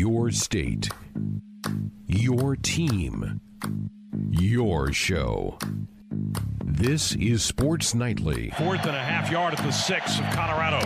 [0.00, 0.88] Your state,
[2.06, 3.38] your team,
[4.30, 5.58] your show.
[6.64, 8.48] This is Sports Nightly.
[8.56, 10.78] Fourth and a half yard at the six of Colorado.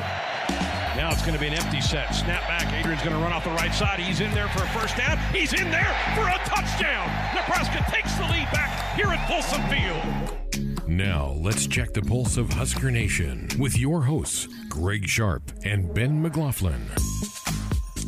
[0.96, 2.12] Now it's going to be an empty set.
[2.12, 2.66] Snap back.
[2.72, 4.00] Adrian's going to run off the right side.
[4.00, 5.16] He's in there for a first down.
[5.32, 7.06] He's in there for a touchdown.
[7.36, 10.88] Nebraska takes the lead back here at Folsom Field.
[10.88, 16.20] Now, let's check the pulse of Husker Nation with your hosts, Greg Sharp and Ben
[16.20, 16.84] McLaughlin.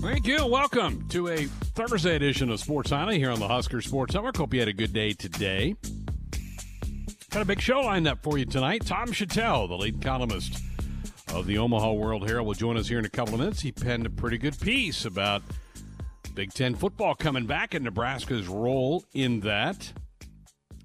[0.00, 0.46] Thank you.
[0.46, 4.37] Welcome to a Thursday edition of Sports Nightly here on the Husker Sports Network.
[4.37, 5.74] Hope you had a good day today.
[7.30, 8.87] Got a big show lined up for you tonight.
[8.87, 10.62] Tom Shatel, the lead columnist
[11.34, 13.60] of the Omaha World Herald, will join us here in a couple of minutes.
[13.60, 15.42] He penned a pretty good piece about
[16.34, 19.92] Big Ten football coming back and Nebraska's role in that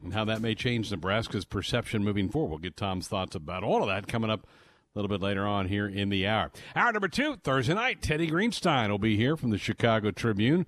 [0.04, 2.50] and how that may change Nebraska's perception moving forward.
[2.50, 4.48] We'll get Tom's thoughts about all of that coming up
[4.94, 6.52] a little bit later on here in the hour.
[6.76, 10.66] Hour number two, Thursday night, Teddy Greenstein will be here from the Chicago Tribune.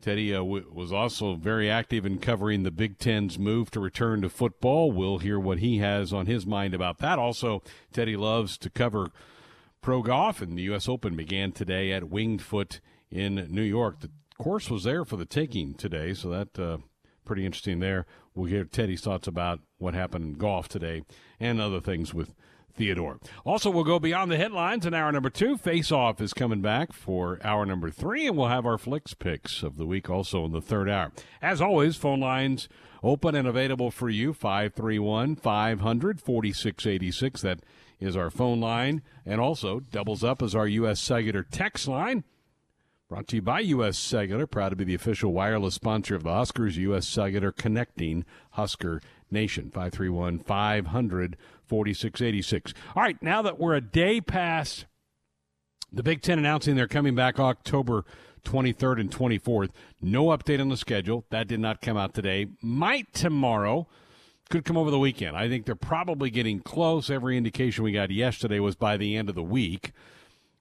[0.00, 4.22] Teddy uh, w- was also very active in covering the Big Ten's move to return
[4.22, 4.90] to football.
[4.90, 7.18] We'll hear what he has on his mind about that.
[7.18, 9.10] Also, Teddy loves to cover
[9.82, 10.88] pro golf, and the U.S.
[10.88, 12.80] Open began today at Winged Foot
[13.10, 14.00] in New York.
[14.00, 16.78] The course was there for the taking today, so that uh,
[17.26, 18.06] pretty interesting there.
[18.34, 21.02] We'll hear Teddy's thoughts about what happened in golf today
[21.38, 22.34] and other things with
[22.80, 23.20] Theodore.
[23.44, 25.58] Also, we'll go beyond the headlines in hour number two.
[25.58, 29.62] Face Off is coming back for hour number three, and we'll have our Flix Pix
[29.62, 31.12] of the week also in the third hour.
[31.42, 32.70] As always, phone lines
[33.02, 37.42] open and available for you 531 500 4686.
[37.42, 37.60] That
[38.00, 41.02] is our phone line, and also doubles up as our U.S.
[41.02, 42.24] Cellular text line.
[43.10, 43.98] Brought to you by U.S.
[43.98, 46.78] Cellular, proud to be the official wireless sponsor of the Huskers.
[46.78, 47.06] U.S.
[47.06, 49.64] Cellular connecting Husker Nation.
[49.64, 51.36] 531 500
[51.70, 52.74] 4686.
[52.96, 54.86] All right, now that we're a day past
[55.92, 58.04] the Big Ten announcing they're coming back October
[58.44, 59.70] 23rd and 24th,
[60.02, 61.24] no update on the schedule.
[61.30, 62.48] That did not come out today.
[62.60, 63.86] Might tomorrow.
[64.50, 65.36] Could come over the weekend.
[65.36, 67.08] I think they're probably getting close.
[67.08, 69.92] Every indication we got yesterday was by the end of the week.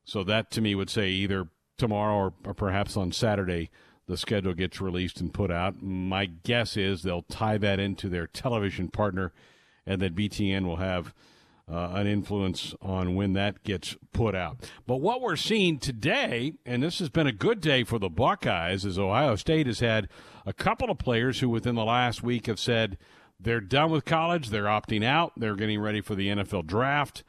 [0.06, 3.72] So that to me would say either tomorrow or, or perhaps on Saturday
[4.06, 5.82] the schedule gets released and put out.
[5.82, 9.32] My guess is they'll tie that into their television partner,
[9.90, 11.14] and that BTN will have
[11.70, 14.70] uh, an influence on when that gets put out.
[14.86, 18.86] But what we're seeing today, and this has been a good day for the Buckeyes,
[18.86, 20.08] is Ohio State has had
[20.46, 22.98] a couple of players who within the last week have said
[23.40, 27.24] they're done with college, they're opting out, they're getting ready for the NFL draft,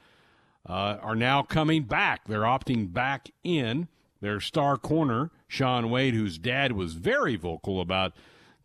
[0.69, 2.29] uh, are now coming back.
[2.29, 3.89] They're opting back in.
[4.21, 8.13] Their star corner, Shaun Wade, whose dad was very vocal about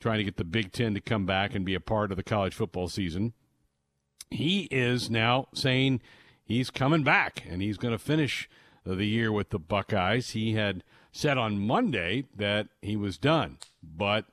[0.02, 2.24] trying to get the Big Ten to come back and be a part of the
[2.24, 3.32] college football season,
[4.30, 6.02] he is now saying
[6.44, 8.50] he's coming back and he's going to finish
[8.86, 10.32] the year with the Buckeyes.
[10.32, 14.26] He had said on Monday that he was done, but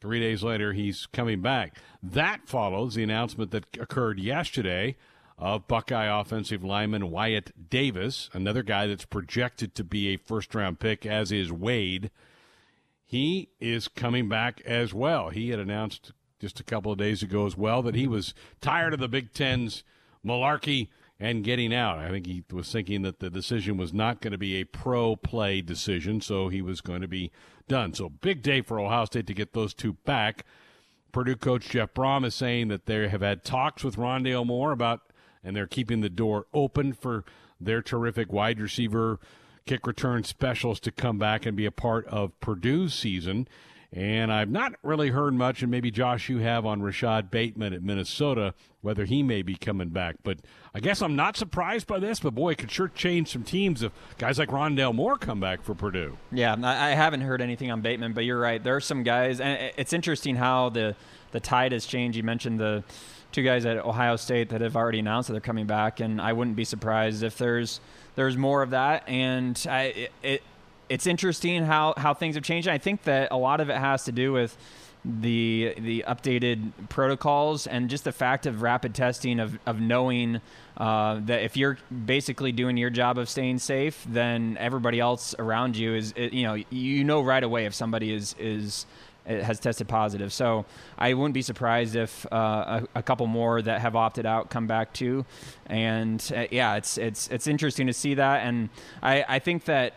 [0.00, 1.76] three days later he's coming back.
[2.02, 4.96] That follows the announcement that occurred yesterday
[5.38, 10.78] of Buckeye offensive lineman Wyatt Davis, another guy that's projected to be a first round
[10.78, 12.10] pick, as is Wade.
[13.04, 15.30] He is coming back as well.
[15.30, 18.94] He had announced just a couple of days ago as well that he was tired
[18.94, 19.84] of the Big Ten's
[20.26, 20.88] malarkey
[21.20, 21.98] and getting out.
[21.98, 25.16] I think he was thinking that the decision was not going to be a pro
[25.16, 27.30] play decision, so he was going to be
[27.68, 27.92] done.
[27.92, 30.44] So big day for Ohio State to get those two back.
[31.12, 35.12] Purdue coach Jeff Brohm is saying that they have had talks with Rondale Moore about,
[35.44, 37.24] and they're keeping the door open for
[37.60, 39.20] their terrific wide receiver
[39.66, 43.46] kick return specialist to come back and be a part of Purdue's season.
[43.92, 47.82] And I've not really heard much, and maybe Josh, you have on Rashod Bateman at
[47.82, 50.16] Minnesota, whether he may be coming back.
[50.22, 50.38] But
[50.72, 53.82] I guess I'm not surprised by this, but boy, it could sure change some teams
[53.82, 56.16] if guys like Rondale Moore come back for Purdue.
[56.30, 58.62] Yeah, I haven't heard anything on Bateman, but you're right.
[58.62, 60.94] There are some guys, and it's interesting how the,
[61.32, 62.16] the tide has changed.
[62.16, 62.84] You mentioned the
[63.32, 66.32] two guys at Ohio State that have already announced that they're coming back, and I
[66.32, 67.80] wouldn't be surprised if there's
[68.14, 69.08] there's more of that.
[69.08, 70.42] And I, it,
[70.90, 72.68] it's interesting how, how things have changed.
[72.68, 74.56] I think that a lot of it has to do with
[75.02, 80.42] the the updated protocols and just the fact of rapid testing of, of knowing
[80.76, 85.74] uh, that if you're basically doing your job of staying safe, then everybody else around
[85.74, 88.84] you is you know you know right away if somebody is is
[89.24, 90.32] has tested positive.
[90.32, 90.66] So
[90.98, 94.66] I wouldn't be surprised if uh, a, a, couple more that have opted out come
[94.66, 95.24] back too.
[95.66, 98.68] And uh, yeah, it's it's it's interesting to see that, and
[99.02, 99.94] I I think that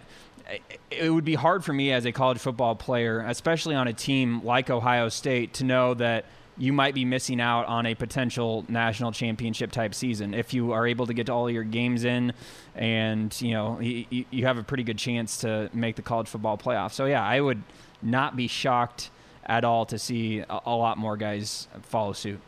[0.91, 4.43] it would be hard for me as a college football player, especially on a team
[4.43, 6.25] like Ohio State, to know that
[6.57, 10.33] you might be missing out on a potential national championship type season.
[10.33, 12.33] If you are able to get all your games in
[12.75, 16.93] and you know you, have a pretty good chance to make the college football playoff.
[16.93, 17.63] So yeah i would
[18.03, 19.09] not be shocked
[19.45, 22.39] at all to see a, a lot more guys follow suit.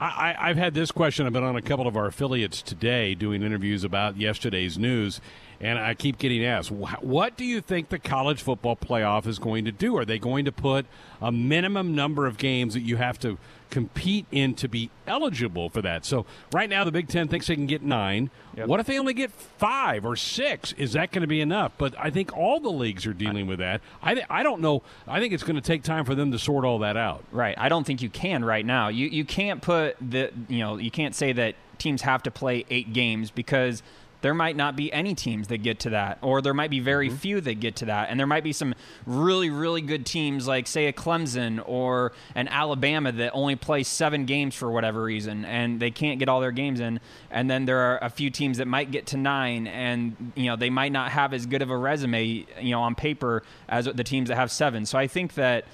[0.00, 1.26] I, I've had this question.
[1.26, 5.20] I've been on a couple of our affiliates today doing interviews about yesterday's news,
[5.60, 9.64] and I keep getting asked, what do you think the college football playoff is going
[9.64, 9.96] to do?
[9.96, 10.86] Are they going to put
[11.20, 13.38] a minimum number of games that you have to
[13.70, 16.04] compete in to be eligible for that?
[16.04, 18.30] So right now, the Big Ten thinks they can get nine.
[18.56, 18.68] Yep.
[18.68, 20.72] What if they only get five or six?
[20.74, 21.72] Is that going to be enough?
[21.76, 23.80] But I think all the leagues are dealing with that.
[24.00, 24.82] I, th- I don't know.
[25.08, 27.24] I think it's going to take time for them to sort all that out.
[27.32, 27.56] Right.
[27.58, 28.88] I don't think you can right now.
[28.88, 32.64] You you can't put the you know you can't say that teams have to play
[32.70, 33.82] eight games because
[34.20, 37.08] there might not be any teams that get to that, or there might be very
[37.08, 37.16] mm-hmm.
[37.16, 38.10] few that get to that.
[38.10, 38.74] And there might be some
[39.06, 44.24] really, really good teams like, say, a Clemson or an Alabama that only play seven
[44.24, 47.00] games for whatever reason, and they can't get all their games in.
[47.30, 50.56] And then there are a few teams that might get to nine, and you know
[50.56, 54.04] they might not have as good of a resume, you know, on paper as the
[54.04, 54.86] teams that have seven.
[54.86, 55.64] So I think that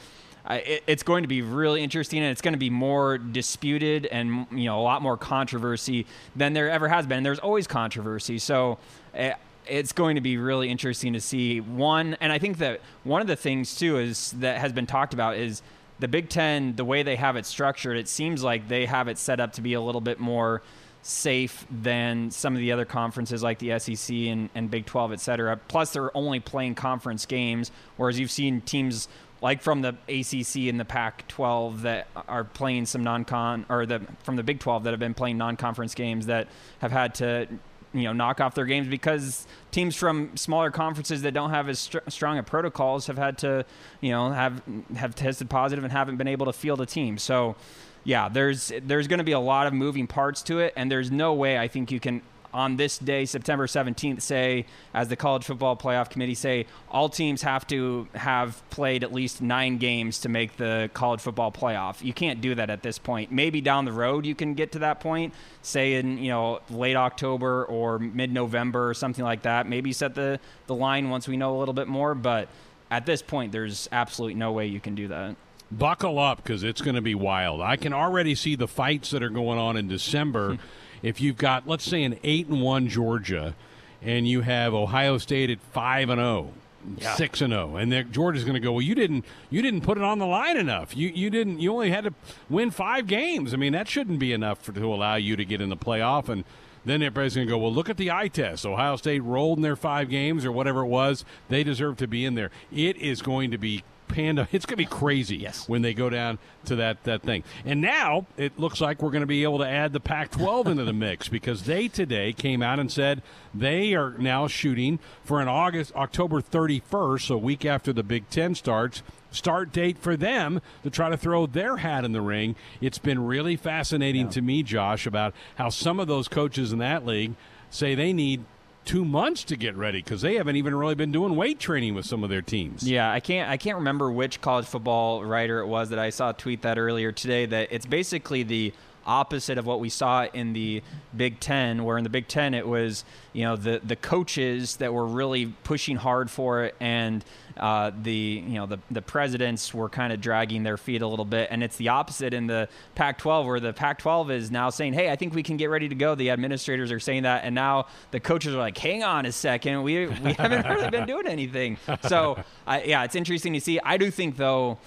[0.51, 4.47] it, it's going to be really interesting and it's going to be more disputed and
[4.51, 6.07] you know a lot more controversy
[6.37, 7.23] than there ever has been.
[7.23, 8.79] There's always controversy, so.
[9.13, 9.35] It, eh,
[9.67, 13.27] it's going to be really interesting to see one and i think that one of
[13.27, 15.63] the things too is that has been talked about is
[16.01, 19.17] the big ten the way they have it structured it seems like they have it
[19.17, 20.61] set up to be a little bit more
[21.03, 25.21] safe than some of the other conferences like the sec and, and big 12 et
[25.21, 29.09] cetera plus they're only playing conference games whereas you've seen teams
[29.45, 34.37] like from the ACC and the Pac-12 that are playing some non-con, or the from
[34.37, 36.49] the Big 12 that have been playing non-conference games that
[36.79, 37.47] have had to,
[37.93, 41.79] you know, knock off their games because teams from smaller conferences that don't have as
[41.79, 43.67] str- strong of protocols have had to,
[44.01, 44.63] you know, have
[44.97, 47.19] have tested positive and haven't been able to field a team.
[47.19, 47.55] So,
[48.03, 51.11] yeah, there's there's going to be a lot of moving parts to it, and there's
[51.11, 52.23] no way I think you can
[52.55, 54.65] on this day, September 17th, say,
[54.95, 59.43] as the College Football Playoff Committee say, all teams have to have played at least
[59.43, 62.03] nine games to make the College Football Playoff.
[62.03, 63.33] You can't do that at this point.
[63.33, 66.97] Maybe down the road you can get to that point, say in you know late
[66.97, 69.69] October or mid-November or something like that.
[69.69, 72.49] Maybe set the the line once we know a little bit more, but
[72.91, 75.35] at this point, there's absolutely no way you can do that
[75.73, 77.61] buckle up because it's going to be wild.
[77.61, 80.55] I can already see the fights that are going on in December.
[80.55, 80.61] Hmm.
[81.05, 83.55] If you've got let's say an eight and one Georgia,
[84.03, 86.51] and you have Ohio State at five and zero.
[86.99, 87.15] Yeah.
[87.15, 88.73] Six and zero, and Georgia's going to go.
[88.73, 90.95] Well, you didn't, you didn't put it on the line enough.
[90.95, 91.61] You, you didn't.
[91.61, 92.13] You only had to
[92.51, 93.55] win five games.
[93.55, 96.29] I mean, that shouldn't be enough for, to allow you to get in the playoff.
[96.29, 96.45] And
[96.85, 98.67] then everybody's going to go, well, look at the eye test.
[98.67, 101.25] Ohio State rolled in their five games or whatever it was.
[101.49, 102.51] They deserve to be in there.
[102.71, 103.83] It is going to be
[104.15, 104.49] panda.
[104.55, 105.69] It's going to be crazy yes.
[105.69, 107.43] when they go down to that, that thing.
[107.65, 110.69] And now it looks like we're going to be able to add the Pac 12
[110.69, 113.21] into the mix because they today came out and said
[113.53, 118.31] they are now shooting for an August, October 31st, so a week after the Big
[118.31, 119.03] Ten starts.
[119.33, 122.55] Start date for them to try to throw their hat in the ring.
[122.81, 124.33] It's been really fascinating yeah.
[124.33, 127.35] to me, Josh, about how some of those coaches in that league
[127.69, 128.45] say they need
[128.85, 132.07] two months to get ready because they haven't even really been doing weight training with
[132.07, 132.89] some of their teams.
[132.89, 136.33] Yeah, I can't I can't remember which college football writer it was that I saw
[136.33, 137.47] tweet that earlier today.
[137.47, 138.73] That it's basically the
[139.07, 140.83] opposite of what we saw in the
[141.17, 144.93] Big Ten, where in the Big Ten it was you know the the coaches that
[144.93, 147.25] were really pushing hard for it, and
[147.57, 151.25] uh, the you know the the presidents were kind of dragging their feet a little
[151.25, 155.11] bit, and it's the opposite in the Pac-12, where the Pac-12 is now saying, "Hey,
[155.11, 157.87] I think we can get ready to go." The administrators are saying that, and now
[158.11, 161.79] the coaches are like, "Hang on a second, we we haven't really been doing anything."
[162.09, 163.79] So uh, yeah, it's interesting to see.
[163.81, 164.79] I do think though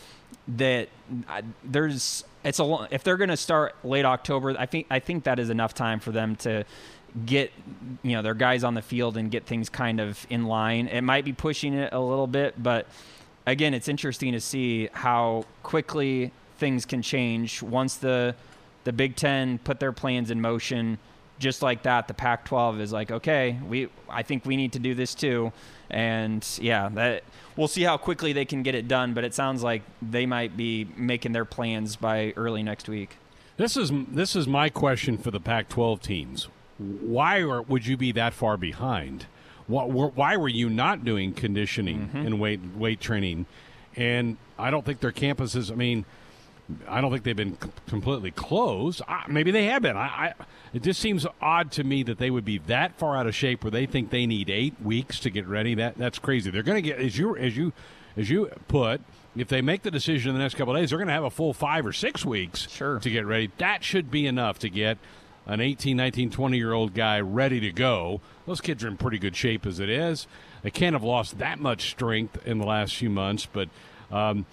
[0.48, 0.89] that
[1.30, 5.25] uh, there's it's a if they're going to start late October, I think I think
[5.25, 6.63] that is enough time for them to
[7.25, 7.51] get
[8.04, 10.88] you know their guys on the field and get things kind of in line.
[10.88, 12.88] It might be pushing it a little bit, but
[13.46, 18.34] again, it's interesting to see how quickly things can change once the
[18.86, 21.00] the Big Ten put their plans in motion.
[21.39, 24.96] Just like that, the Pac-12 is like, okay, we I think we need to do
[24.96, 25.51] this too,
[25.89, 27.24] and yeah, that
[27.56, 29.13] we'll see how quickly they can get it done.
[29.13, 33.17] But it sounds like they might be making their plans by early next week.
[33.58, 38.12] This is this is my question for the Pac-12 teams why are, would you be
[38.13, 39.25] that far behind?
[39.67, 42.17] Why were you not doing conditioning mm-hmm.
[42.17, 43.48] and weight weight training?
[43.98, 45.70] And I don't think their campuses.
[45.70, 46.06] I mean,
[46.88, 47.57] I don't think they've been
[47.88, 49.01] completely closed.
[49.27, 49.95] maybe they have been.
[49.95, 50.33] I, I,
[50.74, 53.63] it just seems odd to me that they would be that far out of shape
[53.63, 55.75] where they think they need eight weeks to get ready.
[55.75, 56.51] That that's crazy.
[56.51, 57.74] They're going to get as you as you
[58.17, 59.01] as you put,
[59.36, 61.24] if they make the decision in the next couple of days, they're going to have
[61.24, 63.00] a full five or six weeks sure.
[63.00, 63.51] to get ready.
[63.59, 64.97] That should be enough to get
[65.45, 68.19] an 18, 19, 20 year old guy ready to go.
[68.45, 70.27] Those kids are in pretty good shape as it is.
[70.63, 73.69] They can't have lost that much strength in the last few months, but
[74.12, 74.45] um,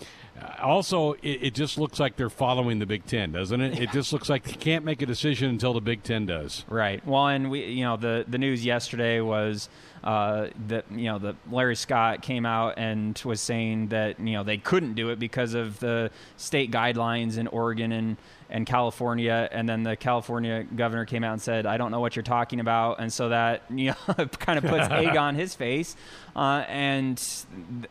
[0.60, 3.74] also, it, it, just looks like they're following the Big Ten, doesn't it?
[3.74, 3.82] Yeah.
[3.82, 6.64] It just looks like they can't make a decision until the Big Ten does.
[6.68, 7.04] Right.
[7.06, 9.68] Well, and we, you know, the the news yesterday was
[10.04, 14.42] uh, that you know the Larry Scott came out and was saying that you know
[14.42, 18.16] they couldn't do it because of the state guidelines in Oregon and
[18.50, 22.16] and California, and then the California governor came out and said, "I don't know what
[22.16, 25.96] you're talking about," and so that you know kind of puts egg on his face,
[26.36, 27.22] uh, and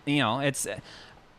[0.05, 0.67] you know it's.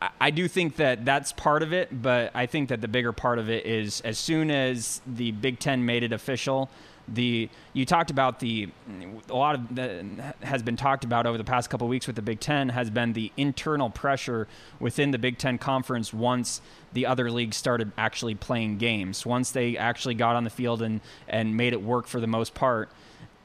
[0.01, 3.39] I do think that that's part of it, but I think that the bigger part
[3.39, 6.69] of it is as soon as the Big Ten made it official,
[7.07, 8.69] the you talked about the
[9.29, 10.03] a lot of that
[10.41, 13.13] has been talked about over the past couple weeks with the Big Ten has been
[13.13, 14.47] the internal pressure
[14.79, 16.61] within the Big Ten conference once
[16.93, 19.25] the other leagues started actually playing games.
[19.25, 22.53] Once they actually got on the field and and made it work for the most
[22.53, 22.89] part,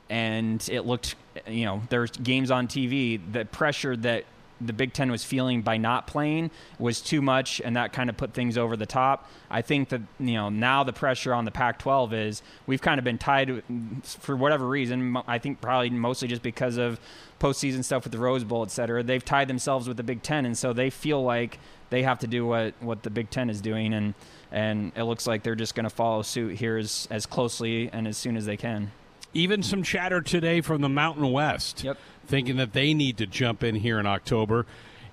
[0.09, 1.15] and it looked
[1.47, 3.21] you know there's games on TV.
[3.33, 4.25] The pressure that
[4.61, 8.17] the Big Ten was feeling by not playing was too much, and that kind of
[8.17, 9.31] put things over the top.
[9.51, 13.05] I think that you know now the pressure on the Pac-12 is we've kind of
[13.05, 13.63] been tied
[14.03, 15.17] for whatever reason.
[15.27, 17.01] I think probably mostly just because of
[17.41, 19.03] postseason stuff with the Rose Bowl, et cetera.
[19.03, 21.59] They've tied themselves with the Big Ten, and so they feel like
[21.91, 24.15] they have to do what what the Big Ten is doing, and
[24.53, 28.07] and it looks like they're just going to follow suit here as as closely and
[28.07, 28.93] as soon as they can.
[29.33, 31.85] Even some chatter today from the Mountain West.
[31.85, 31.99] Yep
[32.31, 34.65] thinking that they need to jump in here in October.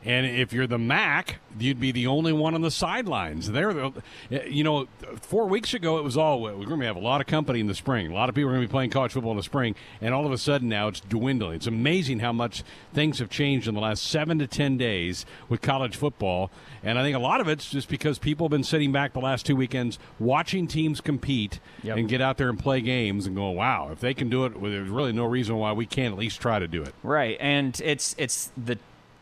[0.08, 3.52] And if you're the MAC, you'd be the only one on the sidelines.
[3.52, 3.92] There,
[4.30, 4.88] you know,
[5.20, 7.68] four weeks ago it was all we're going to have a lot of company in
[7.68, 8.10] the spring.
[8.10, 10.14] A lot of people are going to be playing college football in the spring, and
[10.14, 11.56] all of a sudden now it's dwindling.
[11.56, 15.62] It's amazing how much things have changed in the last seven to ten days with
[15.62, 16.52] college football.
[16.84, 19.20] And I think a lot of it's just because people have been sitting back the
[19.20, 21.98] last two weekends watching teams compete yep.
[21.98, 24.54] and get out there and play games and go, wow, if they can do it,
[24.62, 26.94] there's really no reason why we can't at least try to do it.
[27.04, 28.78] Right, and it's it's the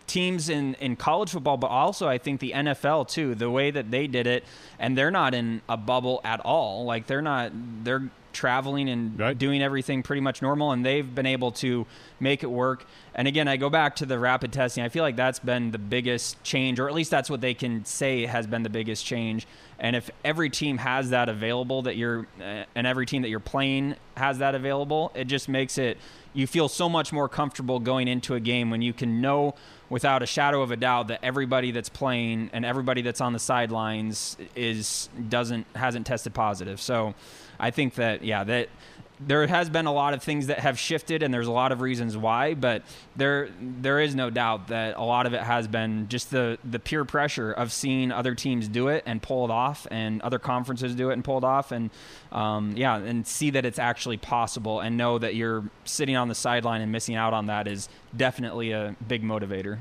[0.07, 3.91] teams in, in college football, but also I think the NFL too, the way that
[3.91, 4.43] they did it,
[4.79, 6.85] and they're not in a bubble at all.
[6.85, 7.51] Like they're not,
[7.83, 9.37] they're traveling and right.
[9.37, 11.87] doing everything pretty much normal, and they've been able to
[12.19, 12.85] make it work.
[13.15, 14.83] And again, I go back to the rapid testing.
[14.83, 17.85] I feel like that's been the biggest change, or at least that's what they can
[17.85, 19.47] say has been the biggest change.
[19.79, 23.39] And if every team has that available, that you're, uh, and every team that you're
[23.39, 25.97] playing has that available, it just makes it,
[26.35, 29.55] you feel so much more comfortable going into a game when you can know
[29.89, 33.39] without a shadow of a doubt that everybody that's playing and everybody that's on the
[33.39, 36.81] sidelines is doesn't hasn't tested positive.
[36.81, 37.15] So
[37.59, 38.69] I think that yeah that
[39.19, 41.81] there has been a lot of things that have shifted and there's a lot of
[41.81, 42.83] reasons why but
[43.15, 46.79] there there is no doubt that a lot of it has been just the the
[46.79, 50.95] pure pressure of seeing other teams do it and pull it off and other conferences
[50.95, 51.89] do it and pull it off and
[52.31, 56.35] um, yeah and see that it's actually possible and know that you're sitting on the
[56.35, 59.77] sideline and missing out on that is definitely a big motivator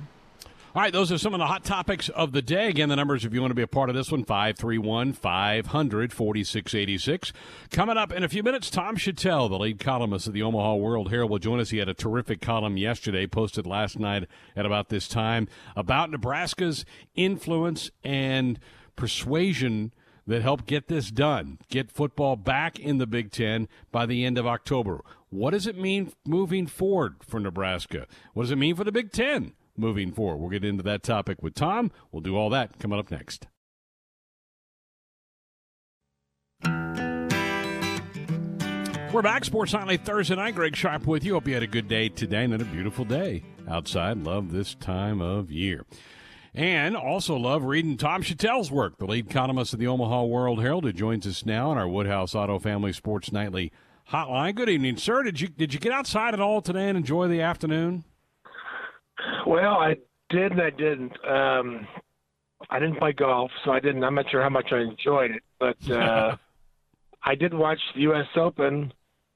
[0.74, 2.66] all right, those are some of the hot topics of the day.
[2.68, 6.12] Again, the numbers, if you want to be a part of this one, 531 500
[6.12, 7.32] 4686.
[7.70, 11.10] Coming up in a few minutes, Tom Shatel, the lead columnist of the Omaha World
[11.10, 11.70] Herald, will join us.
[11.70, 14.26] He had a terrific column yesterday, posted last night
[14.56, 18.58] at about this time, about Nebraska's influence and
[18.96, 19.92] persuasion
[20.26, 24.38] that helped get this done, get football back in the Big Ten by the end
[24.38, 25.02] of October.
[25.30, 28.08] What does it mean moving forward for Nebraska?
[28.32, 29.52] What does it mean for the Big Ten?
[29.76, 30.38] Moving forward.
[30.38, 31.90] We'll get into that topic with Tom.
[32.12, 33.46] We'll do all that coming up next.
[39.12, 40.56] We're back, Sports Nightly Thursday night.
[40.56, 41.34] Greg Sharp with you.
[41.34, 44.18] Hope you had a good day today and a beautiful day outside.
[44.18, 45.84] Love this time of year.
[46.52, 50.82] And also love reading Tom Shatel's work, the lead columnist of the Omaha World Herald,
[50.82, 53.70] who joins us now on our Woodhouse Auto Family Sports Nightly
[54.10, 54.54] hotline.
[54.54, 55.22] Good evening, sir.
[55.22, 58.04] Did you did you get outside at all today and enjoy the afternoon?
[59.47, 59.97] Well, I
[60.30, 61.12] did and I didn't.
[61.26, 61.87] Um,
[62.71, 64.04] I didn't play golf, so I didn't.
[64.04, 66.37] I'm not sure how much I enjoyed it, but uh,
[67.23, 68.26] I did watch the U.S.
[68.37, 68.92] Open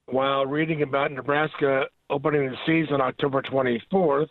[0.07, 4.29] while reading about Nebraska opening the season October 24th.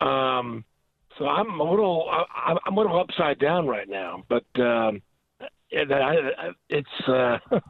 [0.00, 0.64] Um,
[1.18, 5.02] so I'm a little, I, I'm a little upside down right now, but um,
[5.70, 7.38] it, it's uh,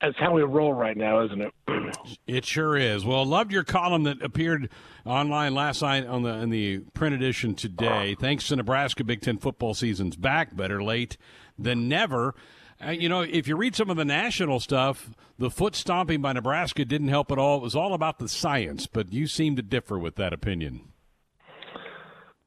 [0.00, 1.52] that's how we roll right now, isn't it?
[2.26, 3.04] it sure is.
[3.04, 4.70] Well, loved your column that appeared
[5.04, 8.14] online last night on the in the print edition today.
[8.18, 10.54] Thanks to Nebraska, Big Ten football season's back.
[10.54, 11.16] Better late
[11.58, 12.34] than never.
[12.84, 16.32] Uh, you know, if you read some of the national stuff, the foot stomping by
[16.32, 17.56] Nebraska didn't help at all.
[17.56, 20.92] It was all about the science, but you seem to differ with that opinion.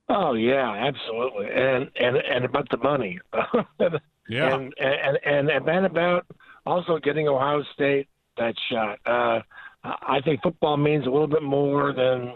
[0.08, 3.20] Oh yeah, absolutely, and and and about the money.
[4.30, 6.26] yeah, and and and and about
[6.70, 8.08] also getting Ohio State
[8.38, 9.00] that shot.
[9.06, 9.42] Uh,
[9.84, 12.34] I think football means a little bit more than,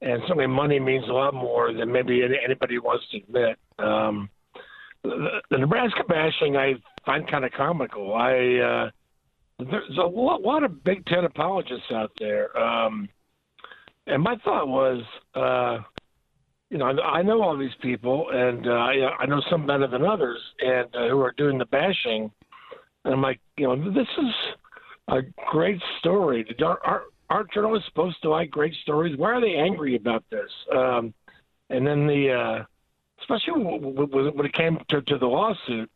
[0.00, 3.58] and certainly money means a lot more than maybe anybody wants to admit.
[3.78, 4.28] Um,
[5.02, 8.14] the, the Nebraska bashing I find kind of comical.
[8.14, 8.90] I uh,
[9.58, 13.08] there's a lot, lot of Big Ten apologists out there, um,
[14.06, 15.02] and my thought was,
[15.34, 15.78] uh,
[16.70, 20.38] you know, I know all these people, and uh, I know some better than others,
[20.60, 22.30] and uh, who are doing the bashing.
[23.06, 24.34] And I'm like, you know, this is
[25.06, 26.44] a great story.
[26.60, 29.16] Aren't, aren't journalists supposed to like great stories?
[29.16, 30.50] Why are they angry about this?
[30.74, 31.14] Um,
[31.70, 32.64] and then the, uh,
[33.20, 35.88] especially when it came to, to the lawsuit,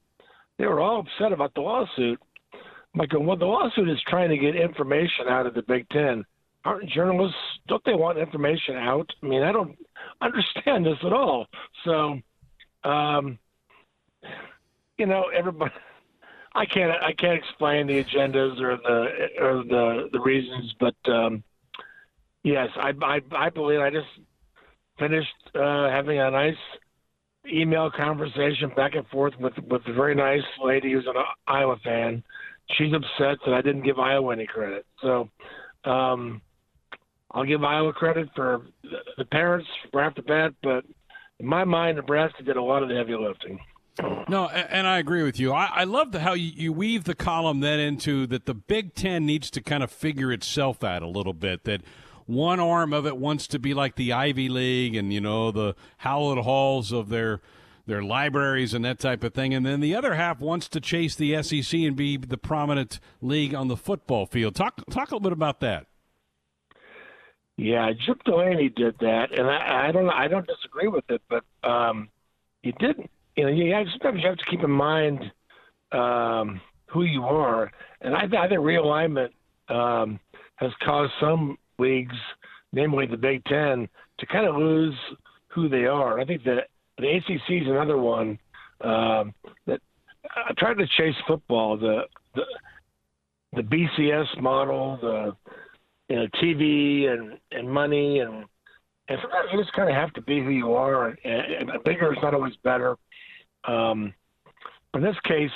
[0.56, 2.20] they were all upset about the lawsuit.
[2.54, 6.24] I'm like, well, the lawsuit is trying to get information out of the Big Ten.
[6.64, 7.36] Aren't journalists?
[7.66, 9.10] Don't they want information out?
[9.20, 9.76] I mean, I don't
[10.20, 11.46] understand this at all.
[11.84, 12.20] So,
[12.84, 13.36] um,
[14.96, 15.72] you know, everybody
[16.54, 19.06] I can't I can't explain the agendas or the
[19.40, 21.44] or the the reasons, but um,
[22.42, 24.08] yes, I, I I believe I just
[24.98, 26.54] finished uh, having a nice
[27.50, 31.14] email conversation back and forth with with a very nice lady who's an
[31.46, 32.22] Iowa fan.
[32.76, 35.28] She's upset that I didn't give Iowa any credit, so
[35.84, 36.40] um,
[37.30, 38.62] I'll give Iowa credit for
[39.16, 40.84] the parents right off the bat, but
[41.38, 43.58] in my mind, Nebraska did a lot of the heavy lifting.
[44.28, 45.52] No, and I agree with you.
[45.52, 49.26] I, love the, how you, you weave the column then into that the Big Ten
[49.26, 51.64] needs to kind of figure itself out a little bit.
[51.64, 51.82] That
[52.26, 55.74] one arm of it wants to be like the Ivy League and you know the
[55.98, 57.40] hallowed halls of their
[57.86, 61.16] their libraries and that type of thing, and then the other half wants to chase
[61.16, 64.54] the SEC and be the prominent league on the football field.
[64.54, 65.86] Talk talk a little bit about that.
[67.56, 71.44] Yeah, Chip Delany did that, and I, I don't I don't disagree with it, but
[71.68, 72.10] um,
[72.62, 75.20] he didn't you know, you have, sometimes you have to keep in mind
[75.92, 77.70] um, who you are,
[78.00, 79.30] and I, I think realignment
[79.68, 80.18] um,
[80.56, 82.16] has caused some leagues,
[82.72, 84.94] namely the Big Ten, to kind of lose
[85.48, 86.20] who they are.
[86.20, 86.68] I think that
[86.98, 88.38] the ACC is another one
[88.82, 89.34] um,
[89.66, 89.80] that
[90.34, 91.76] I tried to chase football.
[91.76, 92.02] The
[92.34, 92.42] the
[93.54, 95.36] the BCS model, the
[96.08, 98.44] you know TV and and money and
[99.08, 102.12] and sometimes you just kind of have to be who you are, and, and bigger
[102.12, 102.96] is not always better.
[103.64, 104.14] Um,
[104.94, 105.50] in this case,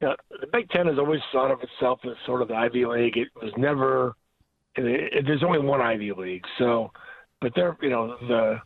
[0.00, 2.84] you know, the Big Ten has always thought of itself as sort of the Ivy
[2.86, 3.16] League.
[3.16, 4.14] It was never.
[4.76, 6.90] It, it, there's only one Ivy League, so
[7.40, 8.60] but they're you know the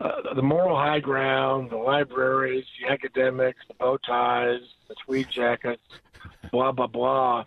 [0.00, 5.82] uh, the moral high ground, the libraries, the academics, the bow ties, the tweed jackets,
[6.52, 7.44] blah blah blah.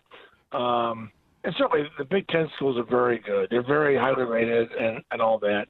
[0.52, 1.12] Um,
[1.44, 3.50] and certainly the Big Ten schools are very good.
[3.50, 5.68] They're very highly rated and, and all that.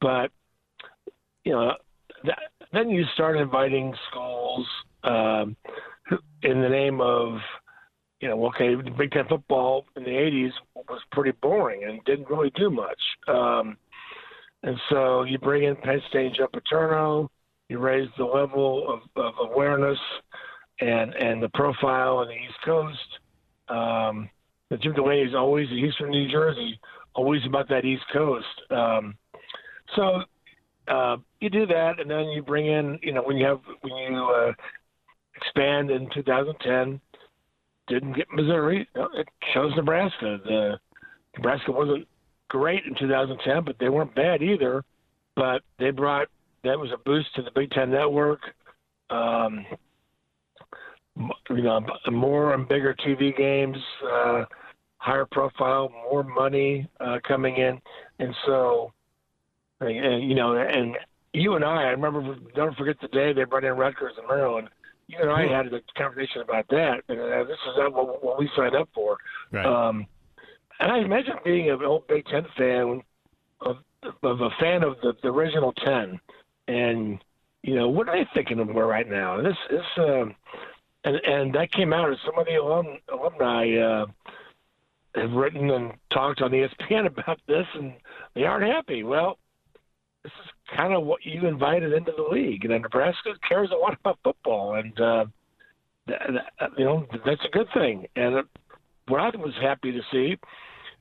[0.00, 0.30] But
[1.44, 1.72] you know,
[2.24, 2.38] that,
[2.72, 4.66] then you start inviting schools
[5.04, 5.56] um,
[6.42, 7.38] in the name of,
[8.20, 10.52] you know, okay, Big Ten football in the '80s
[10.88, 13.00] was pretty boring and didn't really do much.
[13.28, 13.76] Um,
[14.62, 17.30] and so you bring in Penn State and Joe Paterno,
[17.68, 19.98] you raise the level of, of awareness
[20.80, 22.98] and and the profile on the East Coast.
[23.68, 24.28] Um,
[24.80, 26.78] Jim Delany is always he's from New Jersey,
[27.14, 28.46] always about that East Coast.
[28.70, 29.16] Um,
[29.96, 30.22] so
[30.90, 33.94] uh, you do that, and then you bring in, you know, when you have when
[33.96, 34.52] you uh,
[35.36, 37.00] expand in 2010,
[37.88, 40.38] didn't get Missouri, it chose Nebraska.
[40.44, 40.78] The
[41.36, 42.06] Nebraska wasn't
[42.48, 44.84] great in 2010, but they weren't bad either.
[45.36, 46.28] But they brought
[46.64, 48.40] that was a boost to the Big Ten network.
[49.10, 49.64] Um,
[51.50, 53.76] you know, more and bigger TV games,
[54.12, 54.44] uh,
[54.98, 57.80] higher profile, more money uh, coming in,
[58.18, 58.92] and so
[59.80, 60.96] and, you know, and
[61.32, 64.68] you and I, I remember, don't forget the day they brought in Rutgers in Maryland.
[65.06, 67.02] You and I had a conversation about that.
[67.08, 69.16] And uh, this is what, what we signed up for.
[69.50, 69.66] Right.
[69.66, 70.06] Um,
[70.80, 73.02] and I imagine being an old Big Ten fan
[73.60, 73.76] of,
[74.22, 76.18] of a fan of the, the original ten,
[76.68, 77.22] and
[77.62, 79.42] you know what are they thinking of right now?
[79.42, 80.34] This is, um,
[81.04, 84.06] and and that came out as some of the alum, alumni uh,
[85.14, 87.92] have written and talked on ESPN about this, and
[88.34, 89.02] they aren't happy.
[89.02, 89.38] Well,
[90.22, 92.64] this is kind of what you invited into the league.
[92.64, 95.24] And then Nebraska cares a lot about football, and uh,
[96.06, 96.20] that,
[96.58, 98.06] that, you know that's a good thing.
[98.16, 98.42] And uh,
[99.08, 100.36] what I was happy to see,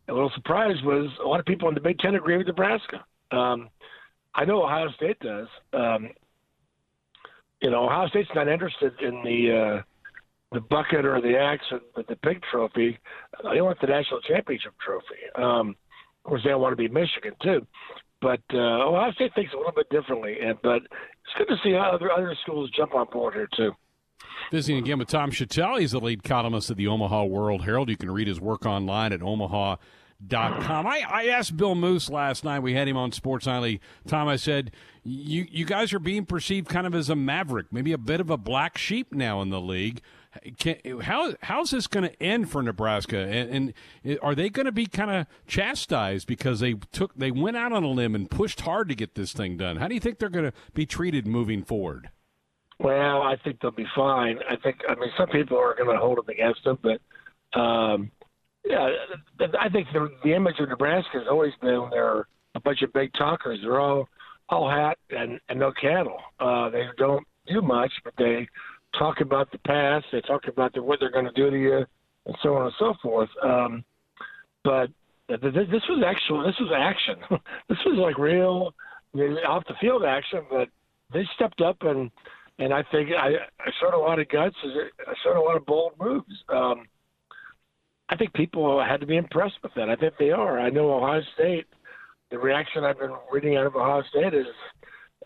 [0.07, 3.03] a little surprised, was a lot of people in the Big Ten agree with Nebraska.
[3.31, 3.69] Um,
[4.33, 5.47] I know Ohio State does.
[5.73, 6.09] Um,
[7.61, 9.81] you know, Ohio State's not interested in the uh,
[10.51, 12.97] the bucket or the axe or the, big trophy.
[13.43, 15.21] They want the national championship trophy.
[15.35, 15.75] Um,
[16.23, 17.67] of course, they want to be Michigan too.
[18.21, 21.75] But uh, Ohio State thinks a little bit differently, and but it's good to see
[21.75, 23.71] other other schools jump on board here too.
[24.51, 25.79] Visiting again with Tom Shatel.
[25.79, 27.89] He's the lead columnist of the Omaha World Herald.
[27.89, 29.77] You can read his work online at omaha.com.
[30.87, 32.59] I, I asked Bill Moos last night.
[32.59, 33.79] We had him on Sports Nightly.
[34.07, 34.71] Tom, I said,
[35.03, 38.29] you, you guys are being perceived kind of as a maverick, maybe a bit of
[38.29, 40.01] a black sheep now in the league.
[40.59, 43.17] Can, how how's this going to end for Nebraska?
[43.17, 43.73] And,
[44.05, 47.73] and are they going to be kind of chastised because they took they went out
[47.73, 49.77] on a limb and pushed hard to get this thing done?
[49.77, 52.11] How do you think they're going to be treated moving forward?
[52.79, 54.37] Well, I think they'll be fine.
[54.47, 54.77] I think.
[54.87, 58.11] I mean, some people are going to hold them against them, but um,
[58.65, 58.89] yeah,
[59.59, 63.11] I think the, the image of Nebraska has always been they're a bunch of big
[63.13, 63.59] talkers.
[63.63, 64.07] They're all
[64.49, 66.17] all hat and, and no cattle.
[66.39, 68.47] Uh, they don't do much, but they
[68.97, 70.05] talk about the past.
[70.11, 71.85] They talk about the, what they're going to do to you,
[72.25, 73.29] and so on and so forth.
[73.43, 73.83] Um,
[74.63, 74.89] but
[75.27, 76.45] this was actual.
[76.45, 77.15] This was action.
[77.69, 78.73] this was like real
[79.47, 80.41] off the field action.
[80.49, 80.69] But
[81.13, 82.11] they stepped up and
[82.59, 84.55] and I think I, I showed a lot of guts.
[84.63, 86.43] I showed a lot of bold moves.
[86.49, 86.87] Um,
[88.09, 89.89] I think people had to be impressed with that.
[89.89, 90.59] I think they are.
[90.59, 91.67] I know Ohio State.
[92.31, 94.45] The reaction I've been reading out of Ohio State is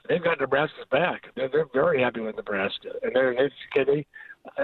[0.07, 1.23] they've got Nebraska's back.
[1.35, 4.05] They're, they're very happy with Nebraska, and they're they, they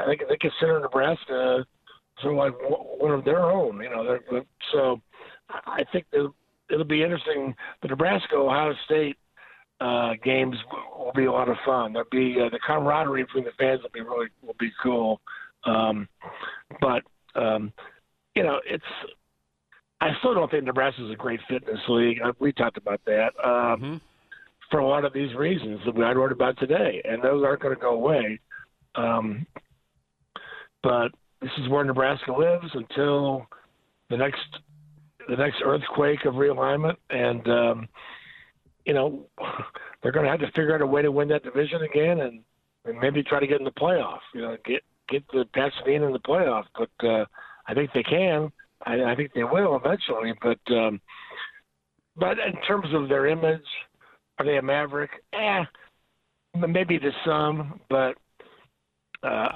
[0.06, 1.66] think they consider Nebraska
[2.22, 2.54] sort of like
[3.00, 3.82] one of their own.
[3.82, 5.02] You know, they're, so
[5.50, 6.36] I think it'll,
[6.70, 7.56] it'll be interesting.
[7.82, 9.18] The Nebraska Ohio State
[9.82, 10.58] uh, games
[10.98, 11.94] will be a lot of fun.
[11.94, 15.22] There'll be uh, the camaraderie between the fans will be really will be cool.
[15.66, 16.08] Um,
[16.82, 17.04] but
[17.36, 17.72] um,
[18.36, 18.84] you know, it's
[20.02, 22.20] I still don't think Nebraska is a great fitness league.
[22.40, 23.96] We talked about that um, mm-hmm.
[24.72, 27.76] For a lot of these reasons that I wrote about today, and those aren't going
[27.76, 28.40] to go away.
[28.96, 29.46] Um,
[30.84, 31.10] but
[31.42, 33.48] this is where Nebraska lives until
[34.10, 34.40] the next
[35.28, 37.90] the next earthquake of realignment, and um,
[38.86, 39.26] you know,
[40.04, 42.42] they're going to have to figure out a way to win that division again, and,
[42.86, 44.20] and maybe try to get in the playoff.
[44.34, 46.66] You know, get get the Pasadena in the playoff.
[46.78, 47.26] But uh,
[47.68, 48.52] I think they can.
[48.86, 50.34] I, I think they will eventually.
[50.42, 51.02] But um,
[52.16, 53.62] but in terms of their image,
[54.40, 55.12] are they a maverick?
[55.34, 55.64] Eh,
[56.68, 58.16] maybe to some, but
[59.24, 59.50] uh,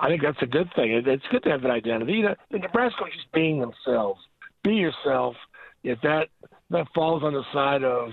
[0.00, 1.02] I think that's a good thing.
[1.06, 2.12] It's good to have an identity.
[2.12, 4.20] You know, Nebraska is just being themselves.
[4.62, 5.34] Be yourself.
[5.82, 6.28] If that
[6.70, 8.10] that falls on the side of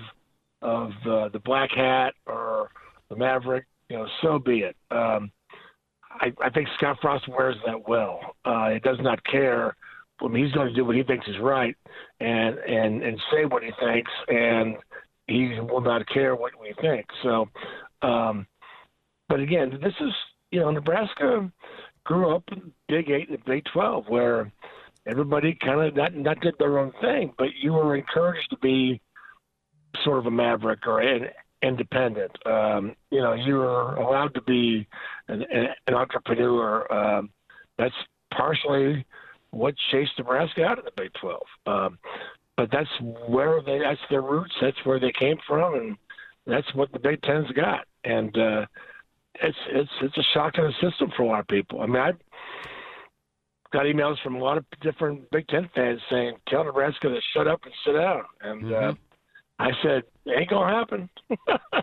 [0.62, 2.70] of uh, the black hat or
[3.08, 4.76] the Maverick, you know, so be it.
[4.90, 5.30] Um,
[6.10, 8.36] I, I think Scott Frost wears that well.
[8.44, 9.76] Uh, he does not care.
[10.20, 11.76] I mean, he's going to do what he thinks is right
[12.20, 14.76] and and and say what he thinks, and
[15.30, 17.06] he will not care what we think.
[17.22, 17.48] So,
[18.02, 18.46] um,
[19.28, 20.12] but again, this is
[20.50, 21.50] you know Nebraska
[22.04, 24.50] grew up in Big Eight and Big Twelve, where
[25.06, 29.00] everybody kind of not not did their own thing, but you were encouraged to be
[30.04, 31.28] sort of a maverick or an
[31.62, 32.32] independent.
[32.46, 34.86] Um, you know, you were allowed to be
[35.28, 35.44] an,
[35.86, 36.92] an entrepreneur.
[36.92, 37.30] Um,
[37.78, 37.94] that's
[38.32, 39.04] partially
[39.50, 41.40] what chased Nebraska out of the Big 12.
[41.66, 41.98] Um,
[42.60, 42.90] but that's
[43.26, 44.52] where they that's their roots.
[44.60, 45.96] That's where they came from, and
[46.46, 47.86] that's what the Big Ten's got.
[48.04, 48.66] And uh,
[49.36, 51.80] it's it's it's a shock to the system for a lot of people.
[51.80, 52.12] I mean, I
[53.72, 57.48] got emails from a lot of different Big Ten fans saying, "Tell Nebraska to shut
[57.48, 58.90] up and sit down." And uh, mm-hmm.
[58.90, 61.08] uh, I said, "Ain't gonna happen."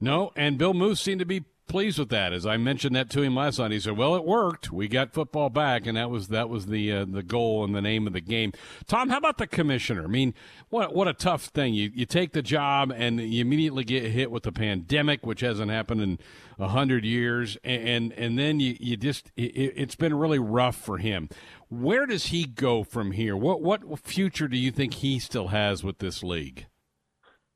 [0.00, 2.32] no, and Bill Moos seemed to be pleased with that.
[2.32, 4.72] As I mentioned that to him last night, he said, "Well, it worked.
[4.72, 7.80] We got football back, and that was that was the uh, the goal and the
[7.80, 8.52] name of the game."
[8.86, 10.04] Tom, how about the commissioner?
[10.04, 10.34] I mean,
[10.68, 11.72] what what a tough thing.
[11.74, 15.70] You you take the job and you immediately get hit with the pandemic, which hasn't
[15.70, 16.18] happened in
[16.58, 20.76] a hundred years, and, and and then you you just it, it's been really rough
[20.76, 21.28] for him.
[21.68, 23.36] Where does he go from here?
[23.36, 26.66] What what future do you think he still has with this league?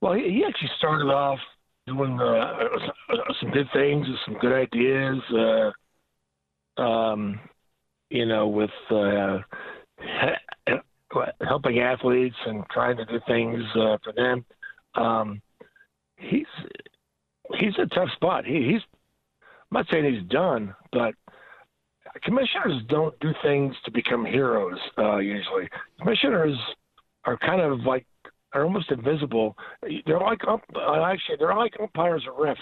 [0.01, 1.41] Well, he actually started off
[1.87, 2.53] doing uh,
[3.41, 5.19] some good things, some good ideas.
[5.33, 5.71] Uh,
[6.81, 7.41] um,
[8.11, 9.39] you know, with uh,
[11.47, 14.45] helping athletes and trying to do things uh, for them.
[14.95, 15.43] Um,
[16.17, 16.47] he's
[17.59, 18.45] he's a tough spot.
[18.45, 18.83] He, he's
[19.71, 21.15] I'm not saying he's done, but
[22.23, 24.79] commissioners don't do things to become heroes.
[24.99, 25.69] Uh, usually,
[25.99, 26.57] commissioners
[27.25, 28.07] are kind of like
[28.55, 29.57] are almost invisible.
[30.07, 32.57] They're like actually they're like umpires or refs.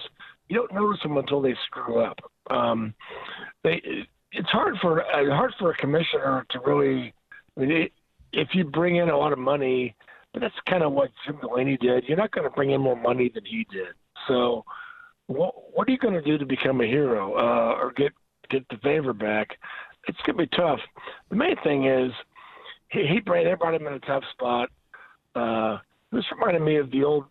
[0.49, 2.19] You don't notice them until they screw up.
[2.51, 2.95] Um,
[3.63, 3.81] they
[4.33, 7.15] it's hard for uh, hard for a commissioner to really.
[7.57, 7.93] I mean, it,
[8.33, 9.95] if you bring in a lot of money,
[10.33, 12.05] but that's kind of what Jim Delany did.
[12.09, 13.89] You're not going to bring in more money than he did.
[14.27, 14.65] So,
[15.27, 18.13] what what are you going to do to become a hero uh, or get
[18.49, 19.51] get the favor back?
[20.09, 20.81] It's going to be tough.
[21.29, 22.11] The main thing is
[22.89, 24.71] he, he brought, they brought him in a tough spot
[25.35, 25.79] Uh,
[26.11, 27.25] this reminded me of the old,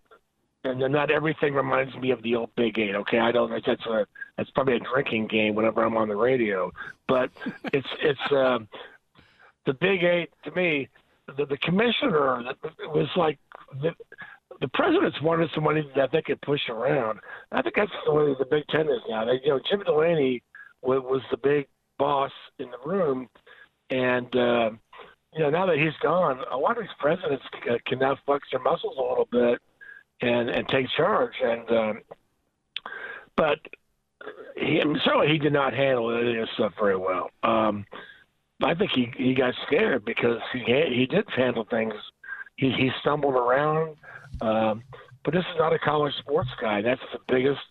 [0.63, 2.95] and then not everything reminds me of the old Big Eight.
[2.95, 3.49] Okay, I don't.
[3.49, 4.05] That's a
[4.37, 6.71] that's probably a drinking game whenever I'm on the radio,
[7.07, 7.29] but
[7.73, 8.59] it's it's uh,
[9.65, 10.89] the Big Eight to me.
[11.37, 12.43] The, the commissioner
[12.87, 13.39] was like
[13.81, 13.91] the,
[14.59, 17.19] the presidents wanted somebody that they could push around.
[17.51, 19.25] I think that's the way the Big Ten is now.
[19.25, 20.43] They, you know, Jim Delany
[20.81, 23.29] was, was the big boss in the room,
[23.89, 24.71] and uh,
[25.33, 27.43] you know now that he's gone, a lot of these presidents
[27.85, 29.61] can now flex their muscles a little bit
[30.21, 31.33] and and take charge.
[31.43, 32.01] And um,
[33.35, 33.59] but
[34.55, 37.31] he certainly he did not handle any of this stuff very well.
[37.43, 37.85] Um,
[38.63, 41.93] I think he he got scared because he he did handle things.
[42.55, 43.95] He he stumbled around,
[44.41, 44.83] um,
[45.23, 46.81] but this is not a college sports guy.
[46.81, 47.61] That's the biggest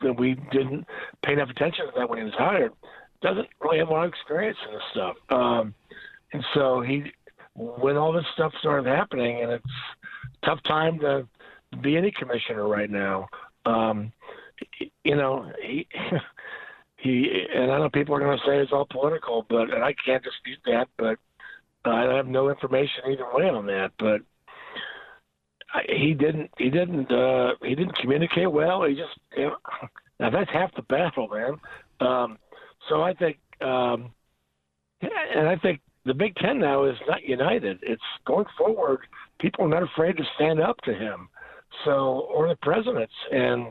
[0.00, 0.86] that we didn't
[1.22, 2.72] pay enough attention to that when he was hired.
[3.22, 5.74] Doesn't really have a lot of experience in this stuff, um,
[6.34, 7.04] and so he
[7.54, 9.64] when all this stuff started happening, and it's
[10.44, 11.26] tough time to
[11.80, 13.28] be any commissioner right now.
[13.64, 14.12] Um,
[15.04, 15.86] you know, he
[16.96, 19.94] he and I know people are going to say it's all political, but and I
[20.04, 21.18] can't dispute that, but
[21.84, 23.92] I have no information either way on that.
[23.98, 24.20] But
[25.88, 28.84] he didn't he didn't uh, he didn't communicate well.
[28.84, 29.56] He just you know,
[30.18, 31.60] now that's half the battle, man.
[32.00, 32.38] Um,
[32.88, 34.10] so I think, um,
[35.00, 37.78] and I think the Big Ten now is not united.
[37.82, 39.00] It's going forward.
[39.40, 41.28] People are not afraid to stand up to him.
[41.84, 43.68] So or the presidents and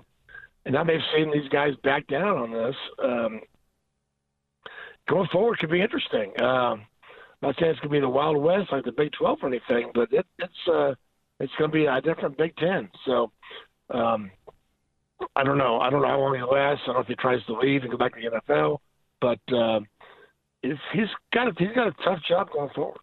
[0.65, 2.76] and now they've seen these guys back down on this.
[3.04, 3.41] Um,
[5.10, 6.32] going forward could be interesting.
[6.41, 6.86] Um,
[7.41, 9.91] not saying it's going to be the Wild West like the Big 12 or anything,
[9.93, 10.93] but it, it's uh,
[11.39, 12.89] it's going to be a different Big Ten.
[13.06, 13.32] So
[13.89, 14.32] um,
[15.36, 15.80] I don't know.
[15.80, 16.82] I don't know how long he'll last.
[16.84, 18.78] I don't know if he tries to leave and go back to the NFL,
[19.19, 19.82] but uh,
[20.63, 22.99] he's got a, he's got a tough job going forward.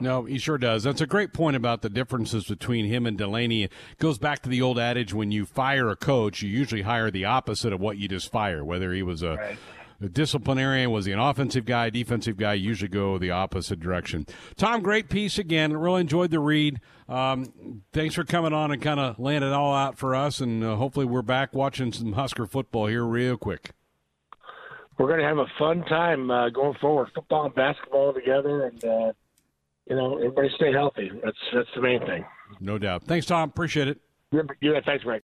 [0.00, 0.82] No, he sure does.
[0.82, 3.64] That's a great point about the differences between him and Delany.
[3.64, 7.10] It goes back to the old adage when you fire a coach, you usually hire
[7.10, 8.64] the opposite of what you just fire.
[8.64, 9.58] Whether he was a, right.
[10.00, 14.26] a disciplinarian, was he an offensive guy, defensive guy, usually go the opposite direction.
[14.56, 15.76] Tom, great piece again.
[15.76, 16.80] Really enjoyed the read.
[17.08, 20.40] Um, thanks for coming on and kind of laying it all out for us.
[20.40, 23.72] And uh, hopefully we're back watching some Husker football here real quick.
[24.98, 28.84] We're going to have a fun time uh, going forward, football and basketball together, and
[28.84, 29.12] uh,
[29.88, 31.10] you know, everybody stay healthy.
[31.24, 32.24] That's that's the main thing.
[32.60, 33.04] No doubt.
[33.04, 33.48] Thanks, Tom.
[33.48, 34.00] Appreciate it.
[34.60, 35.22] Yeah, thanks, Greg.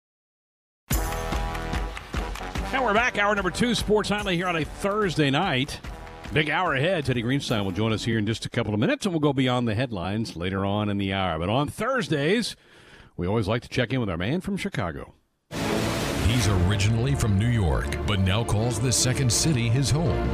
[2.73, 5.79] And we're back, hour number two, Sports Nightly here on a Thursday night.
[6.33, 7.05] Big hour ahead.
[7.05, 9.33] Teddy Greenstein will join us here in just a couple of minutes, and we'll go
[9.33, 11.39] beyond the headlines later on in the hour.
[11.39, 12.57] But on Thursdays,
[13.17, 15.15] we always like to check in with our man from Chicago.
[16.45, 20.29] He's originally from New York, but now calls the second city his home.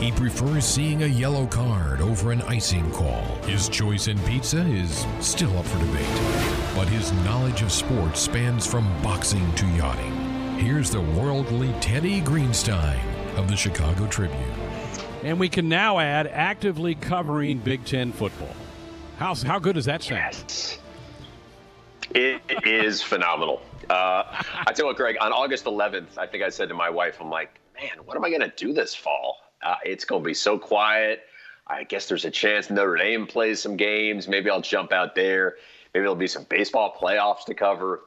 [0.00, 3.24] He prefers seeing a yellow card over an icing call.
[3.44, 6.06] His choice in pizza is still up for debate.
[6.76, 10.58] But his knowledge of sports spans from boxing to yachting.
[10.60, 13.00] Here's the worldly Teddy Greenstein
[13.36, 14.40] of the Chicago Tribune.
[15.24, 18.54] And we can now add actively covering Big Ten football.
[19.16, 20.20] How, how good does that sound?
[20.20, 20.78] Yes.
[22.14, 23.60] It is phenomenal.
[23.88, 24.24] Uh,
[24.66, 27.18] I tell you what, Greg, on August 11th, I think I said to my wife,
[27.20, 29.38] I'm like, man, what am I going to do this fall?
[29.62, 31.22] Uh, it's going to be so quiet.
[31.66, 34.28] I guess there's a chance Notre Dame plays some games.
[34.28, 35.56] Maybe I'll jump out there.
[35.94, 38.02] Maybe there'll be some baseball playoffs to cover.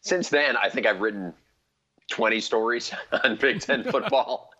[0.00, 1.32] Since then, I think I've written
[2.10, 2.92] 20 stories
[3.24, 4.50] on Big Ten football.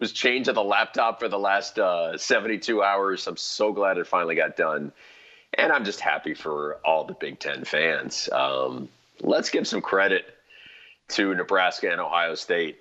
[0.00, 3.26] was chained to the laptop for the last uh, 72 hours.
[3.26, 4.92] I'm so glad it finally got done.
[5.54, 8.28] And I'm just happy for all the Big Ten fans.
[8.32, 8.88] Um,
[9.20, 10.26] let's give some credit
[11.08, 12.78] to Nebraska and Ohio State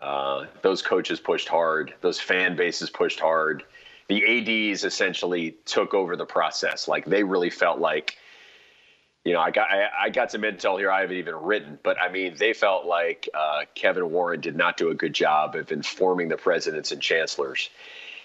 [0.00, 1.94] uh, those coaches pushed hard.
[2.00, 3.64] Those fan bases pushed hard.
[4.08, 6.88] The ads essentially took over the process.
[6.88, 8.16] Like they really felt like,
[9.24, 11.98] you know, I got I, I got some intel here I haven't even written, but
[12.00, 15.72] I mean, they felt like uh, Kevin Warren did not do a good job of
[15.72, 17.70] informing the presidents and chancellors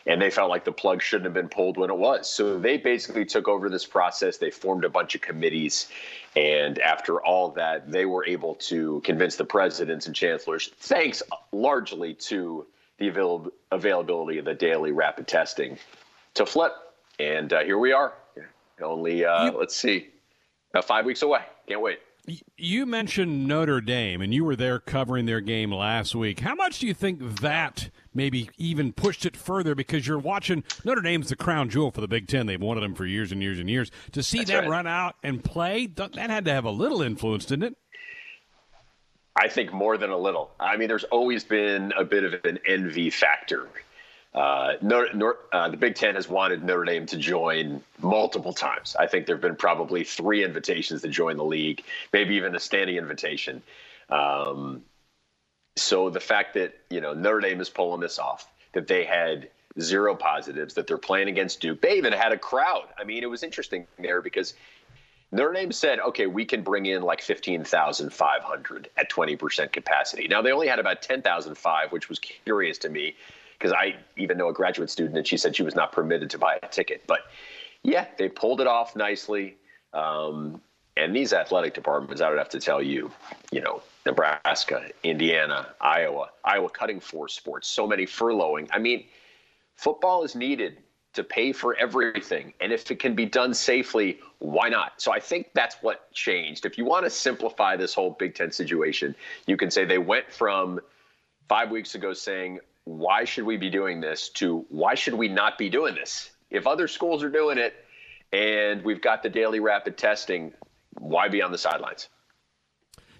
[0.06, 2.30] and they felt like the plug shouldn't have been pulled when it was.
[2.30, 4.38] So they basically took over this process.
[4.38, 5.88] They formed a bunch of committees,
[6.36, 12.14] and after all that, they were able to convince the presidents and chancellors, thanks largely
[12.16, 12.66] to
[12.98, 15.78] the avail- availability of the daily rapid testing,
[16.36, 16.74] to flip.
[17.20, 18.14] And uh, here we are.
[18.82, 20.08] Only uh, you, let's see,
[20.72, 21.42] about five weeks away.
[21.68, 22.00] Can't wait.
[22.58, 26.42] You mentioned Notre Dame, and you were there covering their game last week.
[26.42, 29.76] How much do you think that maybe even pushed it further?
[29.76, 32.46] Because you're watching Notre Dame's the crown jewel for the Big Ten.
[32.46, 33.92] They've wanted them for years and years and years.
[34.14, 34.70] To see That's them right.
[34.70, 37.78] run out and play, that had to have a little influence, didn't it?
[39.36, 40.52] I think more than a little.
[40.60, 43.70] I mean, there's always been a bit of an envy factor
[44.34, 48.96] uh, Notre, uh, the Big Ten has wanted Notre Dame to join multiple times.
[48.98, 52.60] I think there have been probably three invitations to join the league, maybe even a
[52.60, 53.64] standing invitation.
[54.10, 54.84] Um,
[55.76, 59.50] so the fact that you know Notre Dame is pulling this off, that they had
[59.80, 62.88] zero positives, that they're playing against Duke, they even had a crowd.
[62.98, 64.54] I mean, it was interesting there because
[65.32, 70.28] Notre Dame said, okay, we can bring in like 15,500 at 20% capacity.
[70.28, 73.16] Now, they only had about 10,005, which was curious to me
[73.58, 76.38] because I even know a graduate student and she said she was not permitted to
[76.38, 77.04] buy a ticket.
[77.06, 77.20] But
[77.84, 79.58] yeah, they pulled it off nicely.
[79.94, 80.62] Um,
[81.00, 83.10] and these athletic departments, I would have to tell you,
[83.52, 88.68] you know, Nebraska, Indiana, Iowa, Iowa cutting four sports, so many furloughing.
[88.74, 89.06] I mean,
[89.76, 90.78] football is needed
[91.14, 92.54] to pay for everything.
[92.60, 95.02] And if it can be done safely, why not?
[95.02, 96.66] So I think that's what changed.
[96.66, 99.16] If you want to simplify this whole Big Ten situation,
[99.48, 100.82] you can say they went from
[101.48, 105.58] five weeks ago saying, why should we be doing this to why should we not
[105.58, 106.32] be doing this?
[106.50, 107.74] If other schools are doing it
[108.34, 110.54] and we've got the daily rapid testing,
[110.98, 112.10] why be on the sidelines?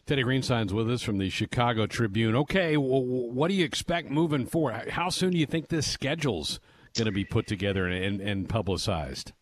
[0.06, 2.36] Teddy Greenstein's with us from the Chicago Tribune.
[2.36, 4.90] Okay, well, what do you expect moving forward?
[4.90, 6.60] How soon do you think this schedule's
[6.96, 9.34] going to be put together and, and publicized?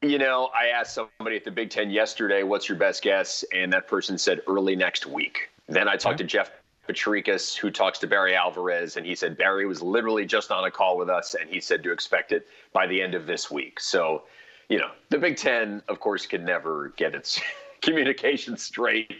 [0.00, 3.44] You know, I asked somebody at the Big Ten yesterday, what's your best guess?
[3.52, 5.50] And that person said early next week.
[5.68, 6.24] Then I talked okay.
[6.24, 6.50] to Jeff
[6.88, 10.70] Potrykus, who talks to Barry Alvarez, and he said Barry was literally just on a
[10.70, 13.78] call with us, and he said to expect it by the end of this week.
[13.78, 14.22] So,
[14.68, 17.40] you know, the Big Ten, of course, can never get its
[17.82, 19.12] communication straight.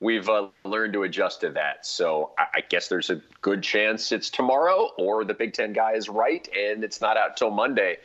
[0.00, 1.86] We've uh, learned to adjust to that.
[1.86, 5.92] So I-, I guess there's a good chance it's tomorrow, or the Big Ten guy
[5.92, 7.98] is right, and it's not out till Monday.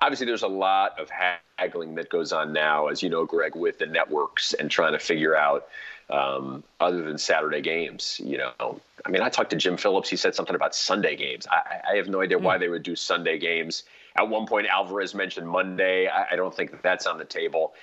[0.00, 1.10] Obviously, there's a lot of
[1.58, 4.98] haggling that goes on now, as you know, Greg, with the networks and trying to
[4.98, 5.68] figure out
[6.10, 8.20] um, other than Saturday games.
[8.22, 10.08] You know, I mean, I talked to Jim Phillips.
[10.08, 11.46] He said something about Sunday games.
[11.50, 12.60] I, I have no idea why hmm.
[12.60, 13.84] they would do Sunday games.
[14.16, 16.08] At one point, Alvarez mentioned Monday.
[16.08, 17.74] I, I don't think that that's on the table.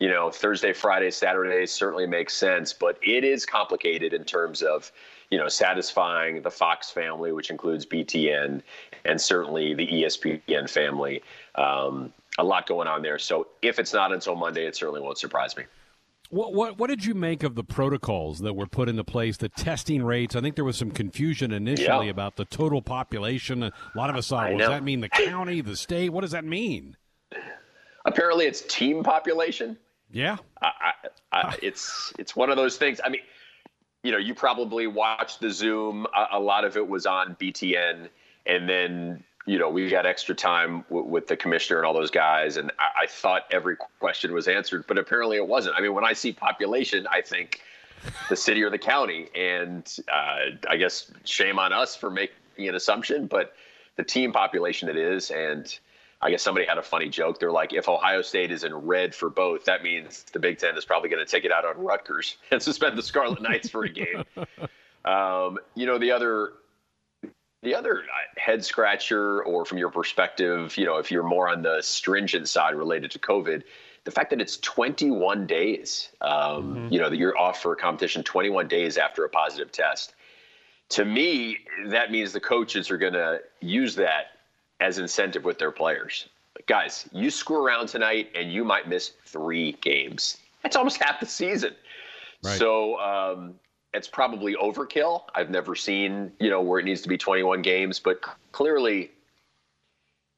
[0.00, 4.90] You know, Thursday, Friday, Saturday certainly makes sense, but it is complicated in terms of,
[5.30, 8.62] you know, satisfying the Fox family, which includes BTN
[9.04, 11.22] and certainly the ESPN family.
[11.54, 13.18] Um, a lot going on there.
[13.18, 15.64] So if it's not until Monday, it certainly won't surprise me.
[16.34, 19.36] What, what what did you make of the protocols that were put into place?
[19.36, 20.34] The testing rates.
[20.34, 22.10] I think there was some confusion initially yeah.
[22.10, 23.62] about the total population.
[23.62, 26.08] A lot of us thought, well, does that mean the county, the state?
[26.08, 26.96] What does that mean?
[28.04, 29.78] Apparently, it's team population.
[30.10, 30.92] Yeah, I, I,
[31.38, 33.00] I, it's it's one of those things.
[33.04, 33.20] I mean,
[34.02, 36.04] you know, you probably watched the Zoom.
[36.16, 38.08] A, a lot of it was on BTN,
[38.46, 42.10] and then you know, we got extra time w- with the commissioner and all those
[42.10, 45.76] guys, and I-, I thought every question was answered, but apparently it wasn't.
[45.76, 47.60] I mean, when I see population, I think
[48.28, 52.74] the city or the county, and uh, I guess shame on us for making an
[52.74, 53.54] assumption, but
[53.96, 55.78] the team population it is, and
[56.20, 57.38] I guess somebody had a funny joke.
[57.38, 60.76] They're like, if Ohio State is in red for both, that means the Big Ten
[60.76, 63.84] is probably going to take it out on Rutgers and suspend the Scarlet Knights for
[63.84, 64.24] a game.
[65.04, 66.54] Um, you know, the other
[67.64, 71.62] the other uh, head scratcher, or from your perspective, you know, if you're more on
[71.62, 73.62] the stringent side related to COVID,
[74.04, 76.92] the fact that it's 21 days, um, mm-hmm.
[76.92, 80.14] you know, that you're off for a competition 21 days after a positive test.
[80.90, 84.38] To me, that means the coaches are going to use that
[84.80, 86.28] as incentive with their players.
[86.66, 90.36] Guys, you screw around tonight and you might miss three games.
[90.62, 91.74] That's almost half the season.
[92.42, 92.58] Right.
[92.58, 93.54] So, um,
[93.94, 95.22] it's probably overkill.
[95.34, 98.20] I've never seen, you know, where it needs to be 21 games, but
[98.52, 99.12] clearly,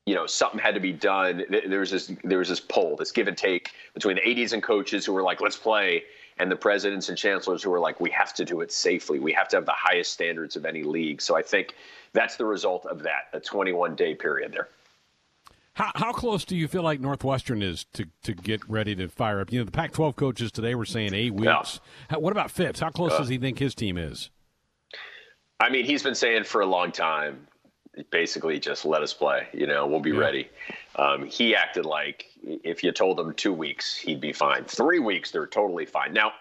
[0.04, 1.44] you know, something had to be done.
[1.66, 4.62] There was this, there was this poll, this give and take between the 80s and
[4.62, 6.04] coaches who were like, let's play,
[6.38, 9.18] and the presidents and chancellors who were like, we have to do it safely.
[9.18, 11.22] We have to have the highest standards of any league.
[11.22, 11.74] So I think
[12.12, 14.68] that's the result of that, a 21 day period there.
[15.76, 19.40] How, how close do you feel like Northwestern is to, to get ready to fire
[19.40, 19.52] up?
[19.52, 21.44] You know, the Pac 12 coaches today were saying eight weeks.
[21.44, 21.64] Yeah.
[22.08, 22.80] How, what about Phipps?
[22.80, 24.30] How close uh, does he think his team is?
[25.60, 27.46] I mean, he's been saying for a long time,
[28.10, 29.48] basically, just let us play.
[29.52, 30.18] You know, we'll be yeah.
[30.18, 30.48] ready.
[30.96, 34.64] Um, he acted like if you told him two weeks, he'd be fine.
[34.64, 36.14] Three weeks, they're totally fine.
[36.14, 36.32] Now,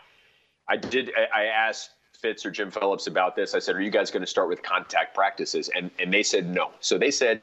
[0.69, 1.11] I did.
[1.35, 3.53] I asked Fitz or Jim Phillips about this.
[3.53, 6.47] I said, "Are you guys going to start with contact practices?" And and they said
[6.47, 6.71] no.
[6.79, 7.41] So they said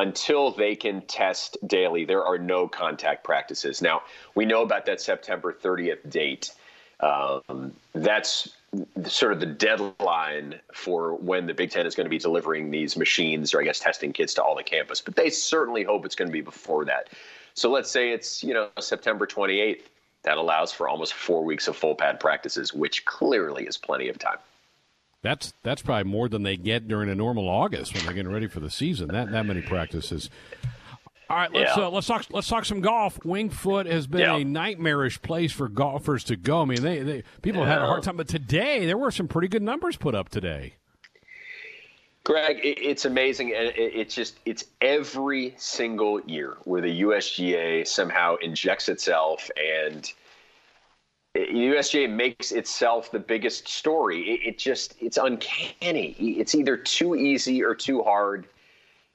[0.00, 3.82] until they can test daily, there are no contact practices.
[3.82, 4.02] Now,
[4.34, 6.52] we know about that September 30th date.
[7.00, 8.48] Um, that's
[9.06, 12.96] sort of the deadline for when the Big Ten is going to be delivering these
[12.96, 15.02] machines, or I guess testing kits to all the campus.
[15.02, 17.08] But they certainly hope it's going to be before that.
[17.52, 19.82] So let's say it's you know September 28th.
[20.22, 24.18] That allows for almost four weeks of full pad practices, which clearly is plenty of
[24.18, 24.36] time.
[25.22, 28.46] That's that's probably more than they get during a normal August when they're getting ready
[28.46, 29.08] for the season.
[29.08, 30.30] That that many practices.
[31.28, 31.84] All right, let's Yeah.
[31.86, 33.22] uh, let's talk let's talk some golf.
[33.24, 34.36] Winged Foot has been Yeah.
[34.36, 36.62] a nightmarish place for golfers to go.
[36.62, 39.28] I mean, they, they people have had a hard time, but today there were some
[39.28, 40.74] pretty good numbers put up today.
[42.24, 47.86] Greg, it, it's amazing, and it, it's just it's every single year where the USGA
[47.86, 50.10] somehow injects itself, and
[51.36, 54.22] USGA makes itself the biggest story.
[54.22, 56.16] It, it just it's uncanny.
[56.18, 58.46] It's either too easy or too hard.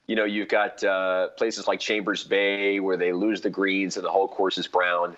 [0.06, 4.04] You know, you've got uh, places like Chambers Bay where they lose the greens and
[4.04, 5.16] the whole course is brown.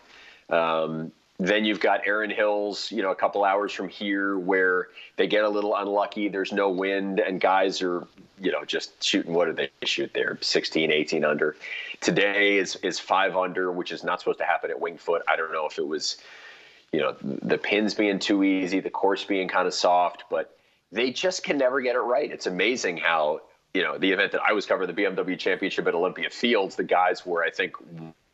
[0.50, 5.28] Um, then you've got Erin Hills, you know, a couple hours from here where they
[5.28, 6.28] get a little unlucky.
[6.28, 8.08] There's no wind, and guys are,
[8.40, 9.34] you know, just shooting.
[9.34, 10.36] What do they shoot there?
[10.40, 11.54] 16, 18 under.
[12.00, 15.22] Today is is five under, which is not supposed to happen at Winged Foot.
[15.28, 16.16] I don't know if it was,
[16.92, 20.56] you know, the pins being too easy, the course being kind of soft, but
[20.90, 22.30] they just can never get it right.
[22.30, 23.42] It's amazing how,
[23.74, 26.84] you know, the event that I was covering, the BMW Championship at Olympia Fields, the
[26.84, 27.74] guys were, I think,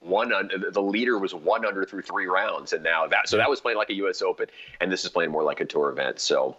[0.00, 3.48] one under the leader was one under through three rounds, and now that so that
[3.48, 4.20] was playing like a U.S.
[4.20, 4.46] Open,
[4.80, 6.20] and this is playing more like a tour event.
[6.20, 6.56] So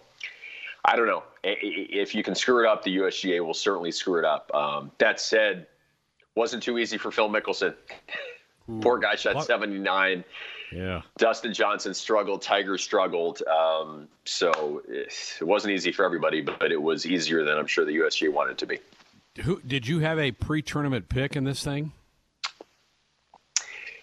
[0.83, 4.25] I don't know if you can screw it up, the USGA will certainly screw it
[4.25, 4.53] up.
[4.53, 5.67] Um, that said,
[6.35, 7.75] wasn't too easy for Phil Mickelson.
[8.81, 9.45] Poor guy shot What?
[9.45, 10.23] 79.
[10.71, 11.01] Yeah.
[11.17, 12.41] Dustin Johnson struggled.
[12.41, 13.41] Tiger struggled.
[13.43, 17.85] Um, so it it wasn't easy for everybody, but it was easier than I'm sure
[17.85, 18.79] the USGA wanted it to be.
[19.41, 21.91] Who did you have a pre-tournament pick in this thing?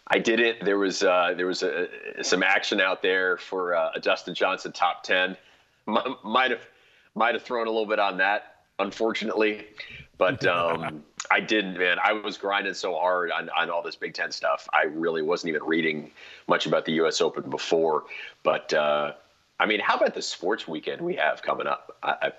[0.09, 0.63] I did it.
[0.65, 1.89] There was uh, there was a,
[2.23, 5.37] some action out there for uh, a Dustin Johnson top ten.
[5.89, 6.61] M- might have
[7.15, 9.67] might have thrown a little bit on that, unfortunately,
[10.23, 11.03] but um,
[11.33, 11.77] I didn't.
[11.77, 14.69] Man, I was grinding so hard on, on all this Big Ten stuff.
[14.73, 16.13] I really wasn't even reading
[16.47, 17.21] much about the U.S.
[17.21, 18.05] Open before.
[18.45, 19.15] But uh,
[19.59, 21.97] I mean, how about the sports weekend we have coming up?
[22.05, 22.33] I, I,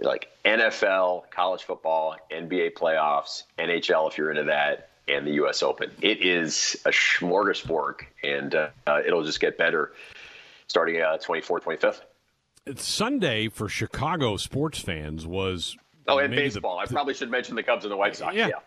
[0.00, 5.64] like NFL, college football, NBA playoffs, NHL if you're into that, and the U.S.
[5.64, 5.90] Open.
[6.00, 9.92] It is a smorgasbord, and uh, uh, it'll just get better
[10.68, 12.00] starting uh, 24th, 25th.
[12.76, 15.76] Sunday for Chicago sports fans was
[16.08, 16.78] Oh, and maybe the- baseball.
[16.78, 18.34] I probably should mention the Cubs and the White Sox.
[18.34, 18.48] Yeah.
[18.48, 18.58] Yeah.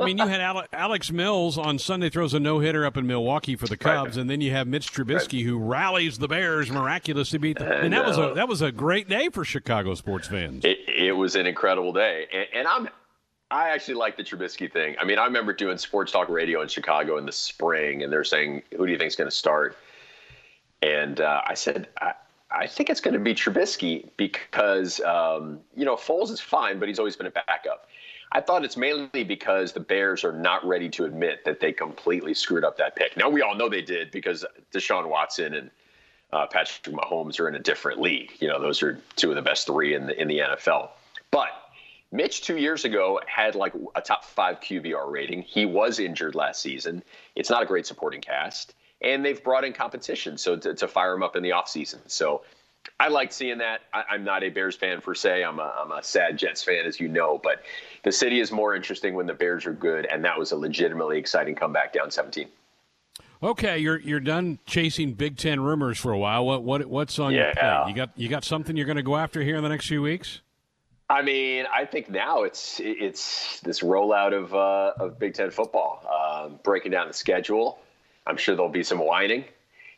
[0.00, 0.40] I mean, you had
[0.72, 4.30] Alec Mills on Sunday throws a no hitter up in Milwaukee for the Cubs, and
[4.30, 7.70] then you have Mitch Trubisky who rallies the Bears miraculously beat them.
[7.70, 10.64] And that was a that was a great day for Chicago sports fans.
[10.64, 12.88] It, it was an incredible day, and, and I'm.
[13.50, 14.96] I actually like the Trubisky thing.
[14.98, 18.24] I mean, I remember doing sports talk radio in Chicago in the spring, and they're
[18.24, 19.76] saying, "Who do you think is going to start?"
[20.82, 22.14] And uh, I said, I,
[22.54, 26.88] "I think it's going to be Trubisky because um, you know Foles is fine, but
[26.88, 27.88] he's always been a backup."
[28.32, 32.34] I thought it's mainly because the Bears are not ready to admit that they completely
[32.34, 33.16] screwed up that pick.
[33.16, 35.70] Now we all know they did because Deshaun Watson and
[36.32, 38.32] uh, Patrick Mahomes are in a different league.
[38.40, 40.88] You know, those are two of the best three in the in the NFL.
[41.30, 41.50] But
[42.10, 45.42] Mitch two years ago had like a top five QBR rating.
[45.42, 47.04] He was injured last season.
[47.36, 48.74] It's not a great supporting cast,
[49.04, 51.98] and they've brought in competition so to, to fire him up in the offseason.
[52.06, 52.42] So
[52.98, 53.82] I liked seeing that.
[53.92, 55.44] I, I'm not a Bears fan per se.
[55.44, 57.38] I'm a, I'm a sad Jets fan, as you know.
[57.42, 57.62] But
[58.02, 61.18] the city is more interesting when the Bears are good, and that was a legitimately
[61.18, 62.48] exciting comeback down 17.
[63.42, 66.46] Okay, you're you're done chasing Big Ten rumors for a while.
[66.46, 67.82] What what what's on your Yeah.
[67.82, 67.90] plate?
[67.90, 70.00] You got you got something you're going to go after here in the next few
[70.00, 70.40] weeks?
[71.10, 76.02] I mean, I think now it's it's this rollout of uh, of Big Ten football,
[76.08, 77.78] um, breaking down the schedule.
[78.26, 79.44] I'm sure there'll be some whining,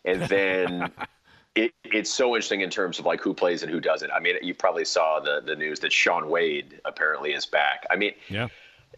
[0.04, 0.90] and then
[1.54, 4.10] it, it's so interesting in terms of like who plays and who doesn't.
[4.10, 7.86] I mean, you probably saw the the news that Shaun Wade apparently is back.
[7.90, 8.48] I mean, Yeah.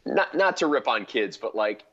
[0.07, 1.85] not not to rip on kids, but like,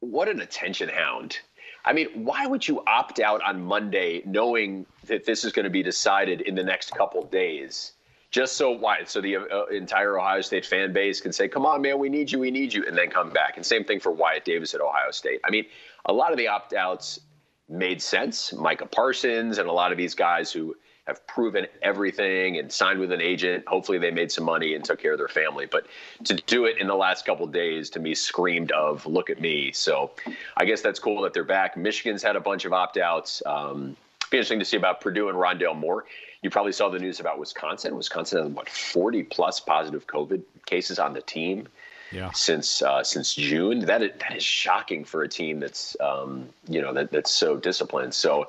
[0.00, 1.38] what an attention hound.
[1.84, 5.70] I mean, why would you opt out on Monday knowing that this is going to
[5.70, 7.92] be decided in the next couple days?
[8.30, 9.04] Just so why?
[9.04, 12.30] So the uh, entire Ohio State fan base can say, "Come on, man, we need
[12.32, 13.56] you, we need you," and then come back.
[13.56, 15.40] And same thing for Wyatt Davis at Ohio State.
[15.44, 15.66] I mean,
[16.06, 17.20] a lot of the opt outs
[17.68, 18.52] made sense.
[18.52, 20.76] Micah Parsons and a lot of these guys who
[21.06, 23.66] have proven everything and signed with an agent.
[23.66, 25.66] Hopefully, they made some money and took care of their family.
[25.66, 25.86] But
[26.24, 29.72] to do it in the last couple days, to me, screamed of "Look at me."
[29.72, 30.12] So,
[30.56, 31.76] I guess that's cool that they're back.
[31.76, 33.42] Michigan's had a bunch of opt outs.
[33.46, 33.96] Um,
[34.30, 36.04] be interesting to see about Purdue and Rondale Moore.
[36.42, 37.96] You probably saw the news about Wisconsin.
[37.96, 41.68] Wisconsin has what 40 plus positive COVID cases on the team
[42.12, 42.30] Yeah.
[42.32, 43.80] since uh, since June.
[43.80, 47.56] That is, that is shocking for a team that's um, you know that, that's so
[47.56, 48.14] disciplined.
[48.14, 48.48] So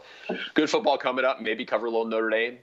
[0.53, 1.41] good football coming up.
[1.41, 2.57] Maybe cover a little Notre Dame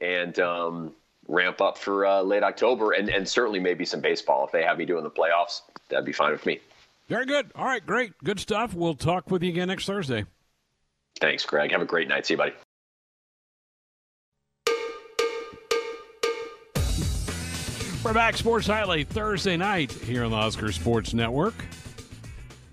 [0.00, 0.92] and um,
[1.28, 4.78] ramp up for uh, late October, and and certainly maybe some baseball if they have
[4.78, 5.62] me doing the playoffs.
[5.88, 6.60] That'd be fine with me.
[7.08, 7.50] Very good.
[7.54, 8.12] All right, great.
[8.24, 8.74] Good stuff.
[8.74, 10.24] We'll talk with you again next Thursday.
[11.20, 11.70] Thanks, Greg.
[11.72, 12.26] Have a great night.
[12.26, 12.52] See you, buddy.
[18.04, 21.54] We're back, Sports Highlight Thursday night here on the Husker Sports Network.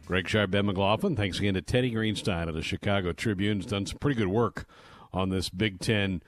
[0.05, 1.15] Greg Sharp, Ben McLaughlin.
[1.15, 3.59] Thanks again to Teddy Greenstein of the Chicago Tribune.
[3.59, 4.65] Has done some pretty good work
[5.13, 6.21] on this Big Ten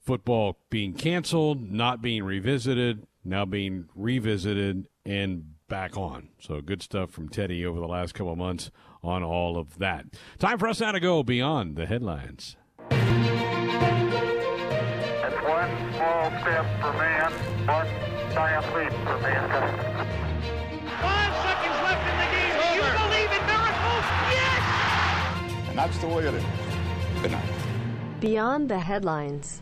[0.00, 6.30] football being canceled, not being revisited, now being revisited and back on.
[6.40, 10.06] So good stuff from Teddy over the last couple of months on all of that.
[10.40, 12.56] Time for us now to go beyond the headlines.
[12.90, 13.00] It's
[15.46, 17.32] one small step for man,
[17.66, 18.07] one
[18.38, 19.76] giant leap for mankind.
[21.02, 22.54] Five seconds left in the game.
[22.54, 24.06] Do you believe in miracles?
[24.30, 25.68] Yes!
[25.68, 26.44] And that's the way it is.
[27.20, 27.50] Good night.
[28.20, 29.60] Beyond the headlines.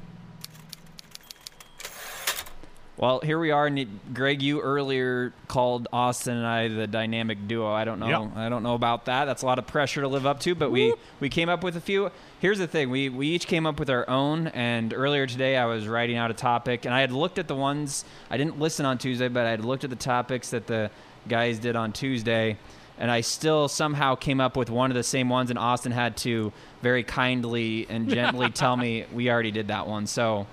[2.98, 3.66] Well, here we are.
[3.66, 7.70] and Greg, you earlier called Austin and I the dynamic duo.
[7.70, 8.24] I don't know.
[8.24, 8.36] Yep.
[8.36, 9.26] I don't know about that.
[9.26, 10.54] That's a lot of pressure to live up to.
[10.54, 12.10] But we we came up with a few.
[12.40, 12.88] Here's the thing.
[12.88, 14.46] We we each came up with our own.
[14.48, 17.54] And earlier today, I was writing out a topic, and I had looked at the
[17.54, 18.06] ones.
[18.30, 20.90] I didn't listen on Tuesday, but I had looked at the topics that the
[21.28, 22.56] guys did on Tuesday.
[22.98, 26.16] And I still somehow came up with one of the same ones, and Austin had
[26.18, 30.06] to very kindly and gently tell me we already did that one.
[30.06, 30.46] So,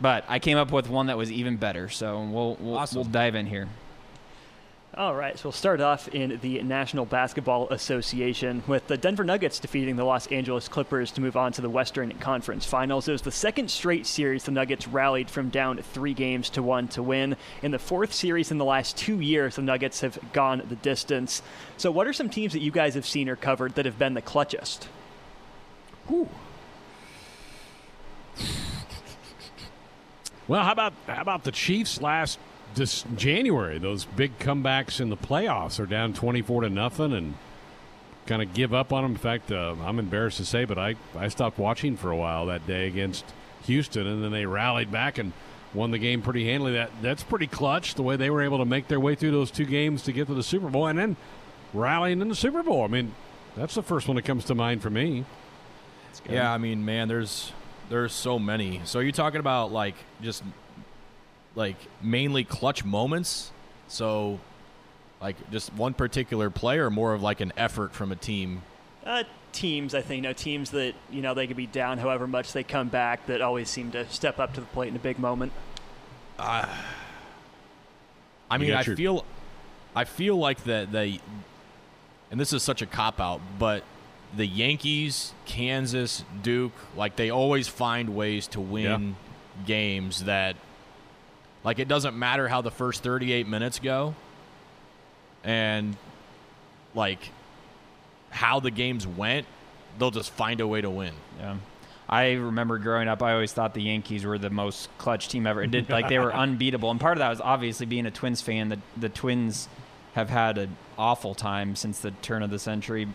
[0.00, 1.88] but I came up with one that was even better.
[1.88, 2.96] So we'll we'll, Awesome.
[2.96, 3.68] we'll dive in here.
[4.96, 9.60] All right, so we'll start off in the National Basketball Association with the Denver Nuggets
[9.60, 13.06] defeating the Los Angeles Clippers to move on to the Western Conference Finals.
[13.06, 16.88] It was the second straight series the Nuggets rallied from down three games to one
[16.88, 17.36] to win.
[17.62, 21.40] In the fourth series in the last two years, the Nuggets have gone the distance.
[21.76, 24.14] So, what are some teams that you guys have seen or covered that have been
[24.14, 24.88] the clutchest?
[30.48, 32.40] Well, how about how about the Chiefs last
[32.74, 33.78] this January?
[33.78, 37.34] Those big comebacks in the playoffs are down twenty four to nothing and
[38.26, 39.12] kind of give up on them.
[39.12, 42.46] In fact, uh, I'm embarrassed to say, but I I stopped watching for a while
[42.46, 43.24] that day against
[43.64, 45.32] Houston, and then they rallied back and
[45.74, 46.72] won the game pretty handily.
[46.72, 49.50] That that's pretty clutch the way they were able to make their way through those
[49.50, 51.16] two games to get to the Super Bowl, and then
[51.72, 52.84] rallying in the Super Bowl.
[52.84, 53.14] I mean,
[53.56, 55.24] that's the first one that comes to mind for me.
[56.28, 57.52] Yeah, I mean, man, there's
[57.88, 58.80] there's so many.
[58.84, 60.42] So you're talking about like just
[61.54, 63.50] like mainly clutch moments.
[63.88, 64.38] So
[65.20, 68.62] like just one particular play or more of like an effort from a team.
[69.04, 72.26] Uh, teams, I think, you know, teams that, you know, they could be down however
[72.26, 75.00] much they come back that always seem to step up to the plate in a
[75.00, 75.52] big moment.
[76.38, 76.68] I
[78.52, 79.24] You mean, I your- feel
[79.94, 81.18] I feel like the the
[82.30, 83.82] and this is such a cop out, but
[84.36, 89.16] the Yankees, Kansas, Duke, like they always find ways to win
[89.66, 90.54] games that
[91.64, 94.14] like it doesn't matter how the first 38 minutes go
[95.44, 95.96] and
[96.94, 97.30] like
[98.30, 99.46] how the games went,
[99.98, 101.14] they'll just find a way to win.
[101.38, 101.56] Yeah.
[102.08, 105.62] I remember growing up, I always thought the Yankees were the most clutch team ever.
[105.62, 108.40] It did like they were unbeatable, and part of that was obviously being a Twins
[108.40, 108.68] fan.
[108.68, 109.68] The the Twins
[110.14, 113.06] have had an awful time since the turn of the century,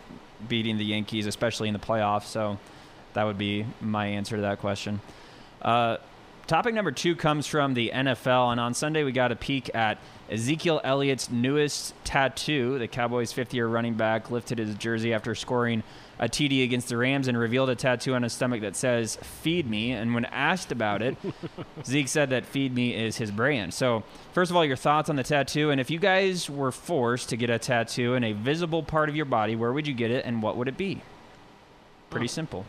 [0.48, 2.26] beating the Yankees, especially in the playoffs.
[2.26, 2.58] So
[3.16, 5.02] that would be my answer to that question.
[5.62, 5.98] Uh,
[6.48, 9.98] topic number two comes from the NFL, and on Sunday we got a peek at
[10.30, 12.78] Ezekiel Elliott's newest tattoo.
[12.80, 15.84] The Cowboys' fifth-year running back lifted his jersey after scoring
[16.20, 19.70] a TD against the Rams and revealed a tattoo on his stomach that says "Feed
[19.70, 21.18] Me." And when asked about it,
[21.86, 23.74] Zeke said that "Feed Me" is his brand.
[23.74, 27.30] So, first of all, your thoughts on the tattoo, and if you guys were forced
[27.30, 30.12] to get a tattoo in a visible part of your body, where would you get
[30.12, 31.02] it, and what would it be?
[32.10, 32.66] Pretty simple.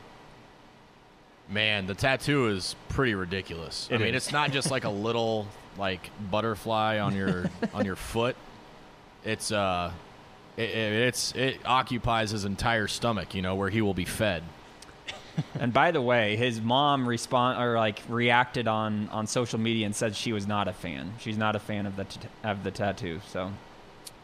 [1.48, 3.88] Man, the tattoo is pretty ridiculous.
[3.92, 4.24] I mean, is.
[4.26, 5.46] it's not just like a little
[5.78, 8.34] like butterfly on your on your foot.
[9.24, 9.92] It's uh,
[10.56, 13.34] it, it- it's it occupies his entire stomach.
[13.34, 14.42] You know where he will be fed.
[15.60, 19.94] And by the way, his mom respond or like reacted on on social media and
[19.94, 21.12] said she was not a fan.
[21.18, 23.20] She's not a fan of the t- of the tattoo.
[23.28, 23.52] So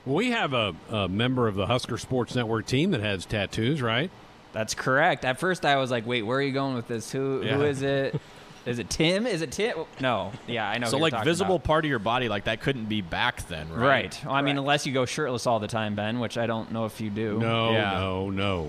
[0.07, 4.11] We have a, a member of the Husker Sports Network team that has tattoos, right?
[4.53, 5.25] That's correct.
[5.25, 7.11] At first, I was like, "Wait, where are you going with this?
[7.13, 7.61] Who who Yeah.
[7.61, 8.21] is it?
[8.65, 9.27] Is it Tim?
[9.27, 9.77] Is it Tim?
[10.01, 10.87] No, yeah, I know.
[10.87, 11.65] so who you're like talking visible about.
[11.65, 13.81] part of your body like that couldn't be back then, right?
[13.89, 14.21] right?
[14.25, 16.85] Well, I mean, unless you go shirtless all the time, Ben, which I don't know
[16.85, 17.41] if you do.
[17.41, 17.91] No, Yeah.
[17.99, 18.69] no, no.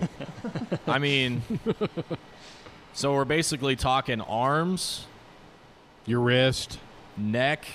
[0.88, 1.44] I mean,
[2.94, 5.06] so we're basically talking arms,
[6.08, 6.80] Your wrist,
[7.16, 7.66] neck,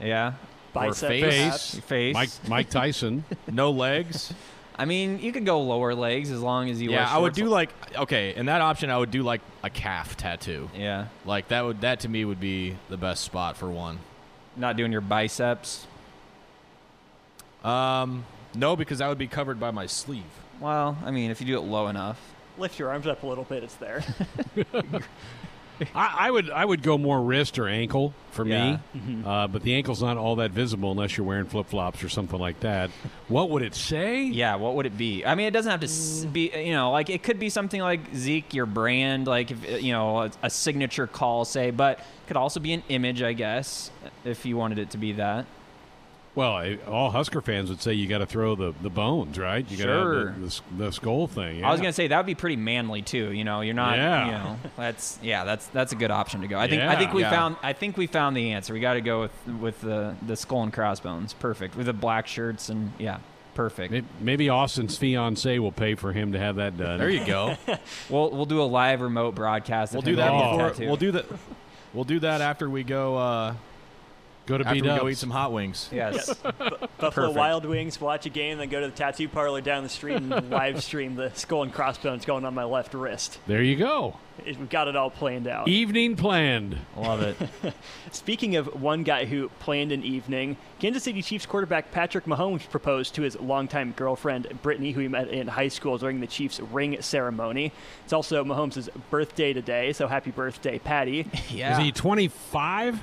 [0.00, 0.32] Yeah,
[0.72, 1.22] Bicep, face.
[1.22, 1.78] perhaps.
[1.80, 2.14] face.
[2.14, 3.24] Mike Mike Tyson.
[3.46, 4.32] no legs.
[4.76, 6.90] I mean, you could go lower legs as long as you.
[6.90, 9.70] yeah, wear I would do like okay, in that option, I would do like a
[9.70, 10.70] calf tattoo.
[10.74, 13.98] Yeah, Like that would that to me would be the best spot for one.
[14.56, 15.86] not doing your biceps.
[17.64, 20.24] Um, no, because that would be covered by my sleeve.
[20.60, 22.20] Well, I mean, if you do it low enough.
[22.58, 24.04] Lift your arms up a little bit, it's there.
[25.94, 28.78] I, I would I would go more wrist or ankle for Yeah.
[28.94, 32.08] me, uh, but the ankle's not all that visible unless you're wearing flip flops or
[32.08, 32.90] something like that.
[33.28, 34.24] What would it say?
[34.24, 35.24] Yeah, what would it be?
[35.24, 36.32] I mean, it doesn't have to mm.
[36.32, 39.72] be, uh, you know, like it could be something like Zeke, your brand, like if
[39.72, 43.22] uh, you know, a, a signature call, say, but it could also be an image,
[43.22, 43.90] I guess,
[44.24, 45.46] if you wanted it to be that.
[46.34, 49.70] Well, I- all Husker fans would say you got to throw the, the bones, right?
[49.70, 50.26] You got to Sure.
[50.30, 50.46] have the,
[50.78, 51.62] the, the skull thing.
[51.62, 53.32] I was gonna say that would be pretty manly too.
[53.32, 53.98] You know, you're not.
[53.98, 54.24] Yeah.
[54.26, 56.58] You know, that's yeah, that's that's a good option to go.
[56.58, 57.30] I think I think we Yeah.
[57.30, 58.72] found I think we found the answer.
[58.72, 61.34] We got to go with with the the skull and crossbones.
[61.34, 63.18] Perfect with the black shirts and yeah,
[63.54, 63.92] perfect.
[64.18, 66.98] Maybe Austin's fiance will pay for him to have that done.
[66.98, 67.56] There you go.
[68.08, 69.92] We'll we'll do a live remote broadcast.
[69.92, 70.86] we'll do that before.
[70.86, 71.26] We'll do that.
[71.92, 73.16] We'll do that after we go.
[73.18, 73.54] Uh,
[74.46, 75.88] Go to after we go eat some hot wings.
[75.92, 76.34] Yes.
[76.42, 77.36] Buffalo Perfect.
[77.36, 80.30] Wild Wings, watch a game, then go to the tattoo parlor down the street and
[80.50, 83.38] live stream the skull and crossbones going on my left wrist.
[83.46, 84.16] There you go.
[84.44, 85.68] We've got it all planned out.
[85.68, 86.78] Evening planned.
[86.96, 87.36] Love it.
[88.12, 93.14] Speaking of one guy who planned an evening, Kansas City Chiefs quarterback Patrick Mahomes proposed
[93.16, 97.00] to his longtime girlfriend Brittany, who he met in high school during the Chiefs ring
[97.00, 97.72] ceremony.
[98.04, 101.26] It's also Mahomes' birthday today, so happy birthday, Patty.
[101.50, 101.78] Yeah.
[101.78, 103.00] Is he 25?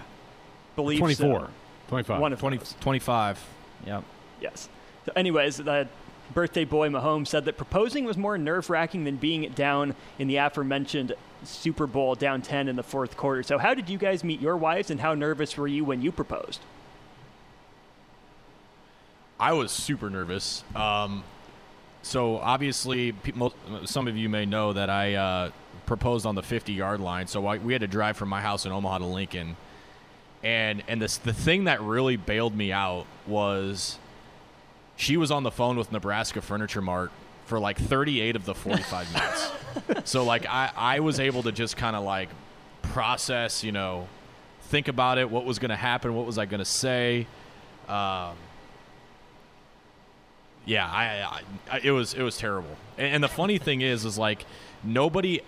[0.84, 1.40] Believe 24.
[1.40, 1.50] so.
[1.90, 2.20] 25.
[2.22, 2.76] One of 20, those.
[2.80, 3.40] 25.
[3.86, 4.04] Yep.
[4.42, 4.70] Yes.
[5.06, 5.88] So, anyways, the
[6.34, 10.38] birthday boy Mahomes said that proposing was more nerve wracking than being down in the
[10.38, 11.14] aforementioned
[11.44, 13.44] Super Bowl down 10 in the fourth quarter.
[13.44, 16.12] So, how did you guys meet your wives, and how nervous were you when you
[16.12, 16.62] proposed?
[19.40, 20.64] I was super nervous.
[20.76, 21.24] Um,
[22.02, 23.34] so obviously, pe-
[23.86, 25.52] some of you may know that I uh,
[25.86, 27.28] proposed on the 50 yard line.
[27.28, 29.56] So I, we had to drive from my house in Omaha to Lincoln,
[30.44, 33.98] and and this the thing that really bailed me out was
[34.96, 37.12] she was on the phone with Nebraska Furniture Mart
[37.46, 39.14] for like 38 of the 45
[39.86, 40.10] minutes.
[40.10, 42.30] so like I I was able to just kind of like
[42.82, 44.08] process, you know,
[44.64, 47.28] think about it, what was going to happen, what was I going to say.
[47.88, 48.36] Um,
[50.66, 52.78] yeah, I, I, I it was it was terrible.
[52.98, 54.46] And, and the funny thing is, is like
[54.84, 55.42] nobody,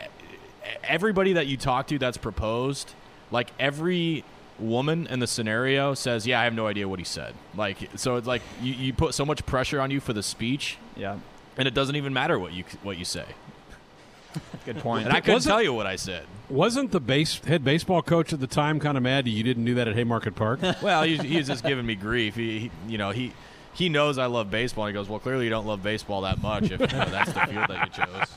[0.84, 2.94] everybody that you talk to that's proposed,
[3.30, 4.24] like every
[4.62, 8.16] woman in the scenario says, "Yeah, I have no idea what he said." Like, so
[8.16, 11.18] it's like you, you put so much pressure on you for the speech, Yeah.
[11.58, 13.26] and it doesn't even matter what you what you say.
[14.66, 15.06] Good point.
[15.06, 16.26] And I couldn't Wasn't- tell you what I said.
[16.50, 19.64] Wasn't the base head baseball coach at the time kind of mad that you didn't
[19.66, 20.60] do that at Haymarket Park?
[20.82, 22.36] Well, he's, he was just giving me grief.
[22.36, 23.32] He, he, you know, he
[23.74, 24.86] he knows I love baseball.
[24.88, 27.40] He goes, "Well, clearly you don't love baseball that much if you know, that's the
[27.42, 28.28] field that you chose."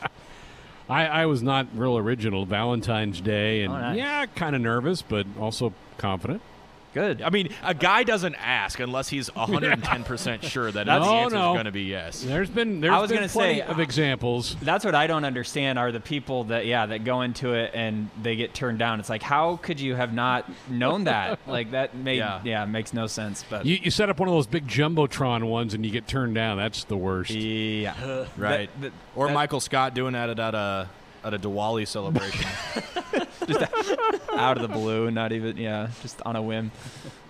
[0.89, 2.45] I, I was not real original.
[2.47, 6.43] Valentine's Day, and Oh, yeah, kind of nervous, but also confident.
[6.95, 7.21] Good.
[7.23, 9.29] I mean, a guy doesn't ask unless he's
[9.79, 12.23] 110% sure that his No, answer is going to be yes.
[12.23, 14.57] There's been there's I was been gonna plenty say, of examples.
[14.63, 18.09] That's what I don't understand are the people that yeah that go into it and
[18.23, 19.01] they get turned down.
[19.01, 21.41] It's like how could you have not known that?
[21.47, 22.41] like that made Yeah.
[22.45, 23.45] yeah, makes no sense.
[23.51, 26.35] But You, you set up one of those big jumbotron ones and you get turned
[26.35, 26.57] down.
[26.57, 27.31] That's the worst.
[27.33, 28.71] yeah, Right.
[28.81, 30.89] That- that- or that- Michael Scott doing that at, at a
[31.25, 32.47] at a Diwali celebration.
[34.37, 36.71] out of the blue, not even yeah, just on a whim.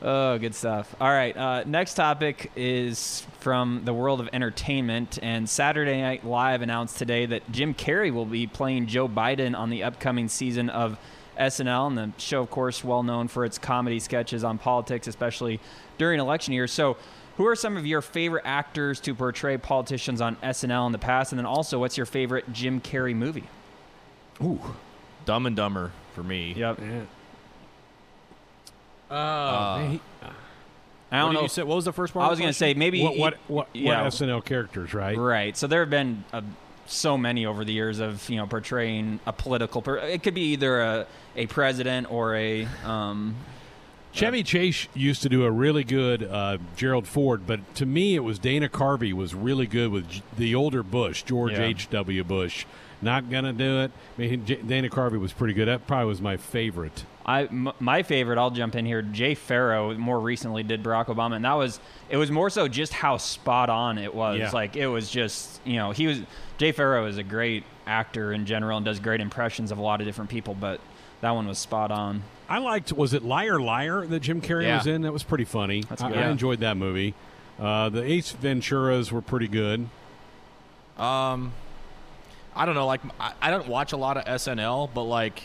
[0.03, 0.95] Oh, good stuff.
[1.01, 6.63] All right, uh, next topic is from the world of entertainment, and Saturday Night Live
[6.63, 10.99] announced today that Jim Carrey will be playing Joe Biden on the upcoming season of
[11.39, 15.61] SNL, and the show, of course, well known for its comedy sketches on politics, especially
[15.99, 16.73] during election years.
[16.73, 16.97] So.
[17.37, 21.33] Who are some of your favorite actors to portray politicians on SNL in the past?
[21.33, 23.43] And then also, what's your favorite Jim Carrey movie?
[24.41, 24.61] Ooh.
[25.25, 26.55] Dumb and Dumber for me.
[26.57, 26.81] Yep.
[29.11, 30.29] Uh, I Uh,
[31.13, 31.43] don't what know.
[31.43, 31.63] you say?
[31.63, 32.27] What was the first part?
[32.27, 34.03] I was going to say maybe what what what, yeah.
[34.03, 35.17] what SNL characters, right?
[35.17, 35.57] Right.
[35.57, 36.41] So there have been uh,
[36.87, 39.83] so many over the years of you know portraying a political.
[39.83, 41.07] Per- it could be either a
[41.37, 42.67] a president or a.
[42.85, 43.37] Um,
[44.15, 48.21] Chevy Chase used to do a really good uh, Gerald Ford, but to me it
[48.21, 51.63] was Dana Carvey was really good with J- the older Bush, George Yeah.
[51.65, 51.91] H.
[51.91, 52.23] W.
[52.23, 52.65] Bush.
[53.03, 53.91] Not gonna do it.
[54.17, 55.67] I mean, J- Dana Carvey was pretty good.
[55.67, 57.05] That probably was my favorite.
[57.27, 58.39] I m- my favorite.
[58.39, 59.03] I'll jump in here.
[59.03, 62.93] Jay Pharoah more recently did Barack Obama, and that was it was more so just
[62.93, 64.39] how spot on it was.
[64.39, 64.51] Yeah.
[64.53, 66.21] Like it was just you know he was
[66.57, 70.01] Jay Pharoah is a great actor in general and does great impressions of a lot
[70.01, 70.81] of different people, but
[71.25, 72.23] that one was spot on.
[72.51, 72.93] I liked.
[72.93, 74.77] Was it Liar Liar that Jim Carrey Yeah.
[74.77, 75.01] was in?
[75.03, 75.83] That was pretty funny.
[75.89, 76.19] That's I, good.
[76.19, 76.31] I Yeah.
[76.31, 77.15] enjoyed that movie.
[77.59, 79.89] Uh, the Ace Venturas were pretty good.
[80.99, 81.53] Um,
[82.55, 82.87] I don't know.
[82.87, 85.43] Like, I, I don't watch a lot of SNL, but like,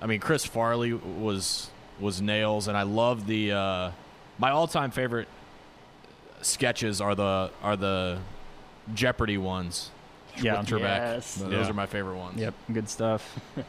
[0.00, 3.52] I mean, Chris Farley was was nails, and I love the.
[3.52, 3.90] Uh,
[4.38, 5.26] my all time favorite
[6.40, 8.18] sketches are the are the
[8.94, 9.90] Jeopardy ones.
[10.40, 10.62] Yeah.
[10.68, 11.34] Yes.
[11.34, 11.68] Those Yeah.
[11.70, 12.38] are my favorite ones.
[12.38, 13.40] Yep, good stuff.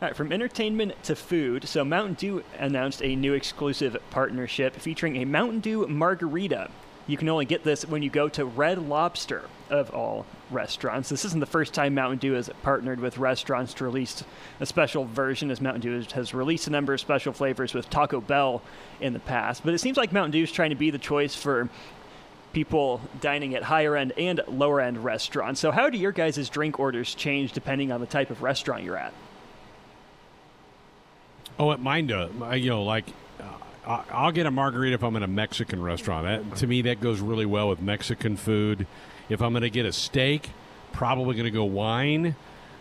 [0.00, 1.66] All right, from entertainment to food.
[1.66, 6.70] So, Mountain Dew announced a new exclusive partnership featuring a Mountain Dew margarita.
[7.08, 11.08] You can only get this when you go to Red Lobster, of all restaurants.
[11.08, 14.22] This isn't the first time Mountain Dew has partnered with restaurants to release
[14.60, 18.20] a special version, as Mountain Dew has released a number of special flavors with Taco
[18.20, 18.62] Bell
[19.00, 19.64] in the past.
[19.64, 21.68] But it seems like Mountain Dew is trying to be the choice for
[22.52, 25.60] people dining at higher end and lower end restaurants.
[25.60, 28.96] So, how do your guys' drink orders change depending on the type of restaurant you're
[28.96, 29.12] at?
[31.58, 32.28] Oh, at mine do.
[32.42, 33.06] Uh, You know, like
[33.40, 33.44] uh,
[33.86, 36.24] I- I'll get a margarita if I'm in a Mexican restaurant.
[36.50, 38.86] That, to me, that goes really well with Mexican food.
[39.28, 40.50] If I'm going to get a steak,
[40.92, 42.34] probably going to go wine.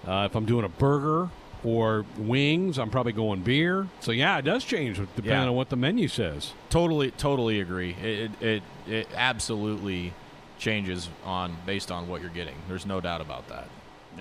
[0.07, 1.29] Uh, if I'm doing a burger
[1.63, 3.87] or wings, I'm probably going beer.
[3.99, 5.47] So yeah, it does change depending Yeah.
[5.47, 6.53] on what the menu says.
[6.69, 7.95] Totally, totally agree.
[8.01, 10.13] It, it it it absolutely
[10.59, 12.55] changes on based on what you're getting.
[12.69, 13.67] There's no doubt about that.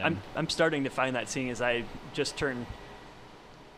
[0.02, 2.66] I'm, I'm starting to find that seeing as I just turned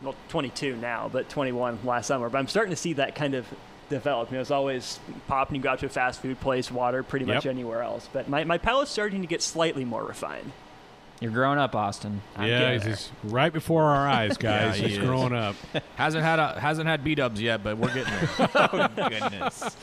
[0.01, 2.29] well 22 now, but 21 last summer.
[2.29, 3.45] But I'm starting to see that kind of
[3.89, 4.29] develop.
[4.31, 7.03] You know, it's always pop and you go out to a fast food place, water,
[7.03, 7.53] pretty much Yep.
[7.53, 8.07] anywhere else.
[8.11, 10.51] But my, my palate's starting to get slightly more refined.
[11.19, 12.21] You're growing up, Austin.
[12.37, 14.79] I'm yeah, he's just right before our eyes, guys.
[14.79, 15.03] Yeah, he's is.
[15.03, 15.55] growing up.
[15.95, 18.49] hasn't had a hasn't had B dubs yet, but we're getting there.
[18.55, 19.75] oh goodness.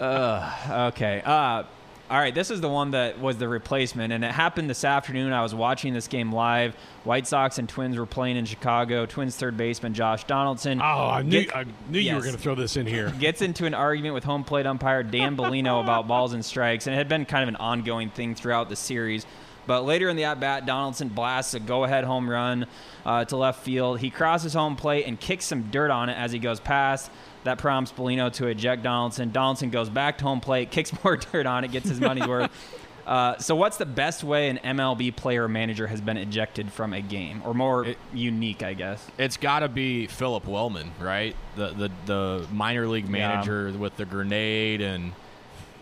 [0.00, 1.22] uh, okay.
[1.24, 1.62] Uh,
[2.10, 2.34] all right.
[2.34, 5.32] This is the one that was the replacement, and it happened this afternoon.
[5.32, 6.74] I was watching this game live.
[7.04, 9.04] White Sox and Twins were playing in Chicago.
[9.04, 10.80] Twins third baseman Josh Donaldson.
[10.80, 13.10] Oh, I knew Get- I knew you were going to throw this in here.
[13.20, 16.94] gets into an argument with home plate umpire Dan Bellino about balls and strikes, and
[16.94, 19.26] it had been kind of an ongoing thing throughout the series.
[19.66, 22.66] But later in the at bat, Donaldson blasts a go ahead home run
[23.04, 24.00] uh, to left field.
[24.00, 27.10] He crosses home plate and kicks some dirt on it as he goes past.
[27.48, 29.30] That prompts Bellino to eject Donaldson.
[29.32, 32.50] Donaldson goes back to home plate, kicks more dirt on it, gets his money's worth.
[33.08, 36.92] Uh, so, what's the best way an MLB player or manager has been ejected from
[36.92, 39.02] a game, or more It- unique, I guess?
[39.16, 41.34] it's got to be Phillip Wellman, right?
[41.56, 43.10] The the the minor league Yeah.
[43.28, 45.12] manager with the grenade and.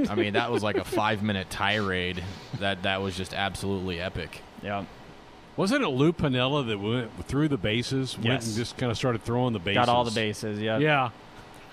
[0.09, 2.23] I mean, that was like a five minute tirade.
[2.61, 4.43] That that was just absolutely epic.
[4.63, 4.85] Yeah.
[5.57, 8.47] Wasn't it Lou Piniella that went through the bases, went Yes.
[8.47, 9.85] and just kind of started throwing the bases?
[9.85, 10.61] Got all the bases.
[10.61, 10.79] Yeah.
[10.79, 11.11] Yeah.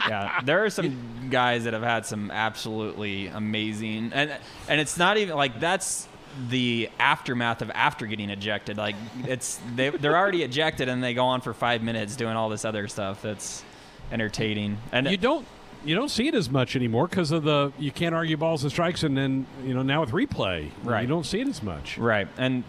[0.08, 4.36] Yeah, there are some guys that have had some absolutely amazing, and
[4.68, 6.08] and it's not even like that's
[6.50, 8.78] the aftermath of after getting ejected.
[8.78, 12.50] Like it's they they're already ejected and they go on for five minutes doing all
[12.50, 13.64] this other stuff that's
[14.12, 14.78] entertaining.
[14.92, 15.46] And you don't
[15.86, 18.72] you don't see it as much anymore because of the you can't argue balls and
[18.72, 21.02] strikes, and then you know now with replay, Right.
[21.02, 21.98] You don't see it as much.
[21.98, 22.28] Right.
[22.38, 22.64] And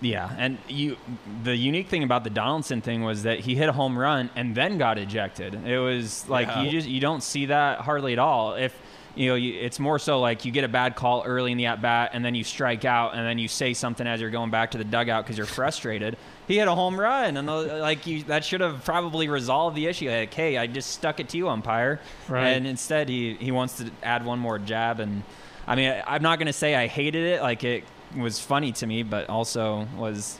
[0.00, 0.96] yeah, and you
[1.42, 4.54] the unique thing about the Donaldson thing was that he hit a home run and
[4.54, 5.54] then got ejected.
[5.66, 6.62] It was like Yeah.
[6.62, 8.54] you just you don't see that hardly at all.
[8.54, 8.74] If
[9.16, 11.66] you know, you, it's more so like you get a bad call early in the
[11.66, 14.50] at bat, and then you strike out, and then you say something as you're going
[14.50, 16.16] back to the dugout because you're frustrated.
[16.46, 19.86] He hit a home run, and the, like you, that should have probably resolved the
[19.86, 20.08] issue.
[20.08, 22.00] Like, hey, I just stuck it to you, umpire.
[22.28, 22.50] Right.
[22.50, 25.24] And instead, he he wants to add one more jab, and
[25.66, 27.42] I mean, I, I'm not going to say I hated it.
[27.42, 27.84] Like it
[28.16, 30.38] was funny to me, but also was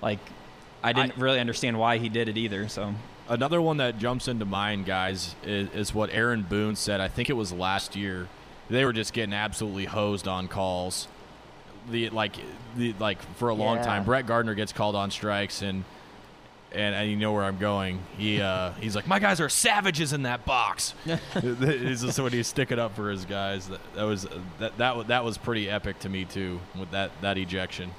[0.00, 0.18] like
[0.82, 2.68] I didn't really understand why he did it either.
[2.68, 2.94] So
[3.28, 7.00] Another one that jumps into mind, guys, is, is what Aaron Boone said.
[7.00, 8.26] I think it was last year.
[8.68, 11.06] They were just getting absolutely hosed on calls.
[11.90, 12.34] The like,
[12.76, 13.84] the like for a long Yeah.
[13.84, 14.04] time.
[14.04, 15.84] Brett Gardner gets called on strikes, and
[16.74, 18.00] and, and you know where I'm going.
[18.16, 20.94] He uh, he's like, my guys are savages in that box.
[21.34, 23.68] this is what he's sticking up for his guys.
[23.68, 24.26] That, that was
[24.58, 27.92] that that wa- that was pretty epic to me too with that that ejection.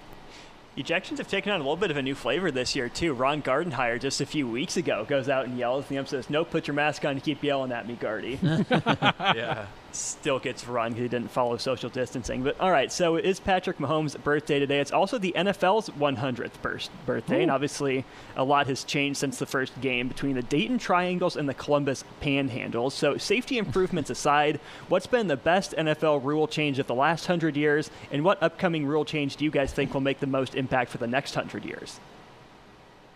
[0.78, 3.14] Ejections have taken on a little bit of a new flavor this year, too.
[3.14, 5.86] Ron Gardenhire, just a few weeks ago, goes out and yells.
[5.86, 7.14] The ump says, No, put your mask on.
[7.14, 8.40] to keep yelling at me, Gardy.
[8.42, 9.68] yeah.
[9.96, 12.42] Still gets run because he didn't follow social distancing.
[12.42, 14.80] But all right, so it is Patrick Mahomes' birthday today.
[14.80, 18.04] It's also the NFL's 100th birth- birthday, and obviously
[18.36, 22.04] a lot has changed since the first game between the Dayton Triangles and the Columbus
[22.22, 22.94] Panhandles.
[22.94, 27.56] So, safety improvements aside, what's been the best NFL rule change of the last 100
[27.56, 30.90] years, and what upcoming rule change do you guys think will make the most impact
[30.90, 32.00] for the next 100 years?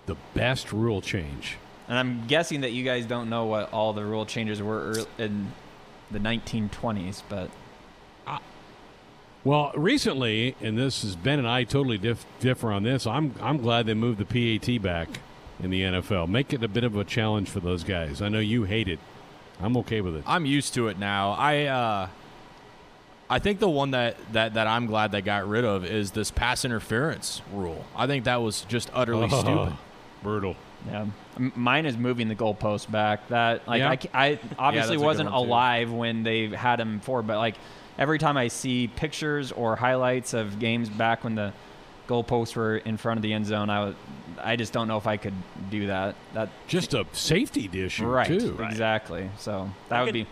[0.05, 1.57] The best rule change.
[1.87, 5.51] and I'm guessing that you guys don't know what all the rule changes were in
[6.11, 7.49] the 1920s, but
[9.43, 13.07] Well, recently, and this is Ben and I totally diff- differ on this.
[13.07, 15.07] I'm I'm glad they moved the PAT back
[15.61, 16.27] in the NFL.
[16.27, 18.21] Make it a bit of a challenge for those guys.
[18.21, 18.99] I know you hate it.
[19.61, 20.23] I'm okay with it.
[20.27, 21.31] I'm used to it now.
[21.31, 22.07] I uh,
[23.29, 26.31] I think the one that, that, that I'm glad they got rid of is this
[26.31, 27.83] pass interference rule.
[27.95, 29.77] I think that was just utterly Oh, stupid.
[30.23, 30.55] Brutal.
[30.87, 31.05] Yeah,
[31.37, 33.27] mine is moving the goalpost back.
[33.29, 33.89] That like Yeah.
[34.13, 37.55] I I, obviously that's a good wasn't alive when they had him before, but like
[37.97, 41.53] every time I see pictures or highlights of games back when the
[42.07, 43.69] goalposts were in front of the end zone.
[43.69, 43.95] I was,
[44.41, 45.33] I just don't know if I could
[45.69, 46.15] do that.
[46.33, 48.27] That just a safety issue, right?
[48.27, 48.57] too.
[48.61, 49.29] Exactly.
[49.37, 50.27] So that would be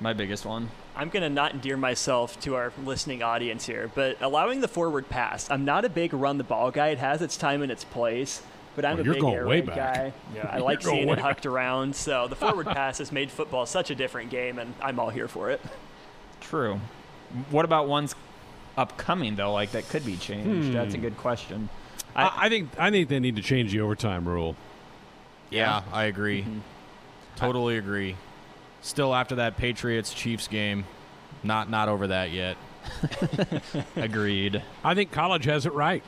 [0.00, 0.68] my biggest one.
[0.94, 5.08] I'm going to not endear myself to our listening audience here, but allowing the forward
[5.08, 6.88] pass, I'm not a big run the ball guy.
[6.88, 8.42] It has its time and its place,
[8.76, 9.76] but I'm Well, a you're big going air way raid back.
[9.76, 10.12] guy.
[10.34, 13.90] Yeah, I like seeing it hucked around, so the forward pass has made football such
[13.90, 15.60] a different game, and I'm all here for it.
[16.40, 16.80] True.
[17.50, 18.14] What about ones
[18.76, 19.52] upcoming though?
[19.52, 20.72] Like that could be changed.
[20.74, 21.02] That's a Hmm.
[21.02, 21.68] good question.
[22.16, 24.56] I, I think I think they need to change the overtime rule.
[25.50, 26.46] Yeah, I agree.
[27.36, 28.16] Totally agree.
[28.82, 30.84] Still after that Patriots Chiefs game,
[31.42, 32.56] not not over that yet.
[33.96, 34.62] Agreed.
[34.84, 36.02] I think college has it right.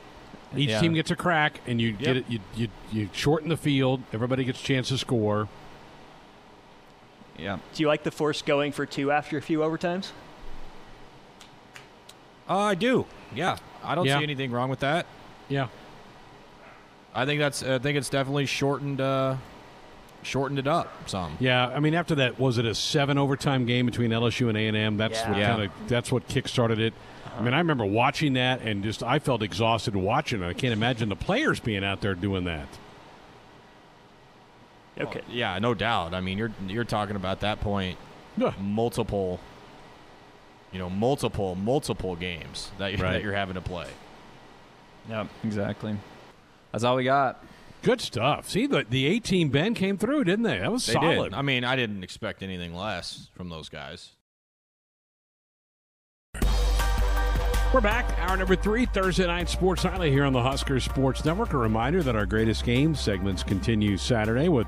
[0.57, 0.79] Each Yeah.
[0.79, 2.25] team gets a crack, and you get it.
[2.29, 4.01] You, you you shorten the field.
[4.13, 5.47] Everybody gets a chance to score.
[7.37, 7.57] Yeah.
[7.73, 10.11] Do you like the force going for two after a few overtimes?
[12.49, 13.05] Uh, I do.
[13.33, 14.17] Yeah, I don't Yeah.
[14.19, 15.05] see anything wrong with that.
[15.49, 15.67] Yeah.
[17.13, 17.63] I think that's.
[17.63, 19.01] I think it's definitely shortened.
[19.01, 19.37] Uh,
[20.21, 21.37] shortened it up some.
[21.39, 24.67] Yeah, I mean, after that, was it a seven overtime game between LSU and A
[24.67, 24.97] and M?
[24.97, 25.49] That's what Yeah.
[25.55, 26.93] kind of that's what kickstarted it.
[27.37, 30.47] I mean, I remember watching that and just I felt exhausted watching it.
[30.47, 32.67] I can't imagine the players being out there doing that.
[34.99, 35.21] Okay.
[35.29, 36.13] Yeah, no doubt.
[36.13, 37.97] I mean, you're you're talking about that point.
[38.37, 38.53] yeah.
[38.61, 39.39] Multiple.
[40.71, 43.13] You know, multiple multiple games that you're, Right.
[43.13, 43.87] that you're having to play.
[45.09, 45.27] Yep.
[45.43, 45.95] Exactly.
[46.71, 47.43] That's all we got.
[47.83, 48.49] Good stuff.
[48.49, 50.57] See, the the A team Ben came through, didn't they?
[50.59, 51.29] That was They solid.
[51.31, 51.33] did.
[51.33, 54.11] I mean, I didn't expect anything less from those guys.
[57.73, 61.51] We're back, hour number three, Thursday night sports highlight here on the Husker Sports Network.
[61.51, 64.67] A reminder that our greatest game segments continue Saturday with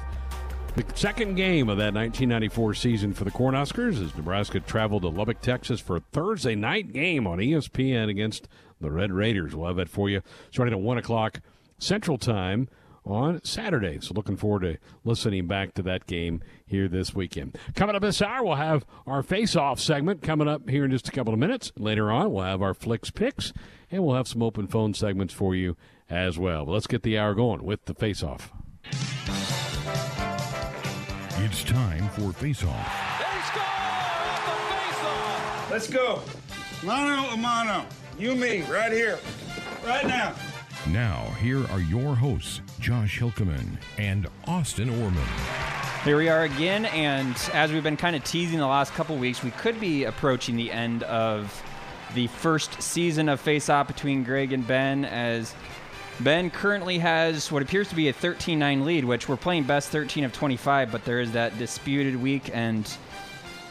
[0.75, 5.39] the second game of that 1994 season for the Cornhuskers as Nebraska traveled to Lubbock,
[5.39, 8.49] Texas for a Thursday night game on ESPN against
[8.81, 9.55] the Red Raiders.
[9.55, 10.21] We'll have that for you
[10.51, 11.39] starting at 1 o'clock
[11.79, 12.67] Central Time
[13.07, 13.99] on Saturday.
[14.01, 17.57] So looking forward to listening back to that game here this weekend.
[17.75, 21.11] Coming up this hour, we'll have our face-off segment coming up here in just a
[21.11, 21.71] couple of minutes.
[21.77, 23.53] Later on, we'll have our Flix Pix,
[23.89, 25.77] and we'll have some open phone segments for you
[26.09, 26.65] as well.
[26.65, 28.51] But let's get the hour going with the face-off.
[31.39, 33.13] It's time for Face Off.
[35.69, 36.21] Let's go.
[36.83, 37.85] Mano a mano.
[38.17, 39.19] You me, right here.
[39.85, 40.33] Right now.
[40.91, 45.27] Now, here are your hosts, Josh Hilkeman and Austin Orman.
[46.05, 49.43] Here we are again, and as we've been kind of teasing the last couple weeks,
[49.43, 51.61] we could be approaching the end of
[52.15, 55.53] the first season of Face Off between Greg and Ben, as
[56.21, 59.89] Ben currently has what appears to be a 13 9 lead, which we're playing best
[59.89, 62.49] 13 of 25, but there is that disputed week.
[62.53, 62.89] And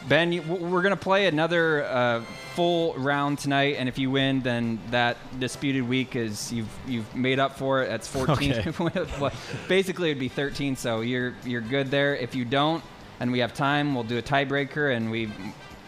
[0.07, 2.21] Ben, you- we're going to play another uh,
[2.55, 7.39] full round tonight, and if you win, then that disputed week is you've you've made
[7.39, 7.89] up for it.
[7.89, 8.73] That's 14.
[9.19, 9.31] Well,
[9.67, 12.15] Basically, it'd be 13, so you're you're good there.
[12.15, 12.83] If you don't,
[13.19, 15.29] and we have time, we'll do a tiebreaker, and we.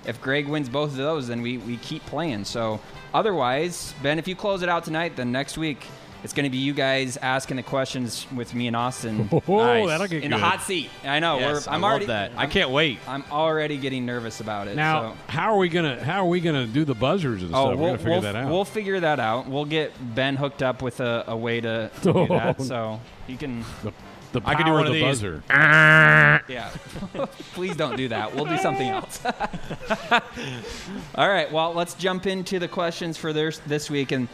[0.06, 2.46] If Greg wins both of those, then we, we keep playing.
[2.46, 2.80] So
[3.14, 5.86] otherwise, Ben, if you close it out tonight, then next week
[6.24, 9.30] it's going to be you guys asking the questions with me and Austin.
[9.48, 10.40] Oh, that'll get in good.
[10.40, 10.90] the hot seat.
[11.04, 11.40] I know.
[11.40, 12.32] Yes, we're, I'm I love already that.
[12.36, 13.00] I I'm- can't wait.
[13.08, 14.76] I'm already getting nervous about it.
[14.76, 15.18] Now, so.
[15.28, 17.70] how are we gonna how are we gonna do the buzzers and Oh, stuff?
[17.70, 18.52] We're we'll, gonna figure we'll, that out.
[18.52, 19.48] we'll figure that out.
[19.48, 23.36] We'll get Ben hooked up with a, a way to, to do that, so he
[23.38, 23.64] can.
[23.84, 23.94] the
[24.32, 25.22] the I can do one of of the these.
[25.22, 25.44] buzzer.
[25.50, 26.70] Yeah.
[27.54, 28.36] Please don't do that.
[28.36, 29.20] We'll do something else.
[31.16, 31.52] All right.
[31.52, 34.28] Well, let's jump into the questions for this this week, and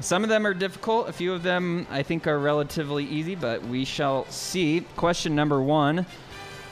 [0.00, 1.08] some of them are difficult.
[1.08, 4.80] A few of them I think are relatively easy, but we shall see.
[4.96, 6.06] Question number one.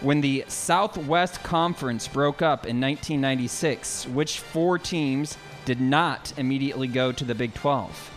[0.01, 7.11] When the Southwest Conference broke up in 1996, which four teams did not immediately go
[7.11, 8.11] to the Big 12?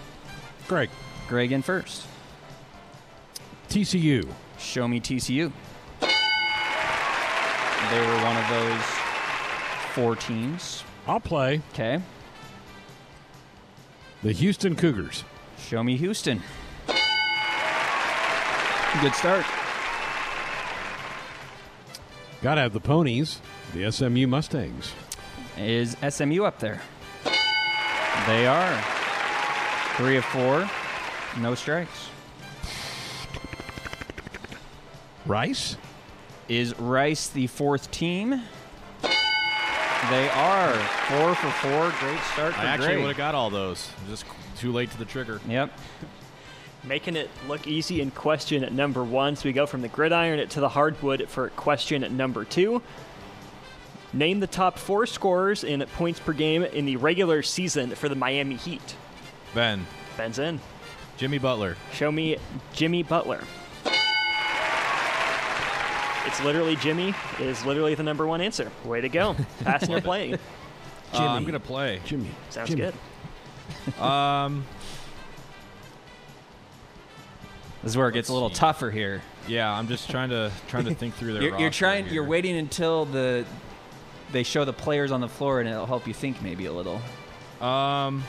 [0.68, 0.90] Greg,
[1.28, 2.06] Greg in first.
[3.68, 4.30] TCU.
[4.60, 5.52] Show me TCU.
[7.90, 8.84] They were one of those
[9.94, 10.84] four teams.
[11.08, 12.00] I'll play Okay.
[14.24, 15.24] The Houston Cougars.
[15.58, 16.42] Show me Houston.
[19.02, 19.46] Good start.
[22.42, 23.40] Got to have the ponies,
[23.74, 24.92] the SMU Mustangs.
[25.58, 26.82] Is SMU up there?
[28.28, 28.84] They are.
[29.96, 30.70] Three of four.
[31.40, 32.10] No strikes.
[35.26, 35.78] Rice.
[36.50, 38.42] Is Rice the fourth team?
[40.10, 40.74] They are.
[41.08, 41.92] Four for four.
[42.00, 43.90] Great start for I actually would have got all those.
[44.10, 44.26] Just
[44.58, 45.40] too late to the trigger.
[45.48, 45.78] Yep.
[46.84, 49.36] Making it look easy in question at number one.
[49.36, 52.82] So we go from the gridiron to the hardwood for question at number two.
[54.12, 58.16] Name the top four scorers in points per game in the regular season for the
[58.16, 58.96] Miami Heat.
[59.54, 59.86] Ben,
[60.18, 60.60] Ben's in.
[61.18, 61.78] Jimmy Butler.
[61.94, 62.38] Show me
[62.74, 63.42] Jimmy Butler.
[66.32, 68.72] It's literally Jimmy is literally the number one answer.
[68.86, 69.36] Way to go.
[69.66, 70.36] Passing or playing.
[71.14, 72.00] Uh, I'm gonna play.
[72.06, 72.30] Jimmy.
[72.50, 72.84] Sounds Jimmy.
[72.84, 72.94] good.
[74.02, 74.64] Um,
[77.84, 79.22] This is where it gets a little tougher here.
[79.46, 81.42] yeah, I'm just trying to trying to think through their.
[81.42, 82.06] You're, you're trying.
[82.06, 82.14] here.
[82.14, 83.46] You're waiting until the
[84.32, 87.02] they show the players on the floor, and it'll help you think maybe a little.
[87.60, 88.24] Um,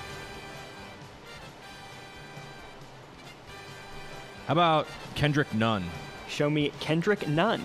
[4.49, 5.85] how about Kendrick Nunn?
[6.33, 7.63] Show me Kendrick Nunn.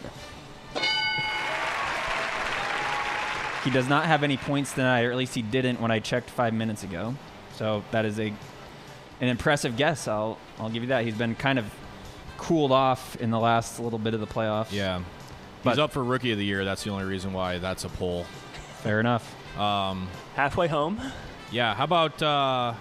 [3.63, 6.29] He does not have any points tonight, or at least he didn't when I checked
[6.29, 7.15] five minutes ago.
[7.55, 8.27] So that is a
[9.19, 10.07] an impressive guess.
[10.07, 11.03] I'll I'll give you that.
[11.05, 11.65] He's been kind of
[12.37, 14.71] cooled off in the last little bit of the playoffs.
[14.71, 15.01] Yeah,
[15.63, 16.63] But- he's up for Rookie of the Year.
[16.63, 18.25] That's the only reason why that's a poll.
[18.83, 19.35] Fair enough.
[19.59, 21.01] Um, Halfway home.
[21.51, 21.73] yeah.
[21.73, 22.77] How about uh, how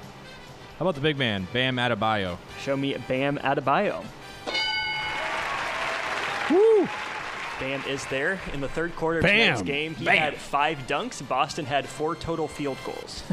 [0.80, 2.37] about the big man, Bam Adebayo?
[2.61, 4.05] Show me Bam Adebayo.
[6.49, 9.38] Bam is there in the third quarter of Bam!
[9.38, 9.94] tonight's game.
[9.94, 10.16] He Bam!
[10.18, 11.26] had five dunks.
[11.26, 13.22] Boston had four total field goals.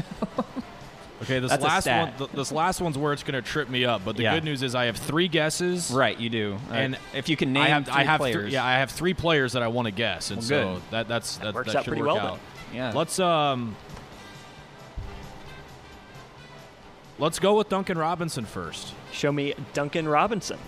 [1.22, 2.08] Okay, this That's a last stat.
[2.10, 2.18] one.
[2.18, 4.02] Th- this last one's where it's going to trip me up.
[4.04, 4.34] But the Yeah.
[4.34, 5.90] good news is I have three guesses.
[5.90, 6.58] Right, you do.
[6.70, 8.72] Uh, And if you can name I have, three I have, three- players, yeah, I
[8.72, 10.82] have three players that I want to guess, and Well, so good.
[10.90, 12.38] that that's that, works that out should pretty work well out.
[12.74, 12.92] yeah.
[12.94, 13.74] Let's um,
[17.18, 18.92] let's go with Duncan Robinson first.
[19.12, 20.58] Show me Duncan Robinson.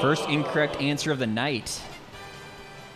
[0.00, 1.80] First incorrect answer of the night.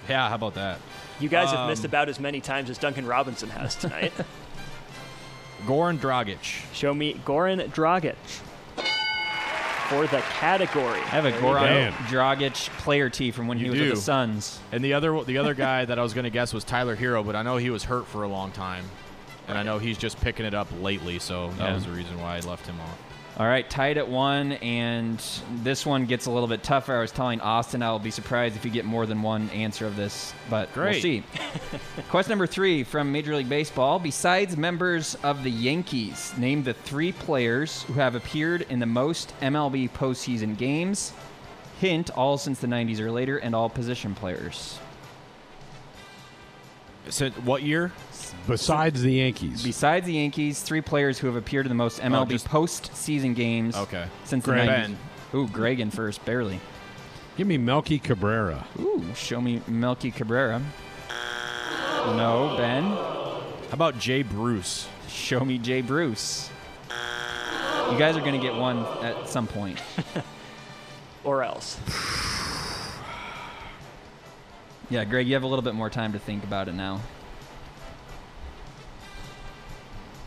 [0.08, 0.78] Yeah, how about that?
[1.20, 4.12] You guys have missed Um, about as many times as Duncan Robinson has tonight.
[5.66, 6.38] Goran Dragic.
[6.72, 8.14] Show me Goran Dragic.
[9.88, 11.00] For the category.
[11.00, 11.92] I have a There you Goran.
[12.08, 14.58] Dragic player T from when he You was with the Suns.
[14.72, 17.24] And the other the other guy that I was going to guess was Tyler Herro,
[17.24, 18.84] but I know he was hurt for a long time,
[19.48, 21.74] and I know he's just picking it up lately, so that Yeah.
[21.74, 22.98] was the reason why I left him off.
[23.42, 25.20] All right, tied at one, and
[25.64, 26.94] this one gets a little bit tougher.
[26.94, 29.96] I was telling Austin I'll be surprised if you get more than one answer of
[29.96, 31.24] this, but we'll see.
[32.08, 33.98] Question number three from Major League Baseball.
[33.98, 39.34] Besides members of the Yankees, name the three players who have appeared in the most
[39.40, 41.12] MLB postseason games.
[41.80, 44.78] Hint, all since the 90s or later, and all position players.
[47.08, 47.90] So what year?
[48.48, 49.62] Besides the Yankees.
[49.62, 53.34] Besides the Yankees, three players who have appeared in the most MLB Oh, just- postseason
[53.34, 54.06] games Okay.
[54.24, 54.66] since Greg.
[54.66, 54.86] the 90s.
[54.88, 54.98] Ben.
[55.40, 56.60] Ooh, Greg in first, barely.
[57.36, 58.66] Give me Melky Cabrera.
[58.80, 60.60] Ooh, show me Melky Cabrera.
[62.04, 62.82] No, Ben.
[62.82, 64.88] How about Jay Bruce?
[65.08, 66.50] Show me Jay Bruce.
[67.90, 69.78] You guys are going to get one at some point.
[71.24, 71.78] Or else.
[74.90, 77.00] Yeah, Greg, you have a little bit more time to think about it now.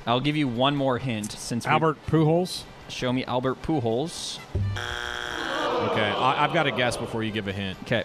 [0.07, 2.63] I'll give you one more hint since Albert Pujols.
[2.89, 4.39] show me Albert Pujols.
[4.75, 7.77] Okay, I, I've got a guess before you give a hint.
[7.83, 8.03] Okay.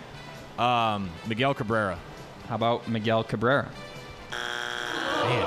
[0.58, 1.98] Um, Miguel Cabrera.
[2.48, 3.68] How about Miguel Cabrera?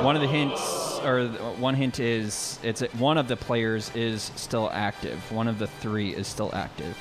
[0.02, 1.28] One of the hints, or
[1.58, 5.30] one hint is, it's one of the players is still active.
[5.32, 6.98] One of the three is still active.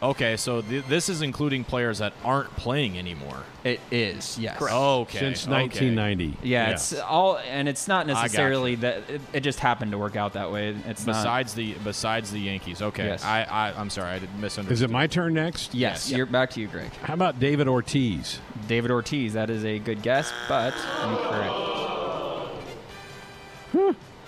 [0.00, 3.42] Okay, so th- this is including players that aren't playing anymore.
[3.64, 4.60] It is, yes.
[4.62, 5.18] Okay.
[5.18, 5.52] Since okay.
[5.62, 6.36] 1990.
[6.46, 10.14] Yeah, it's all, and it's not got necessarily that it, it just happened to work
[10.14, 10.76] out that way.
[10.86, 11.14] It's not.
[11.14, 12.80] Besides the besides the Yankees.
[12.80, 13.06] Okay.
[13.06, 13.24] Yes.
[13.24, 14.72] I, I I'm sorry, I did misunderstood.
[14.72, 15.74] Is it my turn next?
[15.74, 16.16] Yes, Yes.
[16.16, 16.92] you're back to you, Greg.
[17.02, 18.38] How about David Ortiz?
[18.68, 19.32] David Ortiz.
[19.32, 21.54] That is a good guess, but incorrect.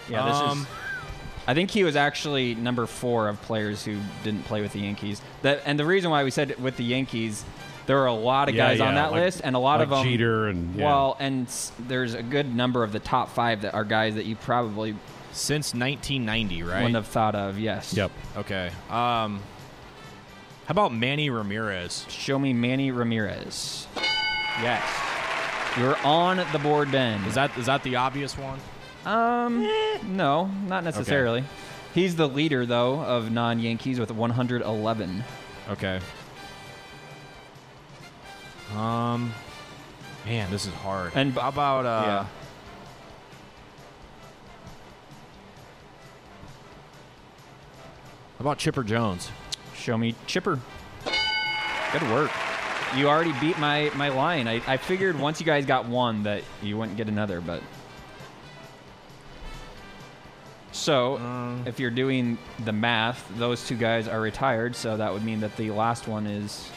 [0.09, 0.67] Yeah, this Um, is.
[1.47, 5.21] I think he was actually number four of players who didn't play with the Yankees.
[5.43, 7.45] That and the reason why we said with the Yankees,
[7.87, 9.85] there are a lot of Yeah, guys on that like- list, and a lot like
[9.85, 10.05] of them.
[10.05, 10.85] Jeter and yeah.
[10.87, 14.27] Well, and s- there's a good number of the top five that are guys that
[14.27, 14.95] you probably
[15.33, 16.77] Since 1990, right?
[16.83, 17.59] wouldn't have thought of.
[17.59, 17.95] Yes.
[17.95, 18.11] Yep.
[18.37, 18.67] Okay.
[18.91, 19.41] Um,
[20.67, 22.05] how about Manny Ramirez?
[22.09, 23.87] Show me Manny Ramirez.
[24.63, 24.83] Yes.
[25.79, 27.25] You're on the board, Ben.
[27.25, 28.59] Is that is that the obvious one?
[29.05, 29.63] Um,
[30.05, 31.45] no, not necessarily.
[31.95, 35.25] He's the leader though of non-Yankees with 111.
[35.71, 36.01] Okay.
[38.77, 39.33] Um,
[40.25, 41.13] man, this is hard.
[41.15, 42.03] And how about uh?
[42.07, 42.27] yeah.
[48.39, 49.31] How about Chipper Jones?
[49.75, 50.59] Show me Chipper.
[51.93, 52.31] Good work.
[52.97, 54.47] You already beat my my line.
[54.47, 57.63] I, I figured once you guys got one that you wouldn't get another, but
[60.73, 65.25] so Um, if you're doing the math, those two guys are retired, so that would
[65.25, 66.69] mean that the last one is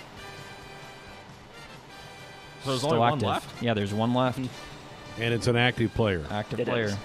[2.63, 3.27] So there's still only one active.
[3.27, 3.61] left?
[3.63, 4.39] Yeah, there's one left.
[4.39, 6.25] And it's an active player.
[6.31, 6.85] Active It player.
[6.85, 6.95] is.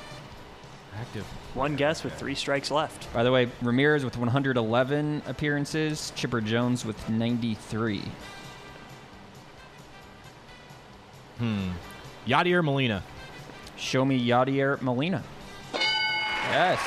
[0.99, 1.24] Active.
[1.55, 3.12] One guess with three strikes left.
[3.12, 8.03] By the way, Ramirez with 111 appearances, Chipper Jones with 93.
[11.39, 11.70] Hmm.
[12.26, 13.03] Yadier Molina.
[13.76, 15.22] Show me Yadier Molina.
[16.51, 16.81] Yes.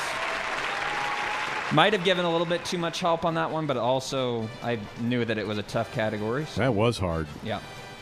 [1.72, 4.78] Might have given a little bit too much help on that one, but also I
[5.00, 6.44] knew that it was a tough category.
[6.46, 7.26] so- That was hard.
[7.42, 7.60] Yeah.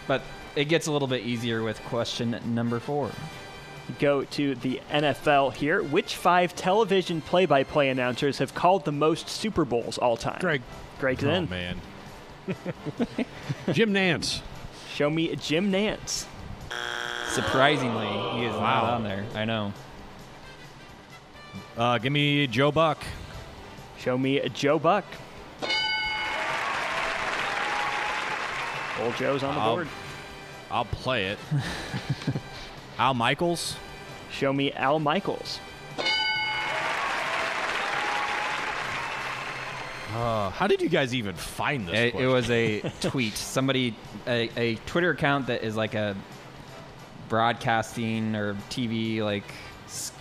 [0.08, 0.22] But
[0.56, 3.10] it gets a little bit easier with question number four.
[4.00, 5.82] Go to the NFL here.
[5.82, 10.38] Which five television play-by-play announcers have called the most Super Bowls all time?
[10.40, 10.62] Greg.
[10.98, 11.48] Greg's Oh in.
[11.48, 11.80] man.
[13.72, 14.40] Jim Nantz.
[14.94, 16.26] Show me Jim Nantz.
[17.28, 18.06] Surprisingly,
[18.38, 19.24] he is not on there.
[19.34, 19.72] I know.
[21.76, 23.02] Uh, give me Joe Buck.
[23.98, 25.04] Show me Joe Buck.
[29.00, 29.88] Old Joe's on the I'll- board.
[30.70, 31.38] I'll play it.
[32.98, 33.76] Al Michaels.
[34.30, 35.58] Show me Al Michaels.
[40.14, 42.14] Uh, how did you guys even find this?
[42.14, 43.34] It, it was a tweet.
[43.36, 43.94] Somebody,
[44.26, 46.16] a, a Twitter account that is like a
[47.28, 49.54] broadcasting or TV, like s-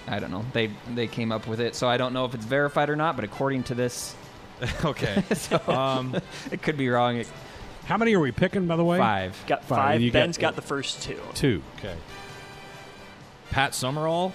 [0.08, 0.44] I don't know.
[0.54, 3.16] They they came up with it, so I don't know if it's verified or not.
[3.16, 4.16] But according to this,
[4.86, 5.24] okay.
[5.34, 6.16] so Um,
[6.52, 7.18] it could be wrong.
[7.18, 7.32] It-
[7.86, 8.98] How many are we picking, by the way?
[8.98, 9.42] Five.
[9.48, 9.96] Got Five, five.
[9.96, 11.20] and you got- Ben's got, the first two.
[11.36, 11.62] Two.
[11.78, 11.96] Okay.
[13.52, 14.32] Pat Summerall.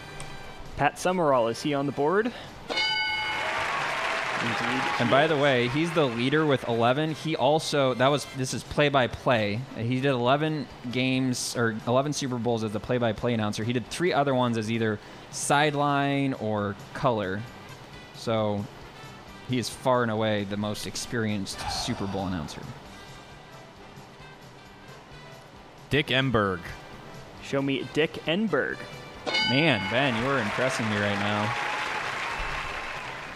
[0.77, 2.33] Pat Summerall, is he on the board?
[4.43, 4.83] Indeed.
[5.01, 7.13] And by the way, he's the leader with 11.
[7.15, 9.61] He also that was this is play by play.
[9.77, 13.65] He did 11 games or 11 Super Bowls as the play by play announcer.
[13.65, 14.99] He did three other ones as either
[15.35, 17.43] sideline or color.
[18.15, 18.65] So
[19.49, 22.63] he is far and away the most experienced Super Bowl announcer.
[25.91, 26.61] Dick Enberg.
[27.43, 28.79] Show me Dick Enberg.
[29.49, 31.55] Man, Ben, you are impressing me right now.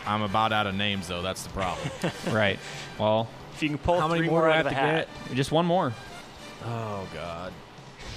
[0.07, 1.20] I'm about out of names though.
[1.22, 1.90] That's the problem.
[2.34, 2.59] Right.
[2.99, 5.07] Well, If you can pull How many three more more do I out of have
[5.07, 5.36] the to hat.
[5.36, 5.92] just one more,
[6.64, 7.53] oh God.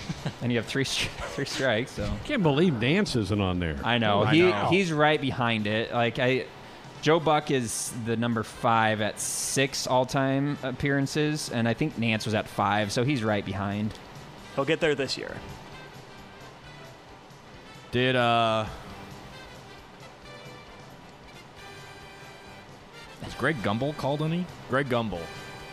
[0.42, 1.92] and you have three stri- three strikes.
[1.92, 3.78] So Can't believe Nantz isn't on there.
[3.84, 4.24] I know.
[4.24, 4.68] I he know.
[4.70, 5.94] he's right behind it.
[5.94, 6.46] Like I
[7.02, 12.26] Joe Buck is the number five at six all time appearances, and I think Nantz
[12.26, 13.94] was at five, so he's right behind.
[14.56, 15.36] He'll get there this year.
[17.92, 18.66] Did uh.
[23.24, 24.46] Was Greg Gumbel called any?
[24.70, 25.22] Greg Gumbel.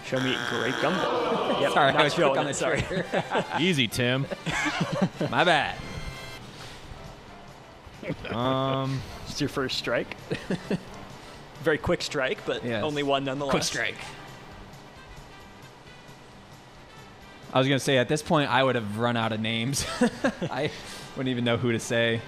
[0.09, 1.37] Show me great gumbo.
[1.59, 2.85] Yep, Sorry, not I was quick on the sorry.
[3.59, 4.27] Easy, Tim.
[5.31, 5.75] My bad.
[8.31, 9.01] Um.
[9.27, 10.17] It's your first strike.
[11.63, 12.85] Very quick strike, but Yes.
[12.85, 13.51] only one nonetheless.
[13.51, 13.97] Quick strike.
[17.53, 19.85] I was gonna say at this point I would have run out of names.
[20.43, 20.71] I
[21.17, 22.21] wouldn't even know who to say.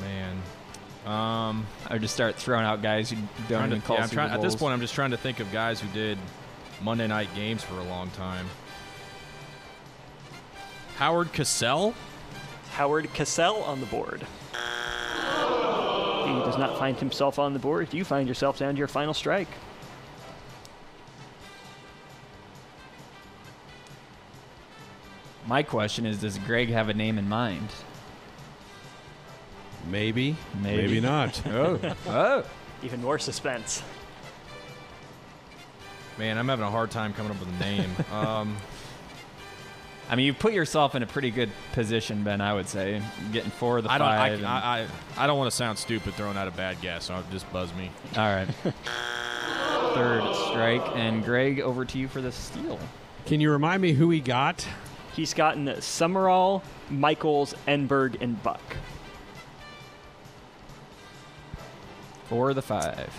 [0.00, 0.40] Man.
[1.06, 1.66] Um.
[1.86, 3.16] I would just start throwing out guys who
[3.48, 5.38] don't trying to- call yeah, Super trying, at this point, I'm just trying to think
[5.40, 6.18] of guys who did
[6.82, 8.46] Monday night games for a long time.
[10.96, 11.94] Howard Cosell.
[12.72, 14.26] Howard Cosell on the board.
[16.26, 17.94] He does not find himself on the board.
[17.94, 19.48] You find yourself down to your final strike.
[25.46, 27.68] My question is, does Greg have a name in mind?
[29.90, 30.36] Maybe.
[30.62, 30.82] Maybe.
[30.82, 31.46] Maybe not.
[31.46, 32.44] Oh, oh.
[32.82, 33.82] Even more suspense.
[36.18, 37.90] Man, I'm having a hard time coming up with a name.
[38.12, 38.56] um,
[40.08, 42.40] I mean, you put yourself in a pretty good position, Ben.
[42.40, 44.08] I would say, getting four of the I don't.
[44.08, 44.44] I, five.
[44.44, 44.86] I,
[45.18, 47.06] I, I don't want to sound stupid throwing out a bad guess.
[47.06, 47.90] So just buzz me.
[48.16, 48.48] all right.
[49.94, 52.78] Third strike, and Greg, over to you for the steal.
[53.24, 54.66] Can you remind me who he got?
[55.14, 58.60] He's gotten Summerall, Michaels, Enberg, and Buck.
[62.28, 63.12] For the five.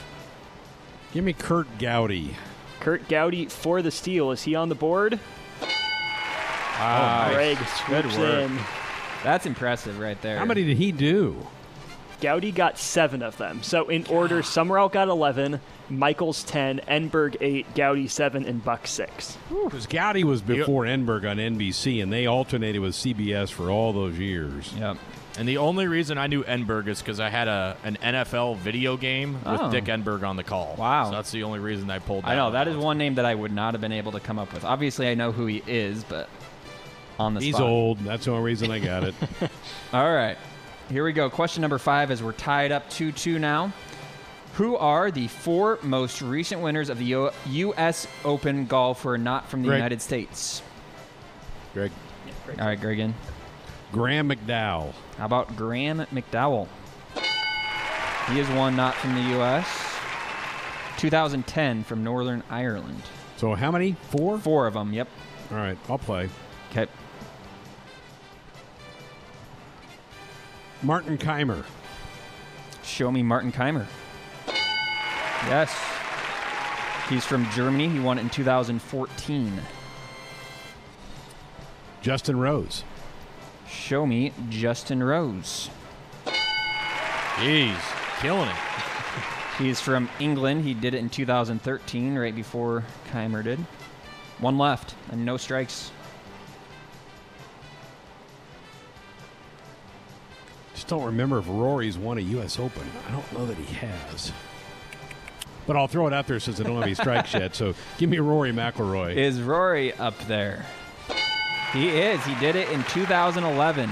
[1.13, 2.35] Give me Kurt Gowdy.
[2.79, 4.31] Kurt Gowdy for the steal.
[4.31, 5.19] Is he on the board?
[6.79, 7.29] Wow.
[7.33, 7.57] Greg
[7.87, 8.57] Good swoops in.
[9.23, 10.37] That's impressive right there.
[10.37, 11.47] How many did he do?
[12.19, 13.61] Gowdy got seven of them.
[13.63, 15.59] So in order, Summerall got 11,
[15.89, 19.37] Michaels 10, Enberg 8, Gowdy 7, and Buck 6.
[19.49, 24.17] Because Gowdy was before Enberg on NBC, and they alternated with CBS for all those
[24.17, 24.73] years.
[24.77, 24.97] Yep.
[25.37, 28.97] And the only reason I knew Enberg is because I had a an NFL video
[28.97, 29.71] game with Oh.
[29.71, 30.75] Dick Enberg on the call.
[30.77, 31.05] Wow.
[31.05, 32.23] So that's the only reason I pulled.
[32.23, 32.81] That I know one that is out.
[32.81, 34.65] one name that I would not have been able to come up with.
[34.65, 36.27] Obviously, I know who he is, but
[37.19, 37.67] on the He's spot.
[37.67, 37.99] old.
[37.99, 39.13] That's the only reason I got it.
[39.93, 40.37] All right.
[40.89, 41.29] Here we go.
[41.29, 43.71] Question number five as we're tied up 2 2 now.
[44.53, 48.07] Who are the four most recent winners of the U- U.S.
[48.25, 49.77] Open golf who are not from the Greg.
[49.77, 50.63] United States?
[51.75, 51.91] Greg.
[52.59, 53.13] All right, Greg in.
[53.91, 54.93] Graeme McDowell.
[55.17, 56.67] How about Graeme McDowell?
[58.29, 59.67] He is one not from the U.S.
[60.97, 63.01] 2010 from Northern Ireland.
[63.37, 63.95] So how many?
[64.09, 64.37] Four?
[64.39, 65.07] Four of them, yep.
[65.51, 66.29] All right, I'll play.
[66.71, 66.87] Okay.
[70.83, 71.63] Martin Kaymer.
[72.83, 73.85] Show me Martin Kaymer.
[75.45, 75.75] Yes.
[77.09, 77.87] He's from Germany.
[77.87, 79.61] He won it in 2014.
[82.01, 82.83] Justin Rose.
[83.69, 85.69] Show me Justin Rose.
[87.35, 88.55] Jeez, killing it.
[89.57, 90.63] He's from England.
[90.63, 93.59] He did it in 2013, right before Kaymer did.
[94.39, 95.91] One left and no strikes.
[100.73, 102.59] Just don't remember if Rory's won a U.S.
[102.59, 102.83] Open.
[103.07, 104.31] I don't know that he has.
[105.65, 107.55] But I'll throw it out there since I don't have any strikes yet.
[107.55, 109.15] So give me Rory McIlroy.
[109.15, 110.65] Is Rory up there?
[111.77, 112.23] He is.
[112.25, 113.89] He did it in 2011.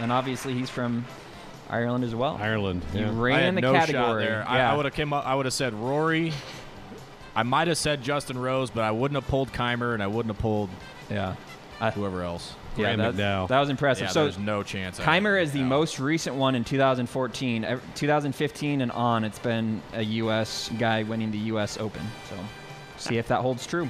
[0.00, 1.06] And obviously he's from
[1.70, 2.36] Ireland as well.
[2.40, 2.82] Ireland.
[2.92, 3.08] He yeah.
[3.08, 4.24] I ran had the no shot category.
[4.24, 4.44] there.
[4.48, 4.72] I, Yeah.
[4.72, 5.24] I would have came up.
[5.24, 6.32] I would have said Rory.
[7.36, 10.34] I might have said Justin Rose, but I wouldn't have pulled Kaymer, and I wouldn't
[10.34, 10.70] have pulled
[11.08, 11.34] yeah.
[11.94, 12.54] whoever else.
[12.76, 13.48] Yeah, Graeme that, McDowell.
[13.48, 14.06] that was impressive.
[14.06, 14.98] Yeah, so there's no chance.
[14.98, 15.68] I Kaymer is the McDowell.
[15.68, 17.80] most recent one in 2014.
[17.94, 20.70] 2015 and on, it's been a U.S.
[20.78, 21.78] guy winning the U.S.
[21.78, 22.02] Open.
[22.28, 22.36] So,
[22.96, 23.88] see if that holds true.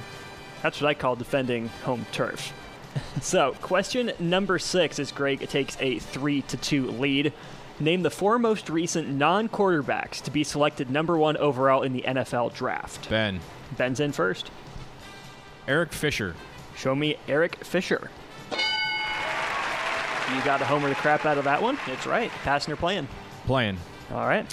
[0.61, 2.53] That's what I call defending home turf.
[3.21, 7.33] so, question number six is Greg takes a three to two lead.
[7.79, 12.53] Name the four most recent non-quarterbacks to be selected number one overall in the NFL
[12.53, 13.09] draft.
[13.09, 13.41] Ben
[13.77, 14.51] Ben's in first.
[15.67, 16.35] Eric Fisher.
[16.75, 18.09] Show me Eric Fisher.
[18.51, 18.57] You
[20.43, 21.77] got to homer the crap out of that one.
[21.87, 22.31] It's right.
[22.43, 23.07] Passing or playing.
[23.45, 23.77] Playing.
[24.11, 24.51] All right.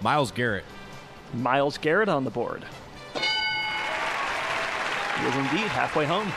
[0.00, 0.64] Myles Garrett.
[1.34, 2.64] Myles Garrett on the board.
[3.14, 3.20] He
[5.26, 6.32] is indeed halfway home.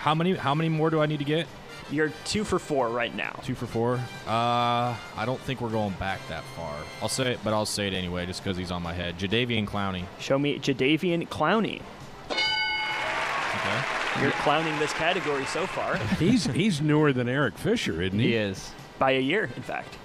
[0.00, 0.34] How many?
[0.34, 1.46] How many more do I need to get?
[1.90, 3.38] You're two for four right now.
[3.44, 3.96] Two for four.
[4.26, 6.72] Uh, I don't think we're going back that far.
[7.02, 9.18] I'll say it, but I'll say it anyway, just because he's on my head.
[9.18, 10.04] Jadeveon Clowney.
[10.18, 11.82] Show me Jadeveon Clowney.
[12.30, 14.22] Okay.
[14.22, 18.28] You're clowning this category so far He's he's newer than Eric Fisher, isn't he?
[18.28, 18.72] He is.
[18.98, 19.98] by a year, in fact.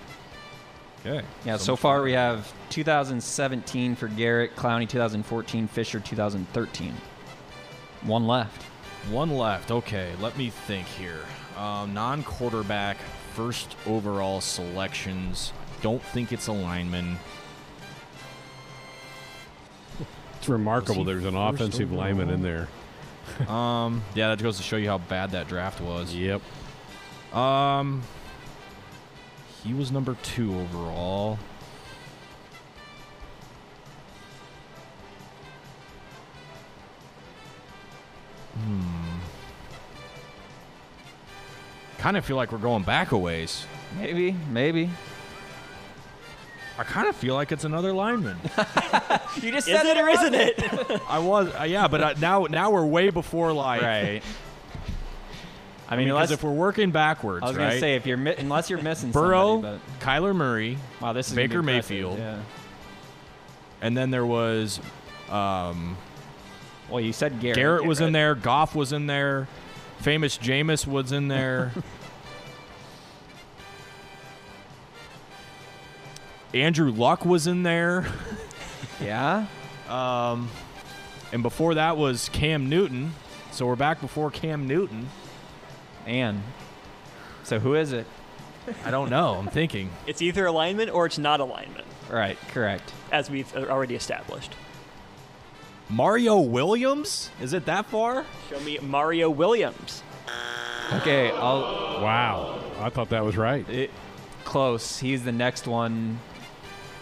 [1.05, 1.25] Okay.
[1.45, 6.93] Yeah, so far we have 2017 for Garrett, Clowney 2014, Fisher 2013.
[8.01, 8.65] One left.
[9.09, 9.71] One left.
[9.71, 11.21] Okay, let me think here.
[11.57, 12.97] Um, non-quarterback,
[13.33, 15.53] first overall selections.
[15.81, 17.17] Don't think it's a lineman.
[20.37, 21.03] It's remarkable.
[21.03, 22.67] There's an offensive lineman in there.
[23.49, 26.13] Um, yeah, that goes to show you how bad that draft was.
[26.13, 26.41] Yep.
[27.33, 28.03] Um,
[29.63, 31.39] he was number two overall.
[38.63, 38.81] Hmm.
[41.97, 43.65] Kind of feel like we're going back a ways.
[43.97, 44.89] Maybe, maybe.
[46.77, 48.37] I kind of feel like it's another lineman.
[49.41, 51.01] You just Is it or isn't it?
[51.09, 53.81] I was, uh, yeah, but uh, now now we're way before like.
[53.81, 54.21] Right.
[55.87, 57.67] I I mean, mean, unless because if we're working backwards, I was right?
[57.69, 61.33] gonna say if you're mi- unless you're missing Burrow, somebody, Kyler Murray, wow, this is
[61.35, 61.61] Baker.
[61.61, 62.17] Mayfield.
[62.17, 62.39] Yeah.
[63.81, 64.79] and then there was
[65.29, 65.97] um,
[66.89, 67.55] Well, you said Garrett.
[67.57, 68.35] Garrett was in there.
[68.35, 69.47] Goff was in there.
[69.99, 71.71] Famous Jameis was in there.
[76.53, 78.05] Andrew Luck was in there.
[79.01, 79.47] Yeah.
[79.85, 80.49] Um,
[81.31, 83.13] and before that was Cam Newton.
[83.51, 85.09] So we're back before Cam Newton.
[86.07, 86.41] And
[87.43, 88.07] so who is it?
[88.83, 89.35] I don't know.
[89.35, 89.91] I'm thinking.
[90.07, 92.35] it's either alignment or it's not alignment, Right.
[92.47, 92.91] Correct.
[93.11, 94.55] as we've already established.
[95.89, 97.29] Mario Williams?
[97.41, 98.25] Is it that far?
[98.49, 100.01] Show me Mario Williams.
[100.93, 101.31] Okay.
[101.31, 102.01] I'll.
[102.01, 102.59] Wow.
[102.79, 103.67] I thought that was right.
[103.69, 103.91] It,
[104.43, 104.99] close.
[104.99, 106.19] He's the next one.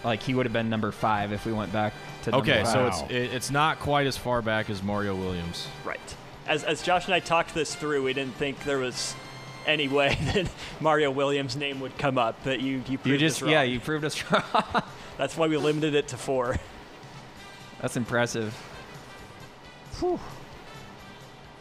[0.04, 1.94] Like he would have been number five if we went back
[2.24, 2.32] to.
[2.32, 2.88] number Okay, so Wow.
[2.88, 5.68] it's it, it's not quite as far back as Mario Williams.
[5.86, 6.00] Right.
[6.46, 9.16] As, as Josh and I talked this through, we didn't think there was
[9.66, 10.50] any way that
[10.82, 12.38] Mario Williams' name would come up.
[12.44, 13.52] But you you proved You us just wrong.
[13.52, 14.84] yeah, you proved us wrong.
[15.18, 16.58] That's why we limited it to four.
[17.82, 18.54] That's impressive.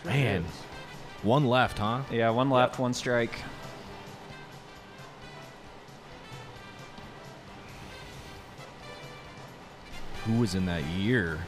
[0.04, 0.44] Man,
[1.22, 2.02] one left, huh?
[2.10, 3.42] Yeah, one left, one strike.
[10.24, 11.38] Who was in that year?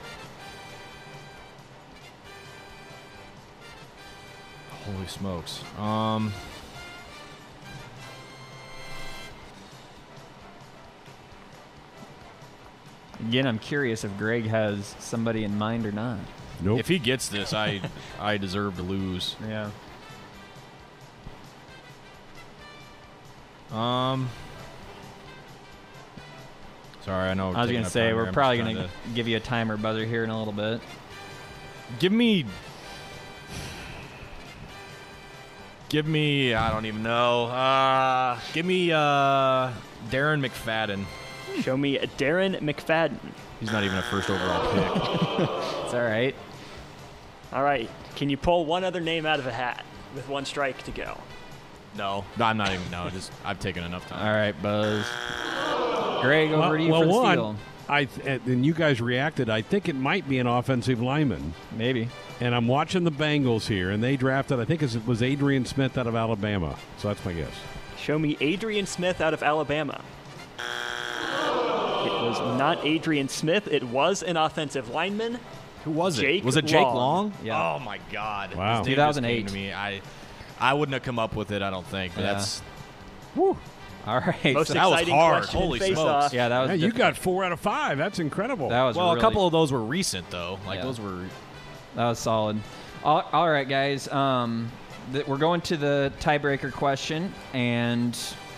[4.84, 5.62] Holy smokes.
[5.78, 6.32] Um,
[13.28, 16.18] Again, I'm curious if Greg has somebody in mind or not.
[16.60, 16.80] Nope.
[16.80, 17.80] if he gets this, I
[18.20, 19.36] I deserve to lose.
[19.46, 19.70] Yeah.
[23.72, 24.28] Um.
[27.04, 27.52] Sorry, I know.
[27.52, 30.24] I was gonna say we're I'm probably gonna trying give you a timer buzzer here
[30.24, 30.80] in a little bit.
[31.98, 32.46] give me.
[35.90, 36.54] Give me.
[36.54, 37.46] I don't even know.
[37.46, 39.70] Uh, give me uh,
[40.10, 41.04] Darren McFadden.
[41.60, 43.18] Show me Darren McFadden.
[43.64, 45.48] He's not even a first overall pick.
[45.84, 46.34] It's all right.
[47.50, 47.88] All right.
[48.14, 49.84] Can you pull one other name out of a hat
[50.14, 51.16] with one strike to go?
[51.96, 52.90] no, no, I'm not even.
[52.90, 54.26] No, just I've taken enough time.
[54.26, 55.06] All right, Buzz.
[56.20, 57.56] Greg, over well, to you well, for the one, steal.
[57.88, 59.48] I th- and you guys reacted.
[59.48, 61.54] I think it might be an offensive lineman.
[61.76, 62.08] Maybe.
[62.40, 64.60] And I'm watching the Bengals here, and they drafted.
[64.60, 66.76] I think it was Andre Smith out of Alabama.
[66.98, 67.54] So that's my guess.
[67.98, 70.02] Show me Andre Smith out of Alabama.
[72.26, 73.68] It was not Andre Smith.
[73.68, 75.38] It was an offensive lineman.
[75.84, 76.44] Who was Jake it?
[76.44, 76.94] Was it Jake Long.
[76.96, 77.32] Long?
[77.42, 77.74] Yeah.
[77.74, 78.54] Oh my God.
[78.54, 78.78] Wow.
[78.78, 79.48] His name 2008.
[79.48, 80.00] To me, I,
[80.58, 81.60] I wouldn't have come up with it.
[81.62, 82.14] I don't think.
[82.14, 82.32] But Yeah.
[82.34, 82.62] that's
[83.36, 83.56] All
[84.06, 84.54] right.
[84.54, 85.34] Most so- that was exciting hard.
[85.42, 86.32] question in Holy face-off.
[86.32, 86.68] yeah, that was.
[86.70, 87.98] Yeah, you diff- got four out of five.
[87.98, 88.68] That's incredible.
[88.68, 89.08] That was well.
[89.08, 90.58] really, A couple of those were recent though.
[90.66, 90.84] Like Yeah.
[90.84, 91.24] those were.
[91.96, 92.60] That was solid.
[93.04, 94.08] All, all right, guys.
[94.08, 94.70] Um,
[95.12, 98.16] th- we're going to the tiebreaker question, and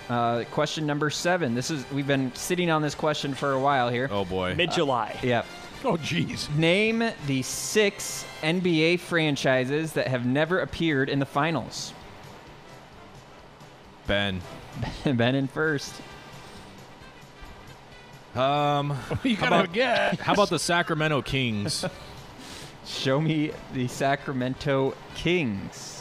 [0.09, 1.55] uh, question number seven.
[1.55, 4.09] This is we've been sitting on this question for a while here.
[4.11, 4.55] Oh boy.
[4.55, 5.19] Mid-July.
[5.23, 5.47] Yep.
[5.85, 6.55] oh, jeez.
[6.57, 11.93] Name the six NBA franchises that have never appeared in the finals.
[14.07, 14.41] Ben.
[15.05, 15.95] ben in first.
[18.35, 18.97] Um.
[19.25, 20.21] You how gotta about, get.
[20.21, 21.85] how about the Sacramento Kings?
[22.87, 25.96] Show me the Sacramento Kings.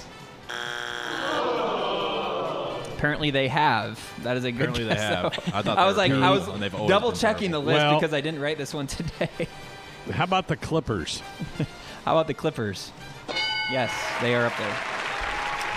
[3.05, 3.99] Apparently they have.
[4.23, 5.21] That is a good Apparently they guess, have.
[5.45, 5.57] though.
[5.57, 7.19] I thought I they was were like, I terrible, and was they've always double been
[7.19, 7.73] checking the terrible.
[7.73, 9.29] list Well- because I didn't write this one today.
[10.11, 11.21] How about the Clippers?
[12.03, 12.91] How about the Clippers?
[13.71, 13.91] Yes,
[14.21, 14.77] they are up there.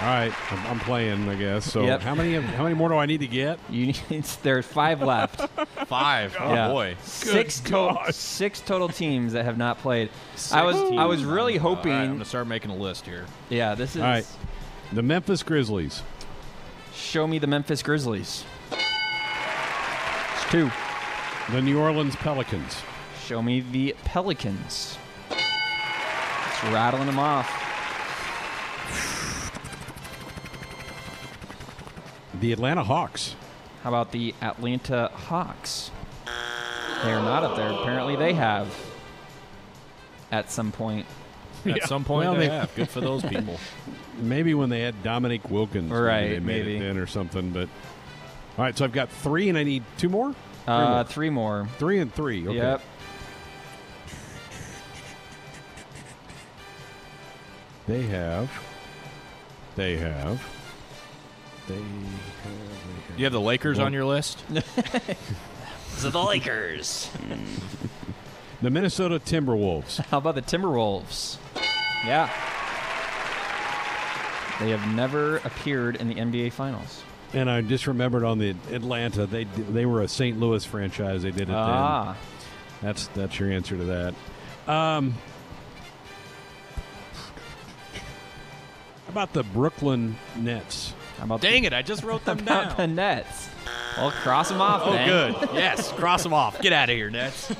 [0.00, 1.70] All right, I'm, I'm playing, I guess.
[1.70, 2.02] So Yep.
[2.02, 2.34] how many?
[2.34, 3.58] How many more do I need to get?
[3.68, 5.40] You need, there's five left.
[5.88, 6.36] Five.
[6.38, 6.68] Oh Yeah.
[6.68, 6.96] boy.
[7.02, 7.94] six total.
[7.94, 8.14] gosh.
[8.14, 10.10] Six total teams that have not played.
[10.52, 12.12] I was I was really All right, I'm hoping.
[12.12, 13.24] gonna start making a list here.
[13.48, 14.02] yeah, this is.
[14.02, 14.26] All right.
[14.92, 16.02] The Memphis Grizzlies.
[16.98, 18.44] Show me the Memphis Grizzlies.
[18.70, 20.70] It's two.
[21.50, 22.82] The New Orleans Pelicans.
[23.24, 24.98] Show me the Pelicans.
[25.30, 27.48] It's rattling them off.
[32.40, 33.36] The Atlanta Hawks.
[33.82, 35.90] How about the Atlanta Hawks?
[37.04, 37.70] They are not up there.
[37.70, 38.74] Apparently, they have.
[40.30, 41.06] At some point.
[41.72, 41.86] At Yeah.
[41.86, 42.74] some point, Well, they they- have.
[42.74, 43.58] Good for those people.
[44.20, 46.76] Maybe when they had Dominique Wilkins, maybe Right, they made maybe.
[46.76, 47.50] it then or something.
[47.50, 47.68] But
[48.58, 50.34] all right, so I've got three, and I need two more.
[50.66, 51.04] Uh, more.
[51.04, 51.68] three more.
[51.78, 52.46] Three and three.
[52.48, 52.56] Okay.
[52.56, 52.82] Yep.
[57.86, 58.50] They have.
[59.76, 60.42] They have.
[61.68, 61.84] They have.
[63.08, 64.42] They You have the Lakers Well- on your list.
[65.96, 67.10] So the Lakers.
[68.60, 69.98] The Minnesota Timberwolves.
[70.06, 71.36] How about the Timberwolves?
[72.04, 72.28] Yeah.
[74.60, 77.02] They have never appeared in the NBA Finals.
[77.32, 80.40] And I just remembered on the Atlanta, they they were a St.
[80.40, 81.22] Louis franchise.
[81.22, 82.14] They did it Ah.
[82.14, 82.16] then.
[82.88, 84.14] That's that's your answer to that.
[84.72, 85.14] Um,
[89.04, 90.94] how about the Brooklyn Nets?
[91.18, 91.72] How about Dang the, it!
[91.74, 92.86] I just wrote them how about the.
[92.86, 93.48] Nets?
[93.96, 94.82] Well, cross them off.
[94.84, 95.08] Oh, then.
[95.32, 95.48] good.
[95.54, 96.60] Yes, cross them off.
[96.62, 97.52] Get out of here, Nets.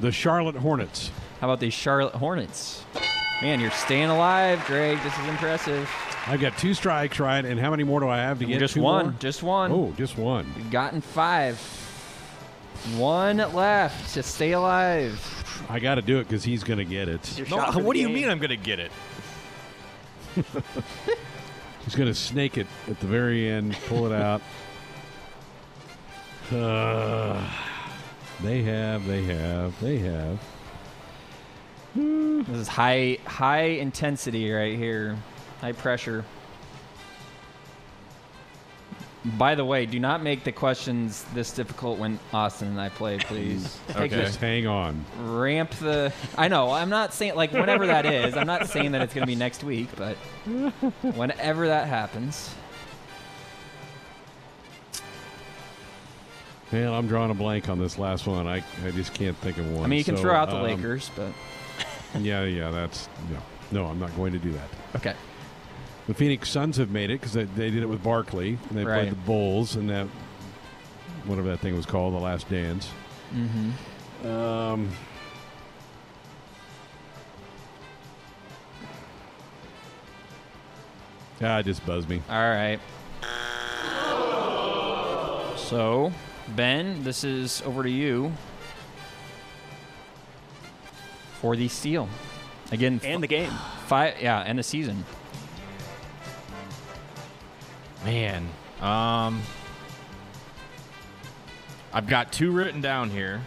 [0.00, 1.10] The Charlotte Hornets.
[1.40, 2.84] How about the Charlotte Hornets?
[3.42, 4.98] Man, you're staying alive, Greg.
[5.02, 5.88] This is impressive.
[6.26, 7.44] I've got two strikes, right?
[7.44, 8.58] And how many more do I have to get?
[8.58, 9.04] just Two one.
[9.06, 9.14] more?
[9.18, 9.72] Just one.
[9.72, 10.52] Oh, just one.
[10.56, 11.58] You've gotten five.
[12.96, 15.18] One left to stay alive.
[15.68, 17.38] I got to do it because he's going to get it.
[17.50, 18.92] No, shot for the what do you mean I'm gonna get it?
[21.84, 24.42] He's going to snake it at the very end, pull it out.
[26.52, 27.48] Uh,
[28.42, 30.38] they have, they have, they have.
[31.94, 35.16] This is high high intensity right here.
[35.60, 36.24] High pressure.
[39.36, 43.18] By the way, do not make the questions this difficult when Austin and I play,
[43.20, 43.78] please.
[43.90, 44.08] Okay.
[44.08, 45.04] Just hang on.
[45.18, 48.36] ramp the I know, I'm not saying like whenever that is.
[48.36, 50.16] I'm not saying that it's going to be next week, but
[51.14, 52.54] whenever that happens.
[56.72, 58.46] Man, I'm drawing a blank on this last one.
[58.46, 59.84] I, I just can't think of one.
[59.84, 61.32] I mean, you can So, throw out the um, Lakers, but
[62.20, 63.38] Yeah, yeah, that's no,
[63.82, 63.86] no.
[63.86, 64.68] I'm not going to do that.
[64.96, 65.14] okay.
[66.06, 68.58] The Phoenix Suns have made it because they, they did it with Barkley.
[68.68, 69.00] And they Right.
[69.02, 70.06] played the Bulls and that
[71.24, 72.88] whatever that thing was called, the Last Dance.
[73.34, 74.26] Mm-hmm.
[74.28, 74.88] Um,
[81.42, 82.22] ah, it just buzzed me.
[82.28, 82.78] All right.
[85.56, 86.12] So,
[86.56, 88.32] Ben, this is over to you
[91.40, 92.08] for the steal.
[92.72, 93.50] Again, And the game.
[93.86, 95.04] five, yeah, and the season.
[98.04, 98.48] Man,
[98.80, 99.42] um,
[101.92, 103.40] I've got two written down here.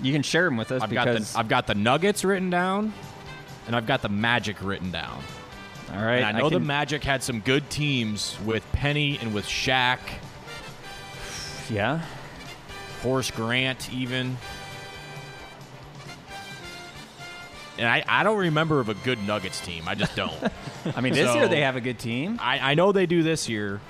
[0.00, 2.50] You can share them with us I've got because the I've got the Nuggets written
[2.50, 2.92] down,
[3.66, 5.22] and I've got the Magic written down.
[5.92, 9.34] all right, And I know the can- Magic had some good teams with Penny and
[9.34, 9.98] with Shaq,
[11.70, 12.04] yeah.
[13.02, 14.36] Horace Grant, even.
[17.78, 19.88] And I, I don't remember of a good Nuggets team.
[19.88, 20.32] I just don't.
[20.96, 22.38] I mean, this So- year they have a good team.
[22.40, 23.80] I, I know they do this year.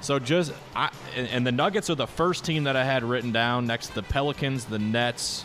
[0.00, 3.32] So just I and, and the Nuggets are the first team that I had written
[3.32, 5.44] down next to the Pelicans, the Nets.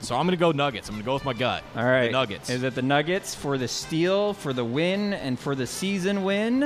[0.00, 0.88] So I'm gonna go Nuggets.
[0.88, 1.62] I'm gonna go with my gut.
[1.76, 2.50] All right, the Nuggets.
[2.50, 6.62] Is it the Nuggets for the steal, for the win, and for the season win?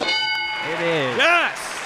[0.00, 1.16] It is.
[1.16, 1.79] yes.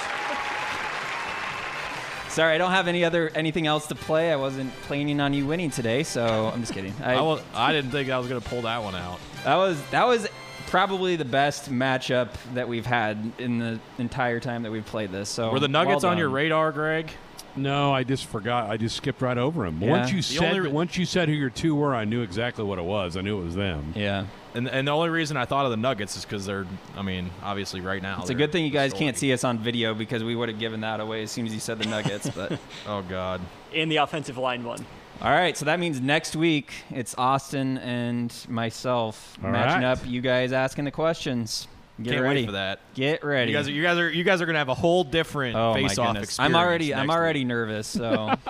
[2.35, 4.29] Sorry, I don't have any other anything else to play.
[4.29, 6.93] I wasn't planning on you winning today, so I'm just kidding.
[7.01, 9.21] I, was, I didn't think I was gonna pull that one out.
[9.45, 10.27] That was that was
[10.67, 15.29] probably the best matchup that we've had in the entire time that we've played this.
[15.29, 17.09] So Were the Nuggets well on your radar, Greg?
[17.55, 18.69] No, I just forgot.
[18.69, 19.81] I just skipped right over them.
[19.81, 19.89] Yeah.
[19.91, 22.63] Once you The said re- once you said who your two were, I knew exactly
[22.65, 23.15] what it was.
[23.17, 23.93] I knew it was them.
[23.95, 26.65] Yeah, And and the only reason I thought of the Nuggets is because they're,
[26.97, 28.19] I mean, obviously right now.
[28.21, 30.59] it's a good thing you guys can't see us on video because we would have
[30.59, 32.29] given that away as soon as you said the Nuggets.
[32.29, 33.41] But Oh God.
[33.73, 34.85] And the offensive line one.
[35.21, 39.91] all right, so that means next week it's Austin and myself All matching right.
[39.91, 39.99] up.
[40.05, 41.67] You guys asking the questions.
[42.01, 42.79] Get Can't ready wait for that.
[42.93, 43.51] Get ready.
[43.51, 45.73] You guys, are, you guys are, you guys are gonna have a whole different Oh
[45.73, 46.23] face-off goodness.
[46.29, 46.55] experience.
[46.55, 47.47] I'm already I'm already week.
[47.47, 47.87] nervous.
[47.87, 48.33] So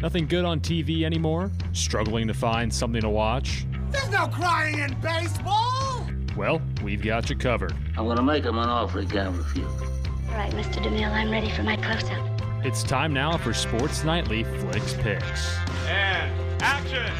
[0.00, 1.50] Nothing good on TV anymore?
[1.72, 3.66] Struggling to find something to watch?
[3.90, 6.06] There's no crying in baseball!
[6.36, 7.72] Well, we've got you covered.
[7.96, 9.66] I'm gonna make him an offer he can't refuse.
[9.66, 10.74] All right, Mr.
[10.82, 12.40] DeMille, I'm ready for my close-up.
[12.64, 15.56] It's time now for Sports Nightly Flix Pix.
[15.86, 17.12] And action!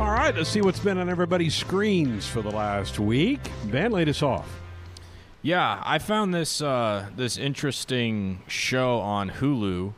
[0.00, 3.38] All right, let's see what's been on everybody's screens for the last week.
[3.66, 4.48] Ben, lead us off.
[5.42, 9.92] Yeah, I found this uh, this interesting show on Hulu.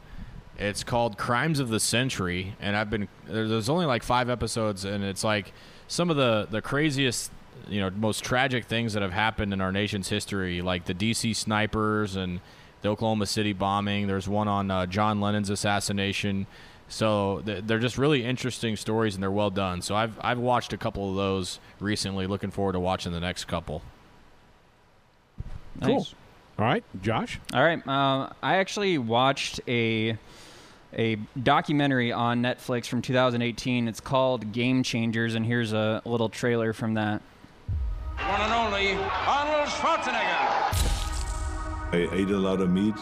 [0.58, 5.04] It's called Crimes of the Century, and I've been there's only like five episodes, and
[5.04, 5.52] it's like
[5.86, 7.30] some of the the craziest,
[7.68, 11.32] you know, most tragic things that have happened in our nation's history, like the D.C.
[11.32, 12.40] snipers and
[12.80, 14.08] the Oklahoma City bombing.
[14.08, 16.48] There's one on uh, John Lennon's assassination.
[16.92, 19.80] So they're just really interesting stories, and they're well done.
[19.80, 22.26] So I've I've watched a couple of those recently.
[22.26, 23.80] Looking forward to watching the next couple.
[25.82, 25.94] Cool.
[26.00, 26.14] Nice.
[26.58, 27.40] All right, Josh.
[27.54, 27.78] All right.
[27.88, 30.18] Uh, I actually watched a
[30.92, 33.88] a documentary on Netflix from 2018.
[33.88, 37.22] It's called Game Changers, and here's a little trailer from that.
[38.18, 40.28] One and only Arnold Schwarzenegger.
[41.94, 42.96] I ate a lot of meat.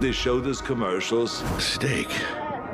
[0.00, 1.44] They showed us commercials.
[1.58, 2.08] Steak.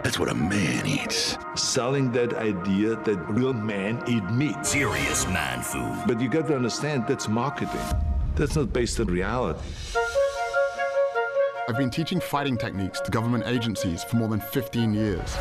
[0.02, 1.38] That's what a man eats.
[1.54, 4.66] Selling that idea that real men eat meat.
[4.66, 6.02] Serious man food.
[6.08, 7.80] But you got to understand that's marketing.
[8.34, 9.60] That's not based on reality.
[11.68, 15.36] I've been teaching fighting techniques to government agencies for more than 15 years.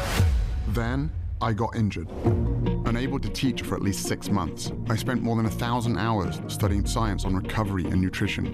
[0.67, 1.11] Then
[1.41, 2.07] I got injured.
[2.91, 6.41] Unable to teach for at least six months, I spent more than a thousand hours
[6.49, 8.47] studying science on recovery and nutrition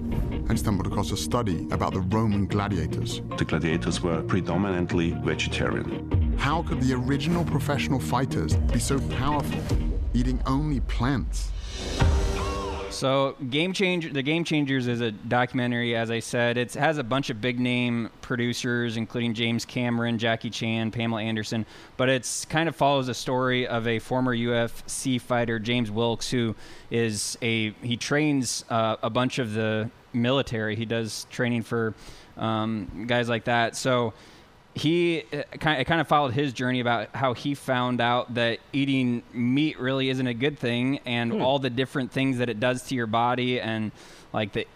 [0.48, 3.20] and stumbled across a study about the Roman gladiators.
[3.36, 6.36] The gladiators were predominantly vegetarian.
[6.38, 9.60] How could the original professional fighters be so powerful,
[10.14, 11.50] eating only plants?
[12.90, 15.94] So, Game Changer, the Game Changers is a documentary.
[15.94, 20.50] As I said, it has a bunch of big name producers, including James Cameron, Jackie
[20.50, 21.66] Chan, Pamela Anderson.
[21.96, 26.56] But it's kind of follows the story of a former UFC fighter, James Wilks, who
[26.90, 30.74] is a he trains uh, a bunch of the military.
[30.74, 31.94] He does training for
[32.36, 33.76] um, guys like that.
[33.76, 34.14] So
[34.78, 35.24] he
[35.60, 39.78] kind of, kind of followed his journey about how he found out that eating meat
[39.78, 41.42] really isn't a good thing and Hmm.
[41.42, 43.92] all the different things that it does to your body and
[44.32, 44.66] like the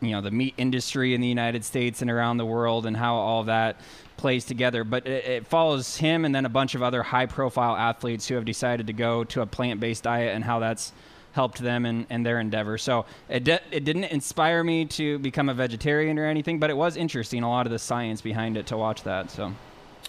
[0.00, 3.14] you know the meat industry in the United States and around the world and how
[3.14, 3.76] all that
[4.16, 7.76] plays together but it, it follows him and then a bunch of other high profile
[7.76, 10.92] athletes who have decided to go to a plant-based diet and how that's
[11.32, 12.78] helped them in, their endeavor.
[12.78, 16.76] So it, di- it didn't inspire me to become a vegetarian or anything, but it
[16.76, 19.30] was interesting, a lot of the science behind it to watch that.
[19.30, 19.52] So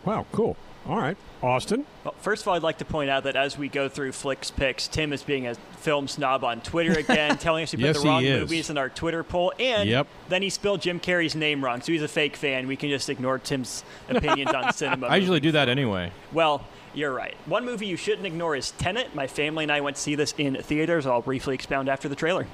[0.05, 0.57] Wow, cool.
[0.85, 1.85] All right, Austin.
[2.03, 4.51] Well, first of all, I'd like to point out that as we go through Flix
[4.51, 8.01] Pix, Tim is being a film snob on Twitter again, telling us we Yes, put
[8.03, 10.07] he the wrong movies in our Twitter poll, and Yep.
[10.27, 12.67] then he spelled Jim Carrey's name wrong, so he's a fake fan.
[12.67, 15.07] We can just ignore Tim's opinions on cinema.
[15.07, 16.11] I usually do that anyway.
[16.33, 17.35] Well, you're right.
[17.45, 19.15] One movie you shouldn't ignore is Tenet.
[19.15, 21.05] My family and I went to see this in theaters.
[21.07, 22.45] I'll briefly expound after the trailer.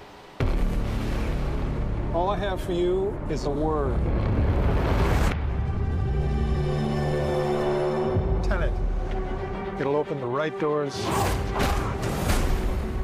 [2.14, 4.00] All I have for you is a word.
[9.80, 10.94] It'll open the right doors,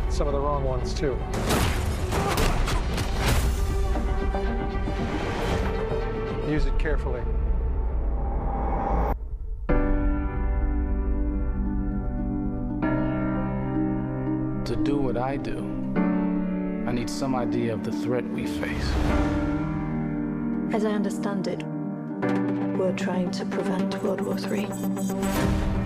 [0.09, 1.17] some of the wrong ones, too.
[6.51, 7.21] Use it carefully.
[14.65, 15.59] To do what I do,
[16.85, 18.91] I need some idea of the threat we face.
[20.73, 21.63] As I understand it,
[22.77, 25.84] we're trying to prevent World War III.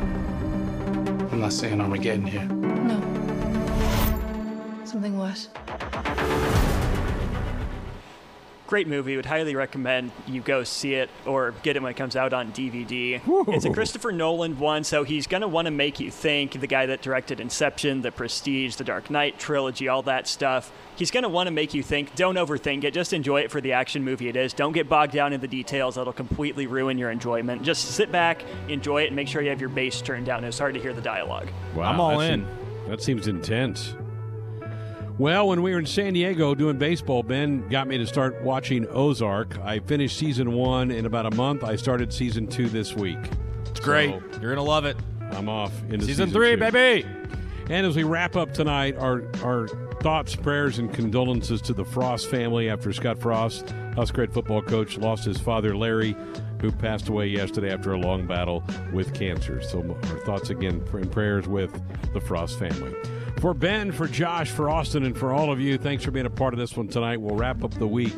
[1.32, 2.46] I'm not saying Armageddon here.
[2.46, 3.00] No.
[4.86, 5.50] Something worse.
[8.70, 9.16] Great movie.
[9.16, 12.52] Would highly recommend you go see it or get it when it comes out on
[12.52, 13.20] DVD.
[13.48, 16.60] It's a Christopher Nolan one, so he's going to want to make you think.
[16.62, 20.72] The guy that directed Inception, The Prestige, The Dark Knight trilogy, all that stuff.
[20.98, 22.14] He's going to want to make you think.
[22.14, 22.94] Don't overthink it.
[22.94, 24.54] Just enjoy it for the action movie it is.
[24.54, 25.96] Don't get bogged down in the details.
[25.96, 27.64] That'll completely ruin your enjoyment.
[27.64, 30.44] Just sit back, enjoy it, and make sure you have your bass turned down.
[30.44, 31.48] It's hard to hear the dialogue.
[31.74, 32.46] Wow, I'm all in.
[32.46, 33.96] seem- that seems intense.
[35.20, 38.88] Well, when we were in San Diego doing baseball, Ben got me to start watching
[38.88, 39.60] Ozark.
[39.60, 41.62] I finished season one in about a month.
[41.62, 43.18] I started season two this week.
[43.66, 44.12] It's great.
[44.40, 44.96] You're gonna love it.
[45.32, 46.72] I'm off into Season three, two.
[46.72, 47.06] baby.
[47.70, 49.68] And as we wrap up tonight, our our
[50.02, 55.26] thoughts, prayers, and condolences to the Frost family after Scott Frost, Husker football coach, lost
[55.26, 56.16] his father Larry,
[56.62, 58.64] who passed away yesterday after a long battle
[58.94, 59.62] with cancer.
[59.62, 61.78] So our thoughts again and prayers with
[62.14, 62.96] the Frost family.
[63.40, 66.30] For Ben, for Josh, for Austin, and for all of you, thanks for being a
[66.30, 67.22] part of this one tonight.
[67.22, 68.16] We'll wrap up the week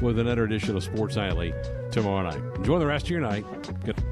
[0.00, 1.52] with another edition of Sports Nightly
[1.90, 2.42] tomorrow night.
[2.56, 3.44] Enjoy the rest of your night.
[3.84, 4.02] Good.